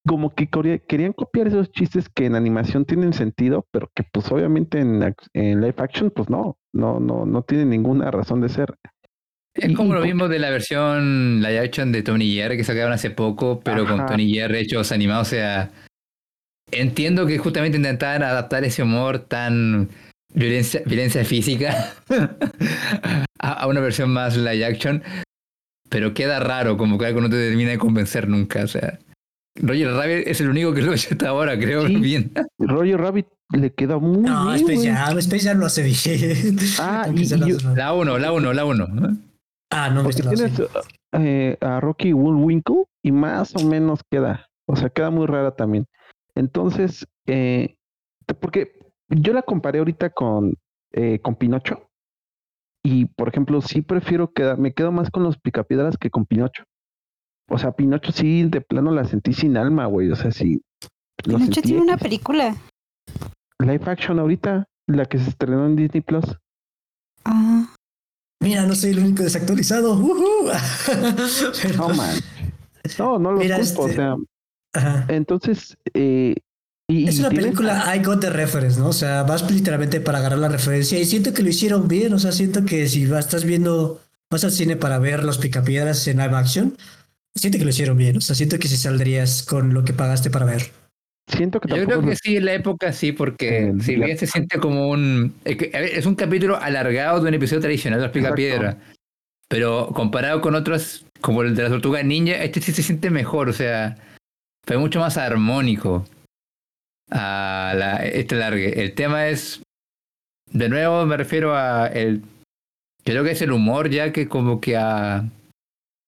como 0.07 0.33
que 0.33 0.49
querían 0.87 1.13
copiar 1.13 1.49
esos 1.49 1.73
chistes 1.73 2.09
que 2.09 2.27
en 2.27 2.37
animación 2.37 2.85
tienen 2.85 3.15
sentido, 3.15 3.67
pero 3.73 3.91
que 3.93 4.05
pues 4.05 4.31
obviamente 4.31 4.79
en, 4.79 5.03
en 5.33 5.61
live 5.61 5.75
action, 5.79 6.13
pues 6.15 6.31
no, 6.31 6.57
no, 6.73 7.01
no, 7.01 7.27
no 7.27 7.43
tiene 7.43 7.65
ninguna 7.65 8.13
razón 8.13 8.41
de 8.41 8.49
ser. 8.49 8.77
Es 9.55 9.75
como 9.77 9.95
lo 9.95 10.03
mismo 10.03 10.29
de 10.29 10.41
la 10.41 10.51
versión 10.51 11.41
live 11.41 11.61
action 11.61 11.91
de 11.91 12.03
Tony 12.03 12.33
Jerry 12.33 12.57
que 12.57 12.65
sacaron 12.65 12.93
hace 12.93 13.11
poco, 13.11 13.61
pero 13.61 13.87
con. 13.87 14.05
Tony 14.07 14.33
Jerry 14.33 14.59
hechos 14.59 14.93
animados. 14.93 15.29
O 15.29 15.31
sea, 15.31 15.71
entiendo 16.81 17.27
que 17.27 17.39
justamente 17.39 17.77
intentaban 17.79 18.23
adaptar 18.23 18.65
ese 18.65 18.83
humor 18.83 19.19
tan 19.21 19.89
violencia, 20.35 20.83
violencia 20.87 21.25
física 21.25 21.93
a, 23.39 23.53
a 23.53 23.67
una 23.67 23.81
versión 23.81 24.11
más 24.11 24.37
live 24.37 24.65
action, 24.65 25.03
pero 25.89 26.15
queda 26.15 26.41
raro, 26.41 26.77
como 26.77 26.99
que 26.99 27.07
algo 27.07 27.21
no 27.21 27.31
te 27.31 27.37
termina 27.37 27.71
de 27.71 27.79
convencer 27.79 28.29
nunca. 28.29 28.65
O 28.65 28.69
sea, 28.69 28.99
Roger 29.61 29.93
Rabbit 29.93 30.27
es 30.27 30.41
el 30.41 30.49
único 30.49 30.73
que 30.75 30.83
lo 30.83 30.93
ha 30.93 30.95
hecho 30.95 31.09
hasta 31.13 31.29
ahora, 31.29 31.59
creo 31.59 31.87
Sí. 31.87 31.97
bien. 31.97 32.33
Roger 32.59 32.99
Rabbit 33.01 33.27
le 33.53 33.71
queda 33.73 33.99
muy 33.99 34.19
No, 34.19 34.47
bien, 34.47 34.57
Space 34.57 34.75
güey. 34.75 34.89
Jam, 34.89 35.19
Space 35.19 35.49
Jam 35.49 35.59
lo 35.59 35.67
hace 35.67 35.83
bien. 35.83 36.57
Ah, 36.81 37.07
y- 37.15 37.25
yo- 37.27 37.57
La 37.77 37.93
1, 37.93 38.19
la 38.19 38.33
1, 38.33 38.53
la 38.53 38.65
1. 38.65 38.87
Ah, 39.71 39.91
no, 39.91 40.03
Porque 40.05 40.23
tienes 40.23 40.53
eh, 41.13 41.57
a 41.61 41.81
Rocky 41.81 42.13
Bullwinkle 42.13 42.85
y 43.05 43.13
más 43.13 43.55
o 43.57 43.65
menos 43.65 44.01
queda. 44.11 44.47
O 44.67 44.77
sea, 44.77 44.89
queda 44.89 45.11
muy 45.11 45.27
rara 45.27 45.51
también. 45.53 45.85
Entonces, 46.37 47.07
eh, 47.27 47.77
porque 48.41 48.79
yo 49.09 49.33
la 49.33 49.43
comparé 49.43 49.79
ahorita 49.79 50.11
con, 50.11 50.55
eh, 50.93 51.19
con 51.21 51.37
Pinocho. 51.37 51.89
Y, 52.85 53.07
por 53.07 53.29
ejemplo, 53.29 53.61
sí 53.63 53.81
prefiero 53.83 54.33
quedar, 54.33 54.59
me 54.59 54.75
quedo 54.75 54.93
más 54.93 55.11
con 55.11 55.23
los 55.23 55.39
picapiedras 55.39 55.97
que 55.97 56.11
con 56.11 56.27
Pinocho. 56.27 56.65
O 57.49 57.59
sea, 57.59 57.73
Pinocho 57.73 58.13
sí, 58.13 58.45
de 58.45 58.61
plano 58.61 58.91
la 58.91 59.05
sentí 59.05 59.33
sin 59.33 59.57
alma, 59.57 59.87
güey. 59.87 60.11
O 60.11 60.17
sea, 60.17 60.31
sí. 60.33 60.61
Pinocho 61.23 61.63
tiene 61.63 61.81
una 61.83 61.97
película. 61.97 62.55
Live 63.61 63.85
action 63.87 64.19
ahorita, 64.19 64.67
la 64.89 65.07
que 65.07 65.19
se 65.19 65.31
estrenó 65.31 65.67
en 65.67 65.77
Disney 65.77 66.01
Plus. 66.03 66.25
Ah, 67.25 67.75
Mira, 68.43 68.67
no 68.67 68.75
soy 68.75 68.91
el 68.91 68.99
único 68.99 69.23
desactualizado. 69.23 69.99
Pero- 71.63 71.79
No, 71.89 71.95
man. 71.95 72.15
No, 72.99 73.19
no 73.19 73.33
lo 73.33 73.39
Mira, 73.39 73.57
culpo. 73.59 73.83
O 73.83 73.87
este- 73.89 73.97
sea, 73.97 74.17
Ajá. 74.75 75.07
entonces, 75.09 75.77
eh, 75.95 76.35
y, 76.89 77.09
Es 77.09 77.19
una 77.19 77.31
tienes- 77.31 77.47
película 77.47 77.95
I 77.97 78.01
got 78.05 78.21
the 78.21 78.31
reference, 78.31 78.79
¿no? 78.79 78.89
O 78.89 78.93
sea, 78.93 79.23
vas 79.23 79.51
literalmente 79.51 80.01
para 80.01 80.19
agarrar 80.19 80.39
la 80.39 80.49
referencia 80.49 80.99
y 81.01 81.05
siento 81.07 81.33
que 81.33 81.43
lo 81.43 81.49
hicieron 81.49 81.89
bien, 81.89 82.13
o 82.13 82.19
sea, 82.19 82.33
siento 82.33 82.65
que 82.65 82.87
si 82.89 83.07
vas, 83.07 83.25
estás 83.25 83.45
viendo, 83.45 84.01
vas 84.31 84.45
al 84.45 84.53
cine 84.53 84.77
para 84.77 84.99
ver 84.99 85.25
los 85.25 85.39
picapiedras 85.39 86.07
en 86.09 86.19
live 86.19 86.37
action, 86.37 86.77
siento 87.35 87.59
que 87.59 87.65
lo 87.65 87.71
hicieron 87.71 87.97
bien, 87.97 88.19
o 88.19 88.21
sea, 88.21 88.37
siento 88.37 88.59
que 88.59 88.69
si 88.69 88.77
saldrías 88.77 89.43
con 89.43 89.73
lo 89.73 89.83
que 89.85 89.93
pagaste 89.95 90.29
para 90.31 90.45
ver. 90.45 90.71
Siento 91.27 91.59
que 91.59 91.69
Yo 91.75 91.87
creo 91.87 92.03
que 92.03 92.17
sí, 92.17 92.37
en 92.37 92.45
la 92.45 92.53
época 92.53 92.93
sí, 92.93 93.13
porque 93.13 93.69
Eh, 93.69 93.73
si 93.81 93.97
bien 93.97 94.19
se 94.19 94.27
siente 94.27 94.59
como 94.59 94.91
un. 94.91 95.33
Es, 95.47 95.57
que, 95.57 95.71
a 95.75 95.81
ver, 95.81 95.89
es 95.99 96.05
un 96.05 96.17
capítulo 96.17 96.61
alargado 96.61 97.19
de 97.23 97.29
un 97.29 97.35
episodio 97.35 97.63
tradicional 97.63 97.99
de 98.01 98.07
los 98.09 98.15
Exacto. 98.15 98.35
Picapiedra. 98.37 98.77
Pero 99.49 99.89
comparado 99.95 100.43
con 100.43 100.55
otros, 100.55 101.07
como 101.23 101.41
el 101.43 101.55
de 101.57 101.63
la 101.63 101.69
Tortuga 101.71 102.03
Ninja, 102.03 102.35
este 102.45 102.61
sí 102.61 102.73
se 102.73 102.83
siente 102.83 103.09
mejor, 103.09 103.49
o 103.49 103.55
sea, 103.55 103.97
fue 104.67 104.79
mucho 104.79 105.01
más 105.01 105.17
armónico 105.17 106.07
a 107.11 107.75
la, 107.77 107.97
este 108.05 108.37
largue. 108.37 108.83
El 108.83 108.95
tema 108.95 109.29
es. 109.29 109.61
De 110.51 110.69
nuevo 110.69 111.05
me 111.07 111.17
refiero 111.17 111.57
a 111.57 111.87
el. 111.87 112.23
Creo 113.05 113.25
que 113.25 113.33
es 113.33 113.43
el 113.43 113.53
humor 113.53 113.91
ya 113.91 114.13
que 114.13 114.29
como 114.29 114.61
que 114.61 114.77
ha 114.77 115.25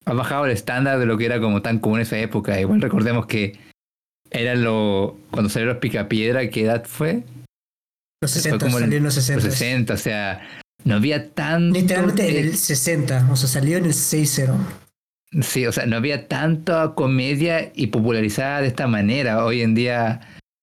ha 0.07 0.13
bajado 0.13 0.47
el 0.47 0.53
estándar 0.53 0.99
de 0.99 1.07
lo 1.07 1.19
que 1.19 1.27
era 1.27 1.41
como 1.41 1.63
tan 1.63 1.81
común 1.81 1.99
en 1.99 2.03
esa 2.03 2.19
época. 2.19 2.59
Igual 2.61 2.81
recordemos 2.81 3.27
que 3.27 3.59
era 4.31 4.55
lo. 4.55 5.19
Cuando 5.31 5.51
salió 5.51 5.67
los 5.69 5.79
Picapiedra, 5.79 6.49
¿qué 6.49 6.63
edad 6.63 6.85
fue? 6.87 7.25
Los 8.23 8.33
Fue 8.33 8.41
60, 8.43 8.67
como 8.67 8.79
salió 8.79 8.99
en 8.99 9.05
los 9.05 9.15
60. 9.15 9.45
Los 9.45 9.55
60, 9.55 9.95
o 9.95 9.97
sea, 9.97 10.49
no 10.85 10.95
había 10.95 11.31
tanto. 11.31 11.79
Literalmente 11.79 12.29
en 12.29 12.47
el 12.47 12.57
60, 12.57 13.29
o 13.31 13.37
sea, 13.37 13.49
salió 13.49 13.77
en 13.79 13.87
el 13.87 13.93
6-0. 13.93 14.57
Sí, 15.43 15.67
o 15.67 15.73
sea, 15.73 15.87
no 15.87 15.97
había 15.97 16.29
tanta 16.29 16.95
comedia 16.95 17.71
y 17.75 17.89
popularizada 17.89 18.61
de 18.63 18.69
esta 18.69 18.87
manera. 18.87 19.45
Hoy 19.45 19.63
en 19.63 19.75
día 19.75 20.21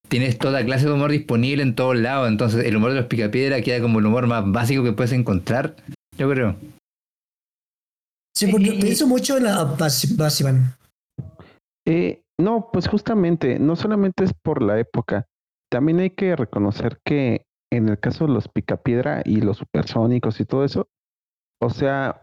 tienes 0.10 0.38
toda 0.38 0.64
clase 0.66 0.86
de 0.86 0.94
humor 0.94 1.12
disponible 1.12 1.62
en 1.64 1.76
todos 1.76 1.96
lados. 1.96 2.28
Entonces, 2.28 2.66
el 2.66 2.76
humor 2.78 2.92
de 2.92 2.98
los 2.98 3.06
Picapiedra 3.06 3.62
queda 3.62 3.82
como 3.82 4.00
el 4.00 4.06
humor 4.06 4.26
más 4.28 4.44
básico 4.52 4.84
que 4.84 4.94
puedes 4.94 5.12
encontrar. 5.12 5.76
Yo 6.18 6.30
creo. 6.30 6.56
Sí, 8.36 8.48
porque 8.48 8.72
pienso 8.74 9.08
mucho 9.08 9.38
en 9.38 9.44
la 9.44 9.64
Bas- 9.78 10.16
Basivan. 10.18 10.76
Eh, 11.88 12.22
no, 12.40 12.70
pues 12.74 12.88
justamente, 12.88 13.60
no 13.60 13.76
solamente 13.76 14.24
es 14.24 14.32
por 14.44 14.64
la 14.64 14.80
época, 14.80 15.26
también 15.72 16.00
hay 16.00 16.10
que 16.10 16.36
reconocer 16.36 16.98
que 17.06 17.44
en 17.72 17.90
el 17.90 18.00
caso 18.00 18.26
de 18.26 18.34
los 18.34 18.48
Picapiedra 18.48 19.22
y 19.26 19.42
los 19.42 19.58
supersónicos 19.58 20.40
y 20.40 20.46
todo 20.46 20.64
eso, 20.64 20.88
o 21.62 21.70
sea, 21.70 22.23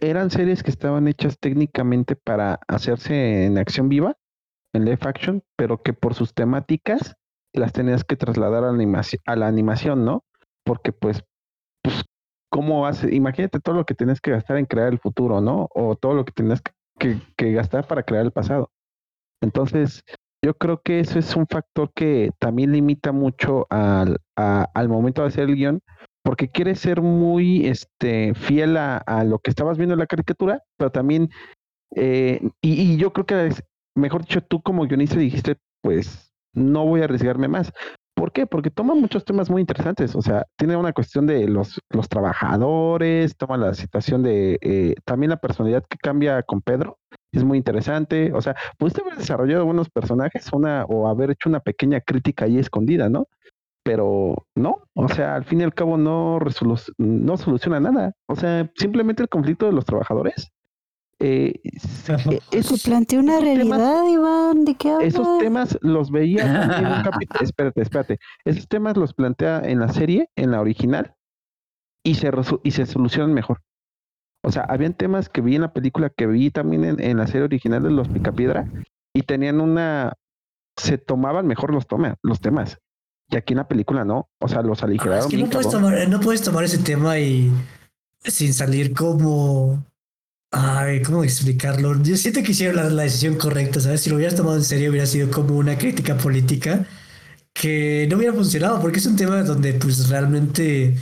eran 0.00 0.30
series 0.30 0.62
que 0.62 0.70
estaban 0.70 1.08
hechas 1.08 1.38
técnicamente 1.38 2.16
para 2.16 2.60
hacerse 2.68 3.46
en 3.46 3.58
acción 3.58 3.88
viva, 3.88 4.16
en 4.74 4.84
live 4.84 4.98
action, 5.02 5.42
pero 5.56 5.82
que 5.82 5.92
por 5.92 6.14
sus 6.14 6.34
temáticas 6.34 7.16
las 7.52 7.72
tenías 7.72 8.04
que 8.04 8.16
trasladar 8.16 8.64
a 8.64 8.68
la 8.68 8.72
animación, 8.74 9.22
a 9.26 9.36
la 9.36 9.46
animación 9.48 10.04
¿no? 10.04 10.24
Porque 10.64 10.92
pues, 10.92 11.22
pues, 11.82 12.04
¿cómo 12.50 12.86
hace? 12.86 13.14
Imagínate 13.14 13.60
todo 13.60 13.76
lo 13.76 13.84
que 13.86 13.94
tienes 13.94 14.20
que 14.20 14.32
gastar 14.32 14.58
en 14.58 14.66
crear 14.66 14.88
el 14.92 14.98
futuro, 15.00 15.40
¿no? 15.40 15.68
O 15.74 15.96
todo 15.96 16.14
lo 16.14 16.24
que 16.24 16.32
tienes 16.32 16.62
que 16.62 16.72
que, 16.98 17.20
que 17.36 17.52
gastar 17.52 17.88
para 17.88 18.04
crear 18.04 18.24
el 18.24 18.30
pasado. 18.30 18.70
Entonces, 19.40 20.02
yo 20.44 20.54
creo 20.54 20.80
que 20.82 21.00
eso 21.00 21.18
es 21.18 21.34
un 21.36 21.46
factor 21.46 21.92
que 21.94 22.30
también 22.38 22.72
limita 22.72 23.12
mucho 23.12 23.66
al, 23.70 24.18
a- 24.36 24.68
al 24.74 24.88
momento 24.88 25.22
de 25.22 25.28
hacer 25.28 25.48
el 25.48 25.56
guion, 25.56 25.80
porque 26.24 26.50
quieres 26.50 26.80
ser 26.80 27.02
muy 27.02 27.68
este, 27.68 28.34
fiel 28.34 28.78
a, 28.78 28.98
a 28.98 29.24
lo 29.24 29.40
que 29.40 29.50
estabas 29.50 29.78
viendo 29.78 29.94
en 29.94 30.00
la 30.00 30.08
caricatura, 30.08 30.62
pero 30.78 30.90
también, 30.92 31.30
eh, 31.96 32.40
y, 32.62 32.94
y 32.94 32.96
yo 32.96 33.12
creo 33.12 33.26
que, 33.26 33.46
es- 33.48 33.62
mejor 33.94 34.22
dicho, 34.22 34.40
tú 34.42 34.62
como 34.62 34.86
guionista 34.86 35.18
dijiste, 35.18 35.56
pues 35.82 36.32
no 36.54 36.86
voy 36.86 37.00
a 37.02 37.04
arriesgarme 37.04 37.48
más. 37.48 37.72
¿Por 38.14 38.32
qué? 38.32 38.46
Porque 38.46 38.70
toma 38.70 38.94
muchos 38.94 39.24
temas 39.24 39.50
muy 39.50 39.60
interesantes. 39.60 40.14
O 40.14 40.22
sea, 40.22 40.44
tiene 40.56 40.76
una 40.76 40.92
cuestión 40.92 41.26
de 41.26 41.48
los, 41.48 41.80
los 41.90 42.08
trabajadores, 42.08 43.36
toma 43.36 43.56
la 43.56 43.74
situación 43.74 44.22
de 44.22 44.58
eh, 44.62 44.94
también 45.04 45.30
la 45.30 45.36
personalidad 45.38 45.84
que 45.88 45.98
cambia 45.98 46.42
con 46.44 46.62
Pedro. 46.62 46.98
Es 47.32 47.42
muy 47.44 47.58
interesante. 47.58 48.32
O 48.32 48.40
sea, 48.40 48.54
pudiste 48.78 49.00
haber 49.02 49.16
desarrollado 49.18 49.64
buenos 49.66 49.90
personajes 49.90 50.52
una, 50.52 50.84
o 50.84 51.08
haber 51.08 51.32
hecho 51.32 51.48
una 51.48 51.60
pequeña 51.60 52.00
crítica 52.00 52.44
ahí 52.44 52.58
escondida, 52.58 53.08
¿no? 53.08 53.28
Pero 53.84 54.46
no, 54.56 54.78
o 54.94 55.08
sea, 55.08 55.34
al 55.36 55.44
fin 55.44 55.60
y 55.60 55.64
al 55.64 55.74
cabo 55.74 55.98
no, 55.98 56.38
resolu- 56.40 56.92
no 56.96 57.36
soluciona 57.36 57.80
nada. 57.80 58.14
O 58.26 58.34
sea, 58.34 58.70
simplemente 58.76 59.22
el 59.22 59.28
conflicto 59.28 59.66
de 59.66 59.72
los 59.72 59.84
trabajadores. 59.84 60.50
eh, 61.20 61.60
eh, 61.62 61.78
Se 61.78 62.40
esos- 62.50 62.82
plantea 62.82 63.20
una 63.20 63.38
temas- 63.38 63.78
realidad, 63.78 64.04
Iván. 64.08 64.64
¿De 64.64 64.74
qué 64.74 64.90
hablas? 64.90 65.08
esos 65.08 65.38
temas 65.38 65.78
los 65.82 66.10
veía 66.10 66.44
en 66.78 66.86
un 66.86 67.02
capítulo. 67.02 67.40
Espérate, 67.52 67.82
espérate. 67.82 68.18
Esos 68.44 68.66
temas 68.68 68.96
los 68.96 69.12
plantea 69.14 69.60
en 69.64 69.78
la 69.80 69.88
serie, 69.88 70.28
en 70.34 70.50
la 70.50 70.60
original, 70.60 71.14
y 72.02 72.14
se, 72.16 72.32
resu- 72.32 72.60
y 72.64 72.70
se 72.72 72.86
solucionan 72.86 73.32
mejor. 73.34 73.60
O 74.42 74.50
sea, 74.50 74.62
habían 74.64 74.94
temas 74.94 75.28
que 75.28 75.40
vi 75.40 75.54
en 75.56 75.62
la 75.62 75.72
película, 75.72 76.10
que 76.10 76.26
vi 76.26 76.50
también 76.50 76.84
en, 76.84 77.00
en 77.00 77.16
la 77.16 77.26
serie 77.26 77.44
original 77.44 77.82
de 77.82 77.90
Los 77.90 78.08
Picapiedra, 78.08 78.66
y 79.14 79.22
tenían 79.22 79.60
una. 79.60 80.14
Se 80.76 80.98
tomaban 80.98 81.46
mejor 81.46 81.72
los, 81.72 81.86
toma, 81.86 82.16
los 82.22 82.40
temas. 82.40 82.78
Y 83.34 83.36
aquí 83.36 83.52
en 83.52 83.58
la 83.58 83.66
película 83.68 84.04
no. 84.04 84.28
O 84.38 84.48
sea, 84.48 84.62
los 84.62 84.80
Ah, 84.82 84.86
aligeraron. 84.86 85.24
es 85.24 85.26
que 85.26 85.36
no 85.36 85.50
puedes, 85.50 85.68
tomar, 85.68 86.08
no 86.08 86.20
puedes 86.20 86.42
tomar 86.42 86.62
ese 86.62 86.78
tema 86.78 87.18
y 87.18 87.50
sin 88.24 88.54
salir 88.54 88.94
como. 88.94 89.84
Ay, 90.52 91.02
¿cómo 91.02 91.24
explicarlo? 91.24 92.00
Yo 92.00 92.16
siento 92.16 92.40
que 92.44 92.52
hicieron 92.52 92.76
la, 92.76 92.84
la 92.88 93.02
decisión 93.02 93.34
correcta, 93.34 93.80
¿sabes? 93.80 94.02
Si 94.02 94.08
lo 94.10 94.14
hubieras 94.16 94.36
tomado 94.36 94.56
en 94.56 94.62
serio, 94.62 94.90
hubiera 94.90 95.04
sido 95.06 95.28
como 95.32 95.56
una 95.56 95.76
crítica 95.76 96.16
política 96.16 96.86
que 97.52 98.06
no 98.08 98.18
hubiera 98.18 98.32
funcionado, 98.32 98.80
porque 98.80 99.00
es 99.00 99.06
un 99.06 99.16
tema 99.16 99.42
donde, 99.42 99.72
pues 99.74 100.08
realmente, 100.10 100.96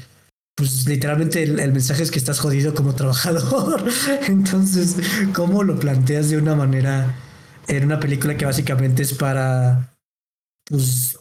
pues 0.54 0.86
literalmente 0.88 1.42
el, 1.42 1.60
el 1.60 1.72
mensaje 1.72 2.02
es 2.02 2.10
que 2.10 2.18
estás 2.18 2.40
jodido 2.40 2.72
como 2.74 2.94
trabajador. 2.94 3.84
Entonces, 4.26 4.96
¿cómo 5.34 5.64
lo 5.64 5.78
planteas 5.78 6.30
de 6.30 6.38
una 6.38 6.54
manera 6.54 7.14
en 7.68 7.84
una 7.84 8.00
película 8.00 8.38
que 8.38 8.46
básicamente 8.46 9.02
es 9.02 9.12
para, 9.12 9.94
pues, 10.64 11.18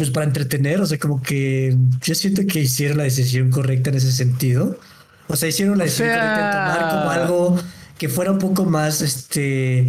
pues 0.00 0.10
para 0.10 0.24
entretener, 0.24 0.80
o 0.80 0.86
sea, 0.86 0.98
como 0.98 1.20
que 1.20 1.76
yo 2.02 2.14
siento 2.14 2.40
que 2.48 2.60
hicieron 2.60 2.96
la 2.96 3.04
decisión 3.04 3.50
correcta 3.50 3.90
en 3.90 3.96
ese 3.96 4.12
sentido. 4.12 4.78
O 5.28 5.36
sea, 5.36 5.50
hicieron 5.50 5.76
la 5.76 5.84
O 5.84 5.86
decisión 5.86 6.08
sea- 6.08 6.20
correcta 6.20 6.46
en 6.46 6.62
tomar 6.62 6.90
como 6.90 7.10
algo 7.10 7.58
que 7.98 8.08
fuera 8.08 8.30
un 8.32 8.38
poco 8.38 8.64
más 8.64 9.02
este 9.02 9.88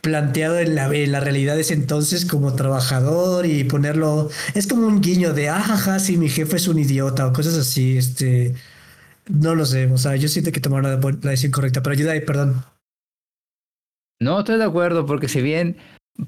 planteado 0.00 0.60
en 0.60 0.76
la, 0.76 0.86
en 0.94 1.10
la 1.10 1.18
realidad 1.18 1.56
de 1.56 1.62
ese 1.62 1.74
entonces 1.74 2.24
como 2.24 2.54
trabajador 2.54 3.46
y 3.46 3.64
ponerlo 3.64 4.30
es 4.54 4.68
como 4.68 4.86
un 4.86 5.00
guiño 5.00 5.34
de 5.34 5.48
ajaja 5.48 5.98
si 5.98 6.16
mi 6.16 6.28
jefe 6.28 6.54
es 6.54 6.68
un 6.68 6.78
idiota 6.78 7.26
o 7.26 7.32
cosas 7.32 7.56
así 7.56 7.98
este 7.98 8.54
no 9.28 9.56
lo 9.56 9.66
sé 9.66 9.86
o 9.86 9.98
sea 9.98 10.14
yo 10.14 10.28
siento 10.28 10.52
que 10.52 10.60
tomaron 10.60 10.84
la, 11.00 11.10
la 11.22 11.30
decisión 11.30 11.50
correcta 11.50 11.82
pero 11.82 11.94
ayuda 11.94 12.12
ahí 12.12 12.20
perdón 12.20 12.62
No, 14.20 14.38
estoy 14.38 14.58
de 14.58 14.64
acuerdo, 14.64 15.04
porque 15.04 15.28
si 15.28 15.42
bien 15.42 15.76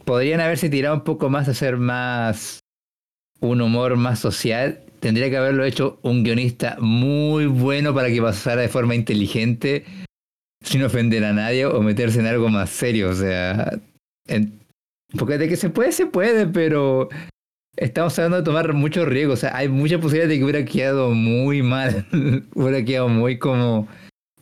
podrían 0.05 0.41
haberse 0.41 0.69
tirado 0.69 0.97
un 0.97 1.05
poco 1.05 1.31
más 1.31 1.47
a 1.49 1.53
hacer 1.53 1.77
más 1.77 2.61
un 3.41 3.61
humor 3.61 3.97
más 3.97 4.19
social, 4.19 4.81
tendría 5.01 5.31
que 5.31 5.37
haberlo 5.37 5.65
hecho 5.65 5.99
un 6.03 6.23
guionista 6.23 6.77
muy 6.81 7.47
bueno 7.47 7.95
para 7.95 8.09
que 8.09 8.23
pasara 8.23 8.63
de 8.63 8.69
forma 8.69 8.95
inteligente, 8.95 9.85
sin 10.63 10.83
ofender 10.83 11.25
a 11.25 11.33
nadie 11.33 11.67
o 11.67 11.83
meterse 11.83 12.21
en 12.21 12.27
algo 12.27 12.49
más 12.49 12.71
serio. 12.71 13.11
O 13.11 13.15
sea, 13.15 13.81
porque 15.19 15.39
de 15.39 15.49
que 15.49 15.57
se 15.57 15.71
puede, 15.71 15.93
se 15.93 16.07
puede, 16.07 16.47
pero 16.47 17.09
estamos 17.77 18.19
hablando 18.19 18.39
de 18.39 18.43
tomar 18.45 18.73
muchos 18.75 19.09
riesgos. 19.09 19.39
O 19.39 19.41
sea, 19.41 19.57
hay 19.57 19.69
mucha 19.69 19.99
posibilidad 19.99 20.29
de 20.29 20.39
que 20.39 20.45
hubiera 20.45 20.65
quedado 20.65 21.11
muy 21.11 21.63
mal, 21.63 22.07
hubiera 22.55 22.85
quedado 22.85 23.09
muy 23.09 23.39
como, 23.39 23.89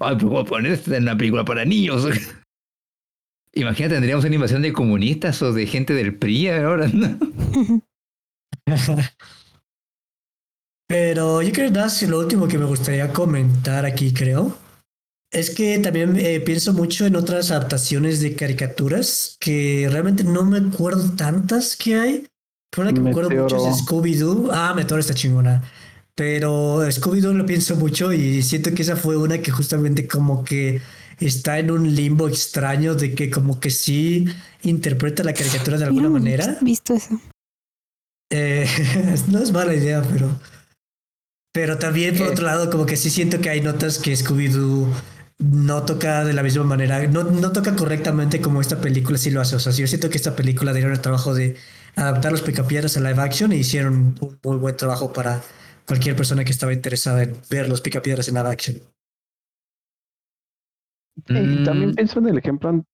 ay, 0.01 0.17
pero 0.17 0.29
voy 0.29 0.43
a 0.43 0.45
poner 0.45 0.73
esto 0.73 0.95
en 0.95 1.05
una 1.05 1.17
película 1.17 1.45
para 1.45 1.65
niños. 1.65 2.07
Imagínate, 3.55 3.95
tendríamos 3.95 4.25
una 4.25 4.35
invasión 4.35 4.63
de 4.63 4.73
comunistas 4.73 5.41
o 5.43 5.53
de 5.53 5.67
gente 5.67 5.95
del 5.95 6.15
PRI 6.15 6.49
ahora, 6.49 6.89
¿no? 6.89 7.19
Pero 10.89 11.43
yo 11.43 11.53
creo 11.53 11.69
que 11.69 11.75
nada, 11.75 11.91
si 11.91 12.07
lo 12.07 12.19
último 12.19 12.49
que 12.49 12.57
me 12.57 12.64
gustaría 12.64 13.12
comentar 13.12 13.85
aquí, 13.85 14.14
creo, 14.14 14.57
es 15.31 15.51
que 15.51 15.79
también 15.79 16.19
eh, 16.19 16.41
pienso 16.41 16.73
mucho 16.73 17.05
en 17.05 17.14
otras 17.14 17.51
adaptaciones 17.51 18.21
de 18.21 18.35
caricaturas 18.35 19.37
que 19.39 19.87
realmente 19.91 20.25
no 20.25 20.45
me 20.45 20.59
acuerdo 20.59 21.14
tantas 21.14 21.77
que 21.77 21.97
hay. 21.97 22.27
Pero 22.71 22.89
una 22.89 22.95
que 22.95 23.01
me 23.01 23.11
acuerdo 23.11 23.31
mucho 23.31 23.69
es 23.69 23.85
Scooby-Doo. 23.85 24.51
Ah, 24.53 24.73
Meteoro 24.75 25.01
está 25.01 25.14
chingona. 25.14 25.62
Pero 26.14 26.83
Scooby-Doo 26.91 27.35
lo 27.35 27.47
pienso 27.47 27.77
mucho 27.77 28.12
y 28.12 28.43
siento 28.43 28.73
que 28.75 28.83
esa 28.83 28.97
fue 28.97 29.16
una 29.16 29.39
que 29.39 29.51
justamente 29.51 30.09
como 30.09 30.43
que 30.43 30.81
está 31.21 31.59
en 31.59 31.71
un 31.71 31.95
limbo 31.95 32.29
extraño 32.29 32.95
de 32.95 33.14
que 33.14 33.31
como 33.31 33.61
que 33.61 33.71
sí 33.71 34.27
interpreta 34.62 35.23
la 35.23 35.35
caricatura 35.35 35.79
de 35.79 35.85
alguna 35.85 36.09
no 36.09 36.11
manera. 36.11 36.57
visto 36.62 36.95
eso. 36.95 37.21
Eh, 38.31 38.66
no 39.29 39.39
es 39.39 39.53
mala 39.53 39.74
idea, 39.74 40.03
pero. 40.03 40.39
Pero 41.53 41.79
también, 41.79 42.16
por 42.16 42.26
Eh. 42.29 42.31
otro 42.31 42.45
lado, 42.47 42.70
como 42.70 42.87
que 42.87 42.97
sí 42.97 43.11
siento 43.11 43.41
que 43.41 43.51
hay 43.51 43.61
notas 43.61 43.99
que 43.99 44.12
Scooby-Doo 44.14 44.87
no 45.39 45.85
toca 45.85 46.24
de 46.24 46.33
la 46.33 46.43
misma 46.43 46.64
manera, 46.64 47.07
no, 47.07 47.22
no 47.24 47.53
toca 47.53 47.74
correctamente 47.76 48.41
como 48.41 48.61
esta 48.61 48.81
película 48.81 49.18
sí 49.18 49.31
lo 49.31 49.41
hace. 49.41 49.57
O 49.57 49.61
sea, 49.61 49.72
yo 49.72 49.87
siento 49.87 50.11
que 50.11 50.16
esta 50.18 50.35
película 50.37 50.72
dieron 50.72 50.93
el 50.93 51.01
trabajo 51.01 51.33
de 51.35 51.57
adaptar 51.97 52.33
los 52.33 52.43
picapiedras 52.43 52.97
a 52.97 53.01
live 53.01 53.20
action 53.22 53.53
e 53.53 53.57
hicieron 53.57 54.16
un 54.20 54.39
muy 54.43 54.57
buen 54.57 54.76
trabajo 54.76 55.12
para 55.12 55.43
cualquier 55.87 56.16
persona 56.16 56.45
que 56.45 56.51
estaba 56.51 56.72
interesada 56.72 57.22
en 57.22 57.37
ver 57.51 57.68
los 57.68 57.81
picapiedras 57.81 58.29
en 58.29 58.35
live 58.35 58.49
action. 58.51 58.76
Y 61.29 61.64
también 61.64 61.95
pienso 61.95 62.18
en 62.20 62.29
el 62.29 62.39
ejemplo 62.39 62.85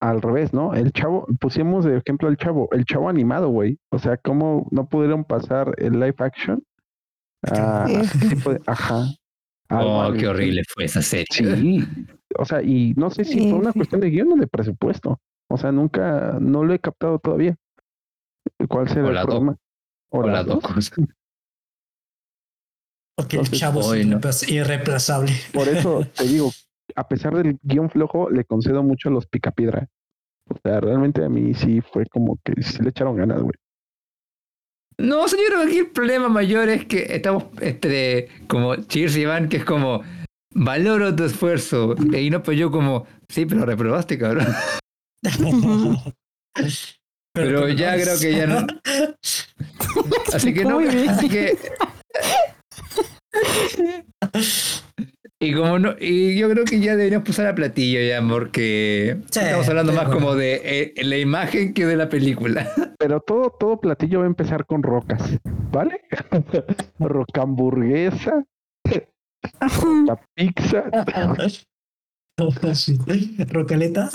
al 0.00 0.20
revés, 0.20 0.52
¿no? 0.52 0.74
El 0.74 0.92
chavo, 0.92 1.26
pusimos 1.40 1.84
de 1.84 1.96
ejemplo 1.98 2.28
al 2.28 2.36
chavo, 2.36 2.68
el 2.72 2.84
chavo 2.84 3.08
animado, 3.08 3.48
güey. 3.48 3.78
O 3.90 3.98
sea, 3.98 4.16
¿cómo 4.18 4.66
no 4.70 4.86
pudieron 4.88 5.24
pasar 5.24 5.74
el 5.78 5.94
live 5.94 6.16
action? 6.18 6.62
a- 7.50 7.86
de- 7.86 8.60
ajá. 8.66 9.04
Oh, 9.70 10.12
qué 10.16 10.28
horrible 10.28 10.62
fue 10.72 10.84
esa 10.84 11.02
serie. 11.02 11.26
Sí, 11.56 11.84
o 12.38 12.44
sea, 12.44 12.62
y 12.62 12.92
no 12.96 13.10
sé 13.10 13.24
si 13.24 13.50
fue 13.50 13.58
una 13.58 13.72
cuestión 13.72 14.00
de 14.00 14.10
guion 14.10 14.32
o 14.32 14.36
de 14.36 14.46
presupuesto. 14.46 15.18
O 15.50 15.56
sea, 15.56 15.72
nunca, 15.72 16.38
no 16.40 16.64
lo 16.64 16.74
he 16.74 16.78
captado 16.78 17.18
todavía. 17.18 17.56
¿Cuál 18.68 18.88
será 18.88 19.06
O 19.06 19.10
el 19.10 19.22
problema? 19.22 19.56
O 20.10 20.22
las 20.22 20.32
las 20.32 20.46
dos 20.46 20.62
cosas. 20.62 20.92
Porque 23.16 23.36
el 23.38 23.50
chavo 23.50 23.94
es 23.94 24.06
no. 24.06 24.18
irreemplaz- 24.18 24.48
irreemplazable. 24.50 25.32
Por 25.52 25.68
eso 25.68 26.04
te 26.16 26.24
digo, 26.24 26.50
a 26.94 27.08
pesar 27.08 27.34
del 27.34 27.58
guion 27.62 27.90
flojo, 27.90 28.30
le 28.30 28.44
concedo 28.44 28.82
mucho 28.82 29.08
a 29.08 29.12
los 29.12 29.26
picapiedra. 29.26 29.88
O 30.48 30.56
sea, 30.62 30.80
realmente 30.80 31.24
a 31.24 31.28
mí 31.28 31.54
sí 31.54 31.80
fue 31.80 32.06
como 32.06 32.38
que 32.44 32.62
sí 32.62 32.82
le 32.82 32.90
echaron 32.90 33.16
ganas, 33.16 33.40
güey. 33.40 33.54
No, 34.98 35.26
señor, 35.26 35.56
aquí 35.66 35.78
el 35.78 35.90
problema 35.90 36.28
mayor 36.28 36.68
es 36.68 36.84
que 36.86 37.06
estamos 37.08 37.46
entre 37.60 38.28
como 38.46 38.76
Cheers 38.76 39.16
y 39.16 39.22
Iván, 39.22 39.48
que 39.48 39.56
es 39.56 39.64
como 39.64 40.02
valoro 40.52 41.14
tu 41.16 41.24
esfuerzo. 41.24 41.96
Y 42.12 42.30
no, 42.30 42.42
pues 42.42 42.58
yo 42.58 42.70
como, 42.70 43.06
sí, 43.28 43.44
pero 43.46 43.66
reprobaste, 43.66 44.18
cabrón. 44.18 44.46
Pero 47.36 47.68
ya 47.68 47.94
creo 47.94 48.20
que 48.20 48.36
ya 48.36 48.46
no. 48.46 48.64
Así 50.32 50.54
que 50.54 50.64
no, 50.64 50.78
así 50.78 51.28
que. 51.28 51.58
Y 55.44 55.52
como 55.52 55.78
no, 55.78 55.94
y 56.00 56.38
yo 56.38 56.48
creo 56.48 56.64
que 56.64 56.80
ya 56.80 56.96
deberíamos 56.96 57.28
pasar 57.28 57.48
a 57.48 57.54
platillo 57.54 58.00
ya, 58.00 58.26
porque 58.26 59.18
Sí, 59.30 59.40
estamos 59.40 59.68
hablando 59.68 59.92
más 59.92 60.08
como 60.08 60.34
de 60.34 60.62
eh, 60.64 61.04
la 61.04 61.18
imagen 61.18 61.74
que 61.74 61.84
de 61.84 61.96
la 61.96 62.08
película. 62.08 62.66
Pero 62.98 63.20
todo, 63.20 63.50
todo 63.50 63.78
platillo 63.78 64.20
va 64.20 64.24
a 64.24 64.28
empezar 64.28 64.64
con 64.64 64.82
rocas, 64.82 65.38
¿vale? 65.70 66.00
Rocamburguesa, 66.98 68.42
roca 69.60 70.20
pizza. 70.34 70.84
Rocaleta. 73.50 74.08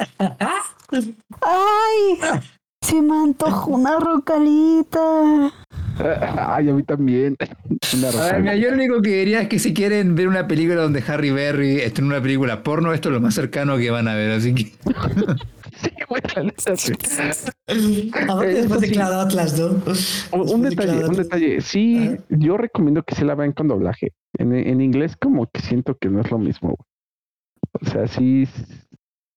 ¡Ay! 1.41 2.41
Se 2.82 3.01
me 3.01 3.13
antojó 3.23 3.71
una 3.71 3.99
rocalita. 3.99 5.51
Ay, 6.38 6.69
a 6.69 6.73
mí 6.73 6.84
también. 6.84 7.36
Una 7.97 8.07
A 8.07 8.11
ver, 8.11 8.21
roca- 8.23 8.39
mira, 8.39 8.55
yo 8.55 8.69
lo 8.69 8.75
único 8.75 9.01
que 9.01 9.09
diría 9.19 9.41
es 9.41 9.49
que 9.49 9.59
si 9.59 9.73
quieren 9.73 10.15
ver 10.15 10.27
una 10.27 10.47
película 10.47 10.82
donde 10.82 11.03
Harry 11.07 11.32
Berry 11.32 11.77
está 11.82 12.01
en 12.01 12.07
una 12.07 12.21
película 12.21 12.63
porno, 12.63 12.93
esto 12.93 13.09
es 13.09 13.13
lo 13.13 13.21
más 13.21 13.36
cercano 13.36 13.77
que 13.77 13.91
van 13.91 14.07
a 14.07 14.15
ver, 14.15 14.32
así 14.32 14.55
que. 14.55 14.71
Sí. 15.80 15.89
Aparte 18.13 18.47
después 18.53 18.82
de. 18.82 18.91
Cloud 18.91 19.13
Atlas, 19.13 19.57
¿no? 19.59 19.67
Un, 20.38 20.49
un 20.49 20.61
Después 20.63 20.88
de 20.88 20.93
detalle, 20.95 21.09
un 21.09 21.15
detalle. 21.15 21.61
Sí, 21.61 22.17
yo 22.30 22.57
recomiendo 22.57 23.03
que 23.03 23.15
se 23.15 23.25
la 23.25 23.36
vean 23.36 23.53
con 23.53 23.67
doblaje. 23.67 24.13
En, 24.38 24.53
en 24.53 24.82
inglés 24.82 25.15
como 25.15 25.49
que 25.49 25.61
siento 25.61 25.97
que 25.97 26.09
no 26.09 26.21
es 26.21 26.32
lo 26.32 26.38
mismo. 26.38 26.75
güey. 26.75 27.82
O 27.82 27.86
sea, 27.91 28.07
sí, 28.07 28.47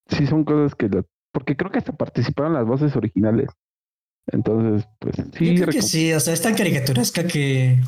sí 0.08 0.26
son 0.26 0.44
cosas 0.44 0.74
que... 0.74 0.88
lo- 0.88 1.04
porque 1.32 1.56
creo 1.56 1.70
que 1.70 1.78
hasta 1.78 1.92
participaron 1.92 2.54
las 2.54 2.66
voces 2.66 2.94
originales. 2.94 3.50
Entonces, 4.30 4.88
pues 4.98 5.16
sí. 5.16 5.54
Yo 5.54 5.62
creo 5.62 5.72
que 5.72 5.82
sí, 5.82 6.12
o 6.12 6.20
sea, 6.20 6.34
es 6.34 6.42
tan 6.42 6.54
caricaturesca 6.54 7.26
que. 7.26 7.80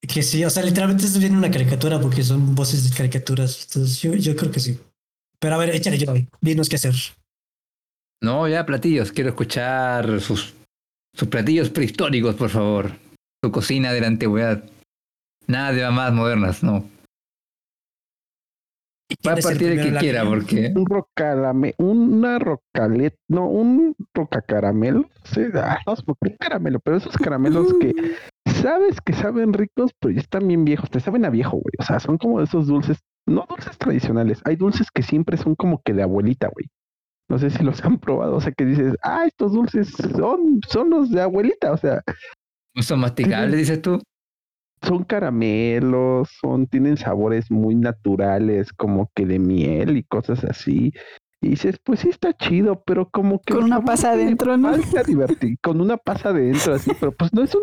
Que 0.00 0.22
sí, 0.22 0.44
o 0.44 0.50
sea, 0.50 0.64
literalmente 0.64 1.06
esto 1.06 1.20
viene 1.20 1.36
una 1.36 1.50
caricatura 1.50 2.00
porque 2.00 2.24
son 2.24 2.54
voces 2.54 2.88
de 2.88 2.96
caricaturas. 2.96 3.66
Entonces, 3.68 4.00
yo, 4.00 4.14
yo 4.14 4.34
creo 4.34 4.50
que 4.50 4.58
sí. 4.58 4.80
Pero 5.38 5.54
a 5.54 5.58
ver, 5.58 5.70
échale 5.70 5.98
yo, 5.98 6.12
dinos 6.40 6.68
qué 6.68 6.76
hacer. 6.76 6.94
No, 8.20 8.48
ya 8.48 8.64
platillos, 8.64 9.12
quiero 9.12 9.30
escuchar 9.30 10.20
sus, 10.20 10.54
sus 11.14 11.28
platillos 11.28 11.70
prehistóricos, 11.70 12.34
por 12.34 12.50
favor. 12.50 12.92
Su 13.44 13.50
cocina 13.50 13.92
de 13.92 14.00
la 14.00 14.06
antigüedad. 14.06 14.64
Nada 15.46 15.72
de 15.72 15.82
mamás 15.82 16.12
modernas, 16.12 16.62
no. 16.62 16.88
Va 19.26 19.32
a 19.32 19.34
¿Quién 19.34 19.38
es 19.38 19.44
el 19.44 19.50
partir 19.50 19.68
primero 19.68 19.92
que 19.92 19.98
quiera, 19.98 20.24
porque. 20.24 20.72
Un 20.74 20.86
rocalame, 20.86 21.74
una 21.78 22.38
rocalet, 22.38 23.14
no, 23.28 23.48
un 23.48 23.94
rocacaramelo. 24.14 25.08
Sí, 25.24 25.42
ah, 25.54 25.78
no, 25.86 25.92
es 25.92 26.02
un 26.06 26.36
caramelo, 26.38 26.80
pero 26.80 26.96
esos 26.96 27.16
caramelos 27.16 27.74
que 27.80 27.92
sabes 28.46 29.00
que 29.00 29.12
saben 29.12 29.52
ricos, 29.52 29.92
pero 30.00 30.14
ya 30.14 30.20
están 30.20 30.48
bien 30.48 30.64
viejos, 30.64 30.90
te 30.90 31.00
saben 31.00 31.24
a 31.24 31.30
viejo, 31.30 31.52
güey. 31.52 31.74
O 31.78 31.82
sea, 31.82 32.00
son 32.00 32.18
como 32.18 32.40
esos 32.40 32.66
dulces, 32.66 32.98
no 33.26 33.46
dulces 33.48 33.78
tradicionales. 33.78 34.40
Hay 34.44 34.56
dulces 34.56 34.88
que 34.92 35.02
siempre 35.02 35.36
son 35.36 35.54
como 35.54 35.82
que 35.82 35.92
de 35.92 36.02
abuelita, 36.02 36.48
güey. 36.48 36.68
No 37.28 37.38
sé 37.38 37.50
si 37.50 37.62
los 37.62 37.82
han 37.84 37.98
probado, 37.98 38.36
o 38.36 38.40
sea, 38.40 38.52
que 38.52 38.64
dices, 38.64 38.94
ah, 39.02 39.24
estos 39.26 39.52
dulces 39.52 39.88
son, 39.88 40.60
son 40.68 40.90
los 40.90 41.10
de 41.10 41.22
abuelita, 41.22 41.72
o 41.72 41.76
sea, 41.76 42.02
¿Son 42.80 43.00
masticables, 43.00 43.58
dices 43.58 43.82
tú? 43.82 44.00
Son 44.82 45.04
caramelos, 45.04 46.28
son, 46.40 46.66
tienen 46.66 46.96
sabores 46.96 47.50
muy 47.50 47.74
naturales, 47.74 48.72
como 48.72 49.10
que 49.14 49.26
de 49.26 49.38
miel 49.38 49.96
y 49.96 50.02
cosas 50.02 50.44
así. 50.44 50.92
Y 51.40 51.50
dices, 51.50 51.78
pues 51.82 52.00
sí 52.00 52.08
está 52.08 52.32
chido, 52.34 52.82
pero 52.84 53.08
como 53.10 53.40
que... 53.40 53.54
Con 53.54 53.64
una 53.64 53.82
pasa 53.82 54.12
adentro, 54.12 54.56
¿no? 54.56 54.76
divertir, 55.06 55.58
con 55.60 55.80
una 55.80 55.96
pasa 55.96 56.28
adentro, 56.28 56.74
así, 56.74 56.92
pero 57.00 57.12
pues 57.12 57.32
no 57.32 57.42
es 57.42 57.54
un... 57.54 57.62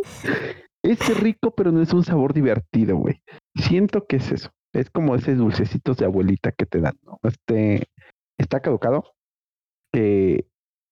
Es 0.83 1.19
rico, 1.19 1.51
pero 1.51 1.71
no 1.71 1.81
es 1.81 1.93
un 1.93 2.03
sabor 2.03 2.33
divertido, 2.33 2.97
güey. 2.97 3.21
Siento 3.55 4.05
que 4.05 4.17
es 4.17 4.31
eso. 4.31 4.49
Es 4.73 4.89
como 4.89 5.15
esos 5.15 5.37
dulcecitos 5.37 5.97
de 5.97 6.05
abuelita 6.05 6.51
que 6.51 6.65
te 6.65 6.79
dan, 6.79 6.93
¿no? 7.03 7.19
Este, 7.23 7.87
está 8.37 8.61
caducado. 8.61 9.13
eh, 9.93 10.45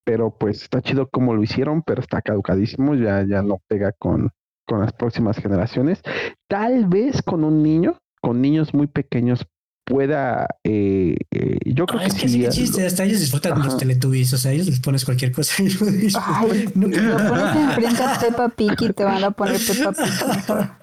pero 0.04 0.30
pues 0.30 0.62
está 0.62 0.80
chido 0.80 1.10
como 1.10 1.34
lo 1.34 1.42
hicieron, 1.42 1.82
pero 1.82 2.00
está 2.00 2.22
caducadísimo, 2.22 2.94
ya, 2.94 3.26
ya 3.26 3.42
no 3.42 3.60
pega 3.68 3.92
con, 3.92 4.30
con 4.68 4.80
las 4.80 4.92
próximas 4.92 5.38
generaciones. 5.38 6.00
Tal 6.48 6.86
vez 6.86 7.22
con 7.22 7.42
un 7.42 7.62
niño, 7.62 7.98
con 8.20 8.40
niños 8.42 8.74
muy 8.74 8.86
pequeños, 8.86 9.46
pueda. 9.84 10.46
eh, 10.64 11.16
eh, 11.30 11.58
yo 11.64 11.86
creo 11.86 12.00
Ah, 12.00 12.04
que 12.04 12.08
es 12.10 12.14
que 12.14 12.28
sí. 12.28 12.44
eh, 12.44 12.48
chiste, 12.50 12.86
hasta 12.86 13.04
ellos 13.04 13.20
disfrutan 13.20 13.54
de 13.54 13.58
los 13.60 13.68
Ajá. 13.68 13.78
Teletubbies, 13.78 14.32
o 14.34 14.36
sea, 14.38 14.52
ellos 14.52 14.66
les 14.66 14.80
pones 14.80 15.04
cualquier 15.04 15.32
cosa. 15.32 15.62
y 15.62 15.70
lo 15.70 15.86
disfrutan. 15.86 16.34
Ay, 16.50 16.68
No, 16.74 16.86
Lo 16.88 17.28
pones 17.28 17.56
enfrente 17.56 18.02
a 18.02 18.20
Peppa 18.20 18.48
Pig 18.50 18.74
y 18.80 18.92
te 18.92 19.04
van 19.04 19.24
a 19.24 19.30
poner 19.30 19.58
Peppa 19.66 19.92
Pig. 19.92 20.70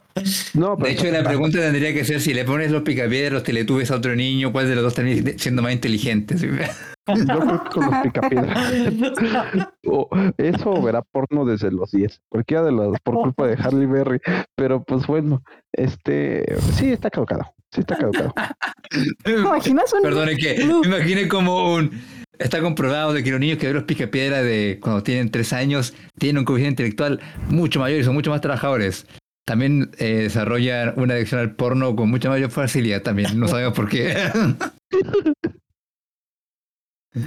No, 0.53 0.77
De 0.77 0.91
hecho, 0.91 1.11
la 1.11 1.23
pregunta 1.23 1.59
tendría 1.59 1.93
que 1.93 2.05
ser 2.05 2.21
si 2.21 2.33
le 2.33 2.45
pones 2.45 2.71
los 2.71 2.83
picapiedras, 2.83 3.33
los 3.33 3.43
teletubes 3.43 3.91
a 3.91 3.97
otro 3.97 4.15
niño, 4.15 4.51
¿cuál 4.53 4.69
de 4.69 4.75
los 4.75 4.83
dos 4.83 4.93
termina 4.93 5.31
siendo 5.37 5.61
más 5.61 5.73
inteligente? 5.73 6.37
¿Sí? 6.37 6.47
yo 7.07 7.39
creo 7.39 7.63
que 7.63 7.69
con 7.69 7.85
los 7.91 8.01
picapiedras. 8.03 8.73
O 9.87 10.09
eso 10.37 10.71
o 10.71 10.81
verá 10.81 11.01
porno 11.03 11.45
desde 11.45 11.71
los 11.71 11.91
10. 11.91 12.21
Cualquiera 12.29 12.63
de 12.63 12.71
los 12.71 12.97
por 13.01 13.15
culpa 13.15 13.45
de 13.47 13.53
Harley 13.53 13.85
Berry. 13.85 14.19
Pero 14.55 14.83
pues 14.83 15.05
bueno, 15.05 15.43
este. 15.71 16.43
Sí, 16.73 16.91
está 16.91 17.09
caducado. 17.09 17.43
Sí, 17.71 17.81
está 17.81 17.95
caducado. 17.97 18.33
¿Te 19.23 19.31
imaginas 19.33 19.93
un 19.93 20.01
Perdón, 20.01 20.29
es 20.29 20.37
que 20.39 20.65
No. 20.65 20.81
me 20.81 20.87
imaginé 20.87 21.27
como 21.27 21.75
un... 21.75 21.91
Está 22.39 22.61
comprobado 22.61 23.13
de 23.13 23.23
que 23.23 23.31
los 23.31 23.39
niños 23.39 23.57
que 23.59 23.67
ven 23.67 23.75
los 23.75 23.83
picapiedra 23.85 24.41
de 24.41 24.79
cuando 24.81 25.03
tienen 25.03 25.29
tres 25.31 25.53
años 25.53 25.93
tienen 26.17 26.39
un 26.39 26.45
coeficiente 26.45 26.83
intelectual 26.83 27.21
mucho 27.49 27.79
mayor 27.79 27.99
y 27.99 28.03
son 28.03 28.13
mucho 28.13 28.31
más 28.31 28.41
trabajadores. 28.41 29.05
También 29.45 29.91
eh, 29.99 30.23
desarrollan 30.23 30.93
una 30.97 31.13
adicción 31.13 31.39
al 31.39 31.55
porno 31.55 31.95
con 31.95 32.09
mucha 32.09 32.29
mayor 32.29 32.49
facilidad 32.49 33.03
también. 33.03 33.39
No 33.39 33.47
sabemos 33.47 33.73
por 33.73 33.87
qué. 33.87 34.15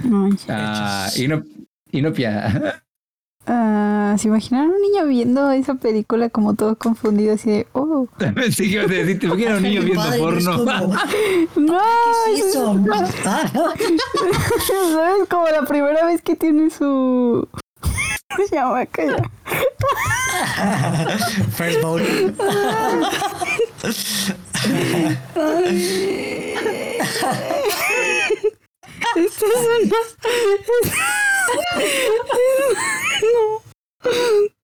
No, 0.05 0.29
ah, 0.49 1.09
y 1.17 1.27
no, 1.27 1.43
y 1.91 2.01
no 2.03 2.13
pia. 2.13 2.83
ah, 3.47 4.15
¿Se 4.19 4.27
imaginan 4.27 4.69
un 4.69 4.81
niño 4.81 5.07
viendo 5.07 5.49
esa 5.51 5.73
película 5.75 6.29
como 6.29 6.53
todo 6.53 6.75
confundido 6.75 7.33
así 7.33 7.49
de, 7.49 7.67
oh, 7.73 8.07
Pensé 8.35 8.65
que 8.65 8.69
ibas 8.69 8.85
a 8.85 8.93
decir, 8.93 9.17
¿te 9.17 9.25
imaginas 9.25 9.57
un 9.57 9.63
niño 9.63 9.81
viendo 9.81 10.17
porno? 10.19 10.57
no, 11.55 11.79
¿Qué 12.25 12.33
es 12.33 12.45
eso? 12.45 12.85
¿sabes? 14.67 15.27
Como 15.27 15.47
la 15.47 15.63
primera 15.67 16.05
vez 16.05 16.21
que 16.21 16.35
tiene 16.35 16.69
su... 16.69 17.47
Ya 18.51 18.69
voy 18.69 18.81
a 18.81 18.85
callar. 18.85 19.29
First 21.51 21.81
bowl. 21.81 21.99
Esta 29.15 29.45
es 29.47 29.63
una... 29.63 29.99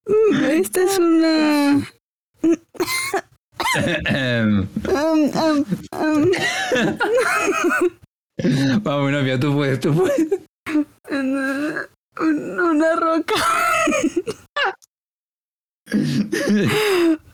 No. 0.08 0.48
Esta 0.48 0.84
es 0.84 0.98
una... 1.00 1.90
Um, 3.76 4.68
um, 4.86 5.66
um, 5.92 6.32
Vamos, 8.84 9.12
novia, 9.12 9.40
tú 9.40 9.54
puedes, 9.56 9.80
tú 9.80 9.94
puedes. 9.94 10.40
Una, 12.20 12.30
un- 12.30 12.60
una 12.60 12.96
roca. 12.96 13.36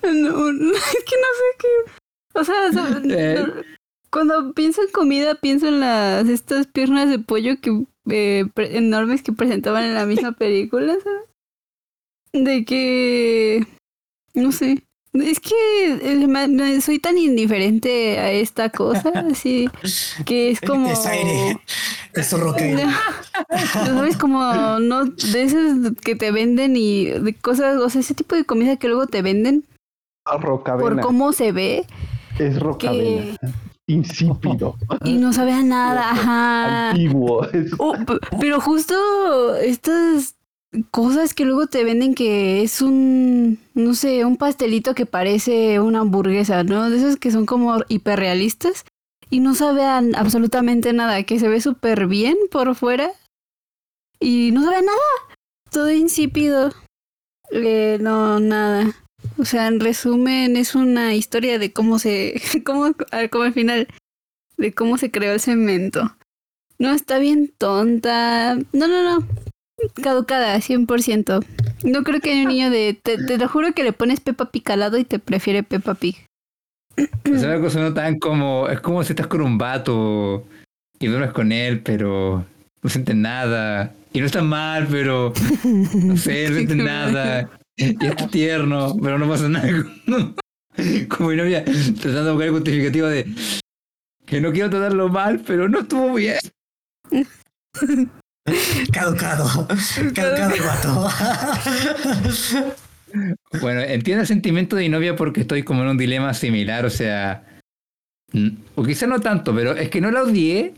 No, 0.04 0.52
no, 0.52 0.72
es 0.76 1.04
que 1.06 1.16
no 1.16 1.30
sé 1.38 1.58
qué. 1.60 1.92
O 2.34 2.44
sea, 2.44 2.56
Eh. 3.06 3.46
cuando 4.10 4.54
pienso 4.54 4.82
en 4.82 4.90
comida, 4.92 5.36
pienso 5.36 5.68
en 5.68 5.80
las 5.80 6.28
estas 6.28 6.68
piernas 6.68 7.10
de 7.10 7.20
pollo 7.20 7.60
que 7.62 7.86
eh, 8.10 8.46
enormes 8.58 9.22
que 9.24 9.32
presentaban 9.32 9.86
en 9.86 9.94
la 9.94 10.06
misma 10.06 10.32
película, 10.38 10.96
¿sabes? 11.04 11.24
De 12.34 12.66
que 12.66 13.66
no 14.34 14.52
sé. 14.52 14.84
Es 15.14 15.42
que 15.42 15.54
eh, 16.02 16.82
soy 16.82 17.00
tan 17.00 17.18
indiferente 17.18 18.18
a 18.18 18.32
esta 18.32 18.70
cosa, 18.70 19.12
así 19.30 19.70
que 20.26 20.52
es 20.52 20.62
como 20.62 20.90
Es 20.90 21.06
aire. 21.06 21.60
Es 22.14 22.32
roca. 22.32 22.64
¿Sabes? 23.74 24.18
Como 24.18 24.40
no 24.80 25.06
de 25.06 25.42
esas 25.44 25.78
que 26.04 26.16
te 26.16 26.32
venden 26.32 26.76
y 26.76 27.06
de 27.06 27.34
cosas, 27.36 27.78
o 27.78 27.90
sea, 27.90 28.02
ese 28.02 28.14
tipo 28.14 28.36
de 28.36 28.46
comida 28.46 28.78
que 28.78 28.88
luego 28.88 29.08
te 29.08 29.22
venden 29.22 29.66
por 30.24 30.42
Rocavena. 30.42 31.02
cómo 31.02 31.34
se 31.34 31.52
ve, 31.52 31.86
Es 32.40 32.60
rocavena. 32.60 33.38
que 33.42 33.48
insípido, 33.88 34.76
Y 35.04 35.14
no 35.14 35.34
sabía 35.34 35.62
nada, 35.64 36.12
ajá. 36.12 36.90
antiguo. 36.92 37.48
Oh, 37.78 37.94
pero 38.40 38.62
justo 38.62 39.56
estas 39.58 40.36
cosas 40.92 41.34
que 41.34 41.44
luego 41.44 41.68
te 41.68 41.84
venden 41.84 42.16
que 42.16 42.62
es 42.62 42.82
un, 42.82 43.60
no 43.74 43.94
sé, 43.94 44.24
un 44.24 44.38
pastelito 44.38 44.96
que 44.96 45.06
parece 45.06 45.82
una 45.82 46.00
hamburguesa, 46.00 46.64
¿no? 46.64 46.90
De 46.90 46.98
esos 46.98 47.18
que 47.18 47.32
son 47.32 47.46
como 47.46 47.80
hiperrealistas 47.90 48.86
y 49.30 49.40
no 49.42 49.54
sabían 49.56 50.16
absolutamente 50.16 50.94
nada, 50.94 51.24
que 51.24 51.40
se 51.40 51.50
ve 51.50 51.60
súper 51.60 52.08
bien 52.08 52.38
por 52.52 52.74
fuera 52.76 53.10
y 54.22 54.52
no 54.52 54.64
sabe 54.64 54.82
nada, 54.84 55.38
todo 55.70 55.92
insípido. 55.92 56.72
Eh, 57.52 57.98
no, 58.00 58.40
nada. 58.40 58.96
O 59.38 59.46
sea, 59.46 59.68
en 59.68 59.80
resumen, 59.80 60.56
es 60.56 60.76
una 60.76 61.14
historia 61.14 61.60
de 61.60 61.74
cómo 61.74 62.00
se, 62.00 62.42
cómo, 62.66 62.94
como 63.30 63.44
al 63.44 63.54
final, 63.54 63.88
de 64.58 64.74
cómo 64.74 64.98
se 64.98 65.12
creó 65.12 65.34
el 65.34 65.40
cemento. 65.40 66.16
No, 66.80 66.94
está 66.94 67.20
bien 67.20 67.52
tonta. 67.58 68.56
No, 68.72 68.88
no, 68.88 69.04
no. 69.04 69.28
Caducada, 70.02 70.58
100%. 70.58 71.46
No 71.84 72.04
creo 72.04 72.22
que 72.22 72.32
haya 72.32 72.44
un 72.44 72.48
niño 72.48 72.70
de... 72.70 73.00
Te, 73.02 73.18
te 73.18 73.38
lo 73.38 73.48
juro 73.48 73.74
que 73.74 73.84
le 73.84 73.94
pones 73.94 74.20
Peppa 74.20 74.52
Pig 74.52 74.72
al 74.72 74.80
lado 74.80 74.98
y 74.98 75.04
te 75.04 75.20
prefiere 75.20 75.64
Peppa 75.64 75.96
Pig. 75.96 76.26
O 76.98 77.38
sea, 77.38 77.60
cosa 77.60 77.80
no 77.80 77.94
tan 77.94 78.20
como. 78.20 78.68
Es 78.68 78.80
como 78.80 79.04
si 79.04 79.14
estás 79.14 79.28
con 79.28 79.42
un 79.42 79.58
vato 79.58 80.46
y 81.00 81.08
duermes 81.08 81.32
con 81.32 81.52
él, 81.52 81.82
pero 81.82 82.46
no 82.82 82.90
sientes 82.90 83.16
nada. 83.16 83.94
Y 84.14 84.20
no 84.20 84.26
está 84.26 84.42
mal, 84.42 84.88
pero. 84.90 85.34
No 85.64 86.18
sé, 86.18 86.50
no 86.50 86.56
sientes 86.56 86.78
nada. 86.78 87.50
Y 87.78 88.06
está 88.06 88.28
tierno, 88.28 88.96
pero 89.02 89.18
no 89.18 89.30
pasa 89.30 89.48
nada. 89.50 89.68
Como 91.10 91.30
mi 91.30 91.36
novia 91.36 91.64
tratando 91.64 92.26
de 92.26 92.32
buscar 92.32 92.48
el 92.48 92.54
justificativo 92.54 93.08
de. 93.08 93.26
Que 94.26 94.42
no 94.42 94.52
quiero 94.52 94.70
tratarlo 94.70 95.10
mal, 95.10 95.42
pero 95.46 95.68
no 95.68 95.80
estuvo 95.82 96.14
bien. 96.14 96.38
Caducado. 98.92 99.68
Caducado 100.14 100.56
el 100.56 100.62
vato. 100.62 101.10
Bueno, 103.60 103.82
entiendo 103.82 104.22
el 104.22 104.28
sentimiento 104.28 104.76
de 104.76 104.84
mi 104.84 104.90
novia 104.90 105.16
porque 105.16 105.42
estoy 105.42 105.64
como 105.64 105.84
en 105.84 105.90
un 105.90 105.98
dilema 105.98 106.34
similar, 106.34 106.86
o 106.86 106.90
sea. 106.90 107.44
O 108.76 108.84
quizá 108.84 109.08
no 109.08 109.20
tanto, 109.20 109.54
pero 109.54 109.76
es 109.76 109.90
que 109.90 110.02
no 110.02 110.12
la 110.12 110.24
odié. 110.24 110.74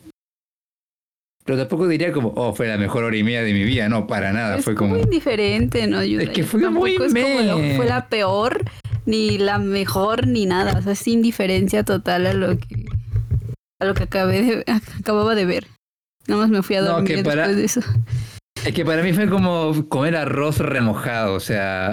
Pero 1.46 1.58
tampoco 1.58 1.88
diría 1.88 2.12
como, 2.14 2.30
oh, 2.36 2.54
fue 2.56 2.68
la 2.68 2.78
mejor 2.78 3.04
hora 3.04 3.18
y 3.18 3.24
media 3.24 3.44
de 3.44 3.52
mi 3.54 3.64
vida. 3.64 3.90
No, 3.90 4.08
para 4.08 4.32
nada. 4.32 4.58
es 4.58 4.64
fue 4.66 4.76
como 4.76 4.92
como. 4.94 5.04
indiferente, 5.04 5.86
¿no? 5.88 6.04
Yuda? 6.04 6.24
Es 6.24 6.30
que 6.30 6.44
fue 6.44 6.70
muy 6.70 6.92
es 6.96 6.98
como 7.14 7.42
lo- 7.42 7.76
fue 7.76 7.86
la 7.86 8.08
peor, 8.08 8.64
ni 9.06 9.38
la 9.38 9.60
mejor, 9.60 10.26
ni 10.28 10.46
nada. 10.46 10.78
O 10.80 10.82
sea, 10.82 10.94
es 10.94 11.08
indiferencia 11.08 11.84
total 11.84 12.28
a 12.28 12.34
lo 12.34 12.58
que... 12.58 12.86
A 13.82 13.86
lo 13.86 13.94
que 13.94 14.04
acabé 14.04 14.42
de, 14.44 14.64
acababa 15.00 15.36
de 15.36 15.46
ver. 15.46 15.68
Nada 16.28 16.42
más 16.44 16.50
me 16.50 16.64
fui 16.64 16.78
a 16.78 16.82
No, 16.82 16.92
dormir 16.94 17.18
que 17.18 17.24
para- 17.24 17.48
después 17.48 17.58
de 17.58 17.66
eso. 17.66 17.82
Es 18.66 18.74
que 18.74 18.86
para 18.86 19.04
mí 19.04 19.12
fue 19.12 19.30
como 19.30 19.90
comer 19.90 20.16
arroz 20.16 20.60
remojado, 20.60 21.34
o 21.34 21.42
sea, 21.42 21.88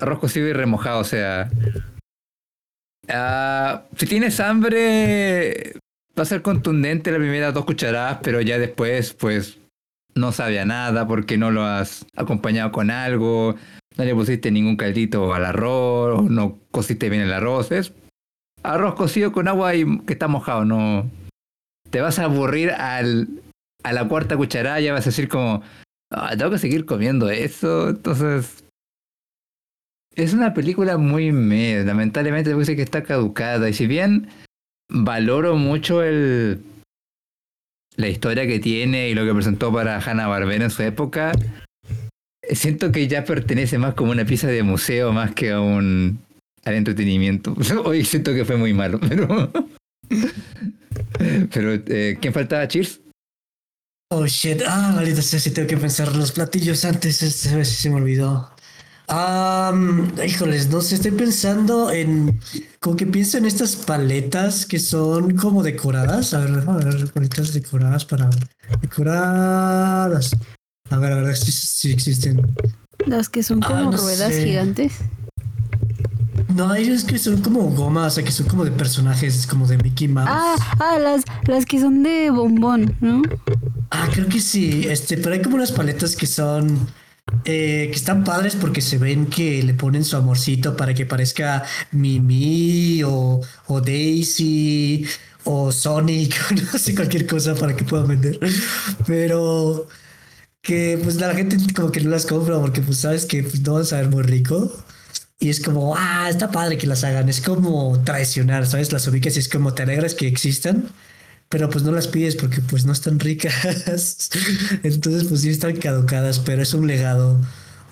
arroz 0.00 0.18
cocido 0.20 0.48
y 0.48 0.54
remojado, 0.54 1.00
o 1.00 1.04
sea. 1.04 1.50
ah, 3.08 3.82
si 3.96 4.06
tienes 4.06 4.40
hambre, 4.40 5.74
va 6.18 6.22
a 6.22 6.26
ser 6.26 6.42
contundente 6.42 7.10
las 7.10 7.20
primeras 7.20 7.54
dos 7.54 7.64
cucharadas, 7.64 8.18
pero 8.22 8.40
ya 8.40 8.58
después, 8.58 9.14
pues, 9.14 9.58
no 10.14 10.32
sabe 10.32 10.60
a 10.60 10.64
nada 10.64 11.06
porque 11.06 11.36
no 11.36 11.50
lo 11.50 11.64
has 11.64 12.06
acompañado 12.16 12.70
con 12.70 12.90
algo, 12.90 13.56
no 13.96 14.04
le 14.04 14.14
pusiste 14.14 14.50
ningún 14.50 14.76
caldito 14.76 15.34
al 15.34 15.44
arroz, 15.44 16.22
no 16.30 16.58
cociste 16.70 17.08
bien 17.08 17.22
el 17.22 17.32
arroz. 17.32 17.72
Es 17.72 17.92
arroz 18.62 18.94
cocido 18.94 19.32
con 19.32 19.48
agua 19.48 19.74
y 19.74 19.98
que 20.00 20.12
está 20.12 20.28
mojado, 20.28 20.64
no. 20.64 21.10
Te 21.90 22.00
vas 22.00 22.18
a 22.18 22.24
aburrir 22.24 22.70
al, 22.70 23.28
a 23.82 23.92
la 23.92 24.06
cuarta 24.08 24.36
cucharada, 24.36 24.80
ya 24.80 24.92
vas 24.92 25.06
a 25.06 25.10
decir 25.10 25.28
como. 25.28 25.62
"Ah, 26.10 26.34
tengo 26.36 26.50
que 26.52 26.58
seguir 26.58 26.86
comiendo 26.86 27.28
eso. 27.30 27.88
Entonces. 27.90 28.64
Es 30.14 30.32
una 30.32 30.54
película 30.54 30.96
muy 30.96 31.32
meh. 31.32 31.82
Lamentablemente 31.84 32.50
me 32.50 32.56
parece 32.56 32.76
que 32.76 32.82
está 32.82 33.02
caducada. 33.02 33.68
Y 33.68 33.72
si 33.74 33.88
bien 33.88 34.28
valoro 34.88 35.56
mucho 35.56 36.02
el. 36.02 36.60
la 37.96 38.08
historia 38.08 38.46
que 38.46 38.60
tiene 38.60 39.08
y 39.08 39.14
lo 39.14 39.24
que 39.24 39.34
presentó 39.34 39.72
para 39.72 39.98
Hanna 40.00 40.26
Barbera 40.26 40.64
en 40.64 40.70
su 40.70 40.82
época. 40.82 41.32
Siento 42.50 42.92
que 42.92 43.08
ya 43.08 43.24
pertenece 43.24 43.78
más 43.78 43.94
como 43.94 44.12
una 44.12 44.24
pieza 44.24 44.48
de 44.48 44.62
museo 44.62 45.12
más 45.12 45.32
que 45.34 45.52
a 45.52 45.60
un. 45.60 46.18
al 46.64 46.74
entretenimiento. 46.74 47.56
Hoy 47.84 48.04
siento 48.04 48.34
que 48.34 48.44
fue 48.44 48.56
muy 48.56 48.74
malo, 48.74 49.00
pero. 49.08 49.50
pero, 51.52 51.74
eh, 51.86 52.18
¿quién 52.20 52.32
faltaba? 52.32 52.68
Cheers. 52.68 53.00
Oh 54.10 54.26
shit. 54.26 54.62
Ah, 54.66 54.92
maldita 54.94 55.22
sea, 55.22 55.40
si 55.40 55.50
tengo 55.50 55.66
que 55.66 55.76
pensar 55.76 56.14
los 56.14 56.32
platillos 56.32 56.84
antes. 56.84 57.22
Esta 57.22 57.56
vez 57.56 57.68
se 57.68 57.90
me 57.90 57.96
olvidó. 57.96 58.53
Am, 59.06 60.10
híjoles, 60.26 60.68
no 60.70 60.80
sé, 60.80 60.94
estoy 60.96 61.10
pensando 61.10 61.90
en. 61.90 62.40
Como 62.80 62.96
que 62.96 63.06
pienso 63.06 63.36
en 63.38 63.44
estas 63.44 63.76
paletas 63.76 64.64
que 64.66 64.78
son 64.78 65.36
como 65.36 65.62
decoradas. 65.62 66.32
A 66.34 66.40
ver, 66.40 66.64
a 66.68 66.72
ver, 66.76 67.12
paletas 67.12 67.52
decoradas 67.52 68.04
para. 68.04 68.30
Decoradas. 68.80 70.30
A 70.90 70.96
ver, 70.96 71.12
a 71.12 71.20
ver 71.22 71.36
si, 71.36 71.52
si 71.52 71.92
existen. 71.92 72.54
Las 73.06 73.28
que 73.28 73.42
son 73.42 73.60
Ah, 73.64 73.68
como 73.68 73.90
no 73.92 73.96
ruedas 73.98 74.32
sé. 74.32 74.44
gigantes. 74.44 74.92
No, 76.54 76.74
ellos 76.74 77.04
que 77.04 77.18
son 77.18 77.40
como 77.42 77.62
gomas, 77.70 78.12
o 78.12 78.14
sea, 78.16 78.24
que 78.24 78.30
son 78.30 78.46
como 78.46 78.64
de 78.64 78.70
personajes, 78.70 79.46
como 79.46 79.66
de 79.66 79.76
Mickey 79.78 80.06
Mouse. 80.08 80.28
Ah, 80.30 80.54
ah, 80.78 80.98
las, 81.00 81.24
las 81.46 81.66
que 81.66 81.80
son 81.80 82.02
de 82.04 82.30
bombón, 82.30 82.96
¿no? 83.00 83.22
Ah, 83.90 84.08
creo 84.12 84.28
que 84.28 84.40
sí. 84.40 84.86
Este, 84.88 85.16
pero 85.18 85.34
hay 85.34 85.42
como 85.42 85.56
unas 85.56 85.72
paletas 85.72 86.14
que 86.16 86.26
son. 86.26 86.78
Eh, 87.44 87.88
que 87.90 87.96
están 87.96 88.24
padres 88.24 88.56
porque 88.56 88.80
se 88.80 88.98
ven 88.98 89.26
que 89.26 89.62
le 89.62 89.74
ponen 89.74 90.04
su 90.04 90.16
amorcito 90.16 90.76
para 90.76 90.94
que 90.94 91.04
parezca 91.04 91.62
Mimi 91.92 93.02
o, 93.02 93.40
o 93.66 93.80
Daisy 93.80 95.06
o 95.44 95.70
Sonic, 95.70 96.34
no 96.72 96.78
sé, 96.78 96.94
cualquier 96.94 97.26
cosa 97.26 97.54
para 97.54 97.76
que 97.76 97.84
puedan 97.84 98.08
vender. 98.08 98.38
Pero 99.06 99.86
que 100.62 100.98
pues 101.02 101.16
la 101.16 101.34
gente 101.34 101.58
como 101.74 101.92
que 101.92 102.00
no 102.00 102.10
las 102.10 102.26
compra 102.26 102.58
porque 102.58 102.80
pues 102.80 102.98
sabes 102.98 103.26
que 103.26 103.42
pues, 103.42 103.60
no 103.60 103.74
van 103.74 103.82
a 103.82 103.86
saber 103.86 104.08
muy 104.08 104.22
rico. 104.22 104.72
Y 105.38 105.50
es 105.50 105.60
como, 105.60 105.94
ah, 105.96 106.28
está 106.30 106.50
padre 106.50 106.78
que 106.78 106.86
las 106.86 107.04
hagan. 107.04 107.28
Es 107.28 107.42
como 107.42 108.00
traicionar, 108.04 108.66
¿sabes? 108.66 108.92
Las 108.92 109.06
ubicas 109.06 109.36
y 109.36 109.40
es 109.40 109.48
como 109.48 109.74
te 109.74 109.82
alegras 109.82 110.14
que 110.14 110.26
existan 110.26 110.88
pero 111.54 111.70
pues 111.70 111.84
no 111.84 111.92
las 111.92 112.08
pides 112.08 112.34
porque 112.34 112.60
pues 112.60 112.84
no 112.84 112.92
están 112.92 113.20
ricas. 113.20 114.28
Entonces 114.82 115.28
pues 115.28 115.42
sí 115.42 115.50
están 115.50 115.76
caducadas, 115.76 116.40
pero 116.40 116.62
es 116.62 116.74
un 116.74 116.88
legado, 116.88 117.40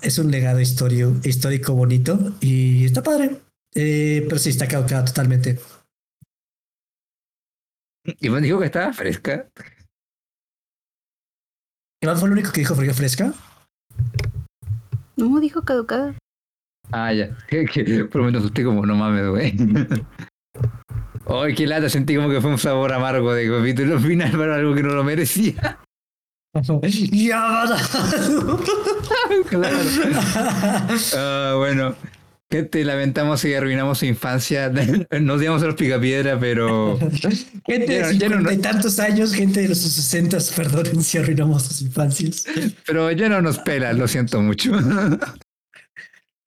es 0.01 0.19
un 0.19 0.31
legado 0.31 0.59
historio, 0.59 1.15
histórico 1.23 1.73
bonito 1.73 2.33
y 2.41 2.83
está 2.83 3.03
padre. 3.03 3.37
Eh, 3.73 4.25
pero 4.27 4.37
sí 4.37 4.49
está 4.49 4.67
caducada 4.67 5.05
totalmente. 5.05 5.61
Iván 8.19 8.43
dijo 8.43 8.59
que 8.59 8.65
estaba 8.65 8.91
fresca. 8.91 9.49
Iván 12.01 12.17
fue 12.17 12.27
el 12.27 12.33
único 12.33 12.51
que 12.51 12.59
dijo 12.59 12.75
fría 12.75 12.93
fresca. 12.93 13.33
No, 15.15 15.39
dijo 15.39 15.61
caducada. 15.61 16.17
Ah, 16.91 17.13
ya. 17.13 17.37
Que, 17.47 17.63
que 17.63 18.03
por 18.03 18.19
lo 18.19 18.25
menos 18.25 18.43
usted 18.43 18.65
como 18.65 18.85
no 18.85 18.97
mames, 18.97 19.29
güey. 19.29 19.53
Ay, 21.25 21.55
qué 21.55 21.65
lata, 21.67 21.89
sentí 21.89 22.15
como 22.15 22.29
que 22.29 22.41
fue 22.41 22.51
un 22.51 22.57
sabor 22.59 22.91
amargo 22.93 23.33
de 23.33 23.49
capítulo 23.49 23.99
final 23.99 24.31
para 24.31 24.55
algo 24.55 24.75
que 24.75 24.83
no 24.83 24.89
lo 24.93 25.03
merecía. 25.03 25.79
ya 27.11 27.39
bada. 27.41 27.77
claro. 29.49 29.77
Ah, 31.15 31.55
bueno. 31.57 31.95
Gente, 32.51 32.83
lamentamos 32.85 33.39
si 33.41 33.51
arruinamos 33.55 33.97
su 33.97 34.05
infancia. 34.05 34.71
Nos 35.21 35.39
digamos 35.39 35.63
a 35.63 35.65
los 35.65 35.75
picapiedra, 35.75 36.39
pero. 36.39 36.99
gente 37.65 38.03
de 38.03 38.29
no- 38.29 38.51
y 38.51 38.57
tantos 38.57 38.99
años, 38.99 39.33
gente 39.33 39.61
de 39.61 39.69
los 39.69 39.79
sesentas, 39.79 40.51
perdonen 40.51 41.01
si 41.01 41.17
arruinamos 41.17 41.63
sus 41.63 41.81
infancias. 41.81 42.45
Pero 42.85 43.09
ya 43.11 43.27
no 43.29 43.41
nos 43.41 43.57
pela, 43.57 43.91
lo 43.93 44.07
siento 44.07 44.39
mucho. 44.39 44.71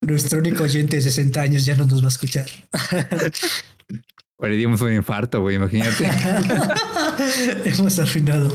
Nuestro 0.00 0.38
único 0.38 0.62
oyente 0.62 0.96
de 0.96 1.02
60 1.02 1.40
años 1.40 1.64
ya 1.64 1.74
no 1.74 1.86
nos 1.86 2.00
va 2.00 2.06
a 2.06 2.10
escuchar. 2.10 2.46
O 4.38 4.46
le 4.46 4.56
dimos 4.56 4.80
un 4.82 4.92
infarto, 4.92 5.40
güey, 5.40 5.56
imagínate. 5.56 6.04
Hemos 7.64 7.98
arruinado. 7.98 8.54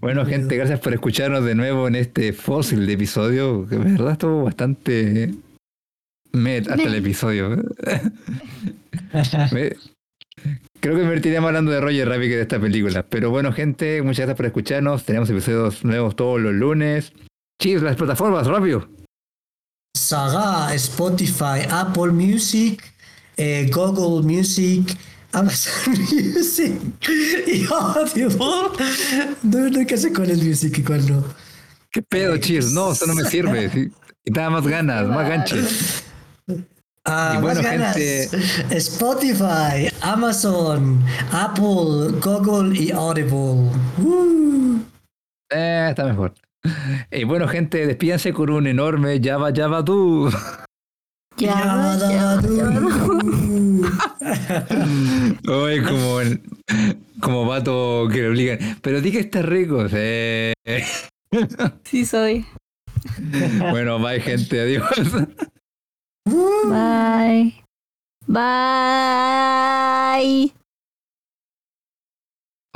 Bueno, 0.00 0.24
gente, 0.24 0.56
gracias 0.56 0.80
por 0.80 0.94
escucharnos 0.94 1.44
de 1.44 1.54
nuevo 1.54 1.86
en 1.86 1.96
este 1.96 2.32
fósil 2.32 2.86
de 2.86 2.94
episodio. 2.94 3.66
Que 3.68 3.76
de 3.76 3.92
verdad 3.92 4.12
estuvo 4.12 4.44
bastante. 4.44 5.34
Met 6.32 6.68
hasta 6.68 6.82
el 6.82 6.94
episodio. 6.94 7.56
Creo 10.80 10.96
que 10.96 11.02
me 11.02 11.08
divertiríamos 11.08 11.48
hablando 11.48 11.70
de 11.70 11.80
Roger 11.80 12.08
Rabbit 12.08 12.28
que 12.28 12.36
de 12.36 12.42
esta 12.42 12.60
película. 12.60 13.04
Pero 13.04 13.30
bueno, 13.30 13.52
gente, 13.52 14.02
muchas 14.02 14.26
gracias 14.26 14.36
por 14.36 14.46
escucharnos. 14.46 15.04
Tenemos 15.04 15.30
episodios 15.30 15.84
nuevos 15.84 16.16
todos 16.16 16.40
los 16.40 16.52
lunes. 16.52 17.12
Chis, 17.60 17.82
las 17.82 17.96
plataformas, 17.96 18.46
rápido. 18.46 18.88
Saga, 19.96 20.74
Spotify, 20.74 21.66
Apple 21.70 22.12
Music, 22.12 22.93
eh, 23.36 23.70
Google 23.72 24.26
Music, 24.26 24.96
Amazon 25.32 25.94
Music 26.34 26.74
y 27.46 27.64
Audible. 27.70 28.36
No, 29.42 29.68
no 29.70 29.78
hay 29.78 29.86
que 29.86 29.94
hacer 29.94 30.12
con 30.12 30.28
el 30.30 30.42
Music 30.42 30.78
y 30.78 30.82
cuál 30.82 31.06
no. 31.10 31.24
¿Qué 31.90 32.02
pedo, 32.02 32.36
Cheers? 32.36 32.72
No, 32.72 32.92
eso 32.92 33.06
no 33.06 33.14
me 33.14 33.24
sirve. 33.24 33.70
Sí. 33.70 33.90
Y 34.24 34.30
te 34.32 34.40
da 34.40 34.50
más 34.50 34.66
ganas, 34.66 35.06
más 35.06 35.28
ganches. 35.28 36.02
Ah, 37.04 37.34
Y 37.36 37.40
bueno, 37.42 37.60
más 37.62 37.70
ganas. 37.70 37.96
gente- 37.96 38.76
Spotify, 38.76 39.88
Amazon, 40.00 41.04
Apple, 41.30 42.18
Google 42.22 42.78
y 42.78 42.90
Audible. 42.90 43.70
Uh. 44.02 44.78
Eh, 45.50 45.88
está 45.90 46.06
mejor. 46.06 46.32
Y 47.10 47.24
bueno, 47.24 47.46
gente, 47.46 47.86
despídanse 47.86 48.32
con 48.32 48.48
un 48.50 48.66
enorme 48.66 49.20
Java 49.22 49.50
Java 49.54 49.84
tú. 49.84 50.30
Ya, 51.36 51.98
ya. 51.98 52.40
Oye, 55.52 55.82
como, 55.82 56.20
como 57.20 57.46
vato 57.46 58.08
que 58.10 58.22
le 58.22 58.28
obligan. 58.28 58.58
Pero 58.82 59.00
di 59.00 59.10
que 59.10 59.20
está 59.20 59.42
rico. 59.42 59.88
Sí. 59.88 60.52
Sí 61.82 62.06
soy. 62.06 62.46
Bueno, 63.72 63.98
bye, 63.98 64.20
gente. 64.20 64.60
Adiós. 64.60 64.88
Bye. 66.24 67.54
Bye. 68.28 68.44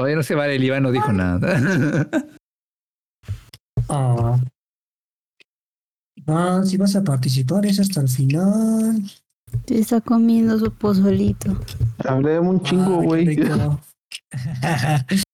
Oye, 0.01 0.17
no 0.17 0.23
se 0.25 0.35
vale, 0.35 0.57
el 0.57 0.65
Iván 0.65 0.83
no 0.83 0.91
dijo 0.93 1.13
nada. 1.13 2.09
Ah. 3.91 4.37
Ah, 6.29 6.63
si 6.65 6.77
vas 6.77 6.95
a 6.95 7.03
participar 7.03 7.65
es 7.65 7.81
hasta 7.81 8.03
el 8.03 8.09
final. 8.09 9.03
Se 9.67 9.79
está 9.79 10.01
comiendo 10.01 10.59
su 10.59 10.71
pozolito. 10.71 11.59
Hablé 12.07 12.39
un 12.39 12.63
chingo, 12.63 13.03
güey. 13.03 13.25
rico. 13.27 13.81